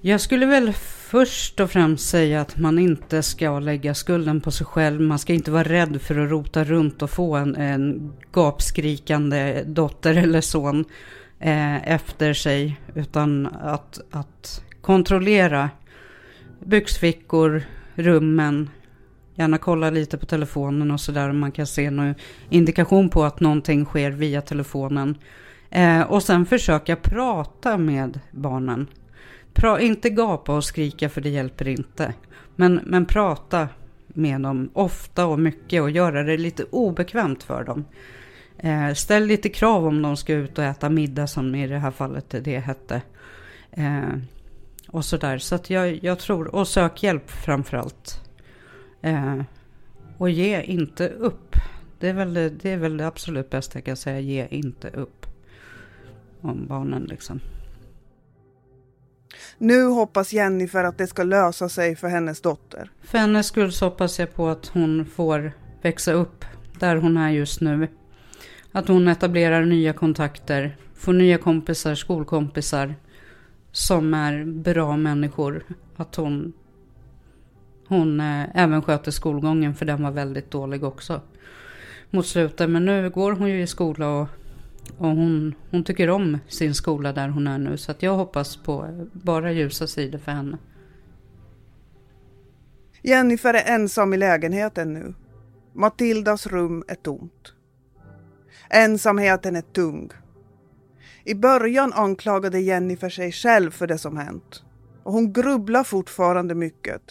Jag 0.00 0.20
skulle 0.20 0.46
väl 0.46 0.72
först 1.10 1.60
och 1.60 1.70
främst 1.70 2.08
säga 2.08 2.40
att 2.40 2.58
man 2.58 2.78
inte 2.78 3.22
ska 3.22 3.58
lägga 3.58 3.94
skulden 3.94 4.40
på 4.40 4.50
sig 4.50 4.66
själv. 4.66 5.00
Man 5.00 5.18
ska 5.18 5.32
inte 5.32 5.50
vara 5.50 5.64
rädd 5.64 6.02
för 6.02 6.18
att 6.18 6.30
rota 6.30 6.64
runt 6.64 7.02
och 7.02 7.10
få 7.10 7.36
en, 7.36 7.56
en 7.56 8.12
gapskrikande 8.32 9.62
dotter 9.66 10.16
eller 10.16 10.40
son 10.40 10.84
eh, 11.40 11.88
efter 11.92 12.34
sig. 12.34 12.80
Utan 12.94 13.46
att, 13.46 14.00
att 14.10 14.64
kontrollera 14.80 15.70
byxfickor, 16.66 17.62
rummen, 17.94 18.70
gärna 19.34 19.58
kolla 19.58 19.90
lite 19.90 20.18
på 20.18 20.26
telefonen 20.26 20.90
och 20.90 21.00
sådär. 21.00 21.32
Man 21.32 21.52
kan 21.52 21.66
se 21.66 21.90
någon 21.90 22.14
indikation 22.50 23.08
på 23.08 23.24
att 23.24 23.40
någonting 23.40 23.84
sker 23.84 24.10
via 24.10 24.40
telefonen. 24.40 25.18
Eh, 25.74 26.02
och 26.02 26.22
sen 26.22 26.46
försöka 26.46 26.96
prata 26.96 27.78
med 27.78 28.20
barnen. 28.30 28.86
Pra, 29.52 29.80
inte 29.80 30.10
gapa 30.10 30.56
och 30.56 30.64
skrika 30.64 31.08
för 31.08 31.20
det 31.20 31.28
hjälper 31.28 31.68
inte. 31.68 32.14
Men, 32.56 32.80
men 32.84 33.06
prata 33.06 33.68
med 34.06 34.40
dem 34.40 34.70
ofta 34.72 35.26
och 35.26 35.38
mycket 35.38 35.82
och 35.82 35.90
göra 35.90 36.22
det 36.22 36.36
lite 36.36 36.64
obekvämt 36.64 37.42
för 37.42 37.64
dem. 37.64 37.84
Eh, 38.58 38.94
ställ 38.94 39.24
lite 39.24 39.48
krav 39.48 39.86
om 39.86 40.02
de 40.02 40.16
ska 40.16 40.32
ut 40.32 40.58
och 40.58 40.64
äta 40.64 40.90
middag 40.90 41.26
som 41.26 41.54
i 41.54 41.66
det 41.66 41.78
här 41.78 41.90
fallet 41.90 42.34
det 42.44 42.58
hette. 42.58 43.02
Eh, 43.70 44.18
och 44.88 45.04
sådär. 45.04 45.38
Så 45.38 45.54
att 45.54 45.70
jag, 45.70 46.04
jag 46.04 46.18
tror, 46.18 46.54
och 46.54 46.68
sök 46.68 47.02
hjälp 47.02 47.30
framförallt. 47.30 48.20
Eh, 49.02 49.42
och 50.18 50.30
ge 50.30 50.62
inte 50.62 51.08
upp. 51.08 51.56
Det 51.98 52.08
är, 52.08 52.14
väl, 52.14 52.34
det 52.34 52.70
är 52.70 52.76
väl 52.76 52.96
det 52.96 53.06
absolut 53.06 53.50
bästa 53.50 53.78
jag 53.78 53.84
kan 53.84 53.96
säga, 53.96 54.20
ge 54.20 54.46
inte 54.50 54.88
upp. 54.88 55.23
Om 56.44 56.66
barnen 56.66 57.02
liksom. 57.02 57.40
Nu 59.58 59.84
hoppas 59.84 60.32
Jennifer 60.32 60.84
att 60.84 60.98
det 60.98 61.06
ska 61.06 61.22
lösa 61.22 61.68
sig 61.68 61.96
för 61.96 62.08
hennes 62.08 62.40
dotter. 62.40 62.90
För 63.02 63.18
hennes 63.18 63.46
skull 63.46 63.72
så 63.72 63.84
hoppas 63.84 64.18
jag 64.18 64.34
på 64.34 64.48
att 64.48 64.66
hon 64.66 65.06
får 65.06 65.52
växa 65.82 66.12
upp 66.12 66.44
där 66.78 66.96
hon 66.96 67.16
är 67.16 67.30
just 67.30 67.60
nu. 67.60 67.88
Att 68.72 68.88
hon 68.88 69.08
etablerar 69.08 69.64
nya 69.64 69.92
kontakter, 69.92 70.76
får 70.94 71.12
nya 71.12 71.38
kompisar, 71.38 71.94
skolkompisar 71.94 72.94
som 73.72 74.14
är 74.14 74.44
bra 74.44 74.96
människor. 74.96 75.64
Att 75.96 76.14
hon, 76.14 76.52
hon 77.88 78.20
eh, 78.20 78.44
även 78.54 78.82
sköter 78.82 79.10
skolgången 79.10 79.74
för 79.74 79.86
den 79.86 80.02
var 80.02 80.10
väldigt 80.10 80.50
dålig 80.50 80.84
också 80.84 81.20
mot 82.10 82.26
slutet. 82.26 82.70
Men 82.70 82.84
nu 82.84 83.10
går 83.10 83.32
hon 83.32 83.50
ju 83.50 83.62
i 83.62 83.66
skola 83.66 84.08
och, 84.08 84.28
och 84.98 85.08
hon, 85.08 85.54
hon 85.70 85.84
tycker 85.84 86.10
om 86.10 86.38
sin 86.48 86.74
skola 86.74 87.12
där 87.12 87.28
hon 87.28 87.46
är 87.46 87.58
nu. 87.58 87.76
Så 87.76 87.90
att 87.90 88.02
jag 88.02 88.16
hoppas 88.16 88.56
på 88.56 89.06
bara 89.12 89.52
ljusa 89.52 89.86
sidor 89.86 90.18
för 90.18 90.32
henne. 90.32 90.58
Jennifer 93.02 93.54
är 93.54 93.74
ensam 93.74 94.14
i 94.14 94.16
lägenheten 94.16 94.92
nu. 94.92 95.14
Matildas 95.72 96.46
rum 96.46 96.84
är 96.88 96.94
tomt. 96.94 97.52
Ensamheten 98.70 99.56
är 99.56 99.62
tung. 99.62 100.10
I 101.24 101.34
början 101.34 101.92
anklagade 101.92 102.60
Jennifer 102.60 103.08
sig 103.08 103.32
själv 103.32 103.70
för 103.70 103.86
det 103.86 103.98
som 103.98 104.16
hänt. 104.16 104.64
Och 105.02 105.12
hon 105.12 105.32
grubblar 105.32 105.84
fortfarande 105.84 106.54
mycket. 106.54 107.02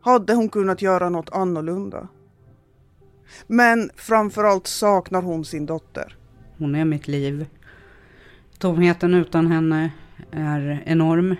Hade 0.00 0.34
hon 0.34 0.48
kunnat 0.48 0.82
göra 0.82 1.08
något 1.08 1.30
annorlunda? 1.30 2.08
Men 3.46 3.90
framförallt 3.96 4.66
saknar 4.66 5.22
hon 5.22 5.44
sin 5.44 5.66
dotter. 5.66 6.19
Hon 6.60 6.74
är 6.74 6.84
mitt 6.84 7.08
liv. 7.08 7.46
Tomheten 8.58 9.14
utan 9.14 9.46
henne 9.46 9.90
är 10.30 10.82
enorm. 10.86 11.36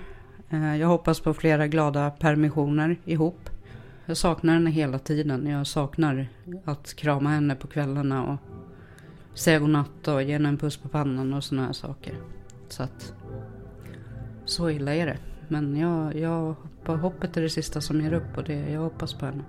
Eh, 0.51 0.77
jag 0.77 0.89
hoppas 0.89 1.21
på 1.21 1.35
flera 1.35 1.67
glada 1.67 2.11
permissioner 2.11 2.97
ihop. 3.05 3.51
Jag 4.07 4.17
saknar 4.17 4.55
henne 4.55 4.71
hela 4.71 4.99
tiden. 4.99 5.47
Jag 5.47 5.67
saknar 5.67 6.29
att 6.65 6.95
krama 6.95 7.31
henne 7.31 7.55
på 7.55 7.67
kvällarna 7.67 8.25
och 8.25 8.39
säga 9.39 9.59
godnatt 9.59 10.09
och 10.09 10.23
ge 10.23 10.33
henne 10.33 10.49
en 10.49 10.59
puss 10.59 10.77
på 10.77 10.89
pannan 10.89 11.35
och 11.35 11.45
sådana 11.45 11.67
här 11.67 11.73
saker. 11.73 12.15
Så 12.69 12.83
att 12.83 13.15
så 14.45 14.71
illa 14.71 14.95
är 14.95 15.07
det. 15.07 15.19
Men 15.49 15.77
jag, 15.77 16.17
jag, 16.17 16.57
hoppet 16.87 17.37
är 17.37 17.43
det 17.43 17.51
sista 17.51 17.81
som 17.81 18.01
ger 18.01 18.13
upp 18.13 18.37
och 18.37 18.45
det, 18.45 18.71
jag 18.71 18.81
hoppas 18.81 19.15
på 19.15 19.27
henne. 19.27 19.43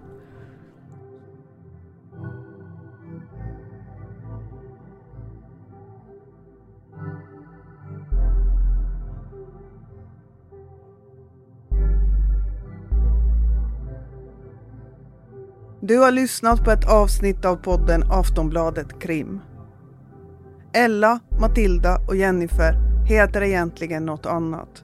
Du 15.83 15.97
har 15.97 16.11
lyssnat 16.11 16.63
på 16.63 16.71
ett 16.71 16.89
avsnitt 16.89 17.45
av 17.45 17.55
podden 17.55 18.03
Aftonbladet 18.11 19.01
Krim. 19.01 19.39
Ella, 20.73 21.19
Matilda 21.39 21.97
och 22.07 22.15
Jennifer 22.15 22.73
heter 23.05 23.41
egentligen 23.41 24.05
något 24.05 24.25
annat. 24.25 24.83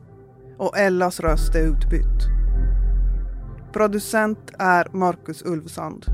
Och 0.58 0.78
Ellas 0.78 1.20
röst 1.20 1.56
är 1.56 1.60
utbytt. 1.60 2.28
Producent 3.74 4.52
är 4.60 4.88
Marcus 4.92 5.44
Ulfsand 5.46 6.06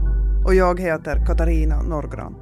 och 0.46 0.56
jag 0.56 0.80
heter 0.80 1.26
Katarina 1.26 1.82
Norgran. 1.82 2.36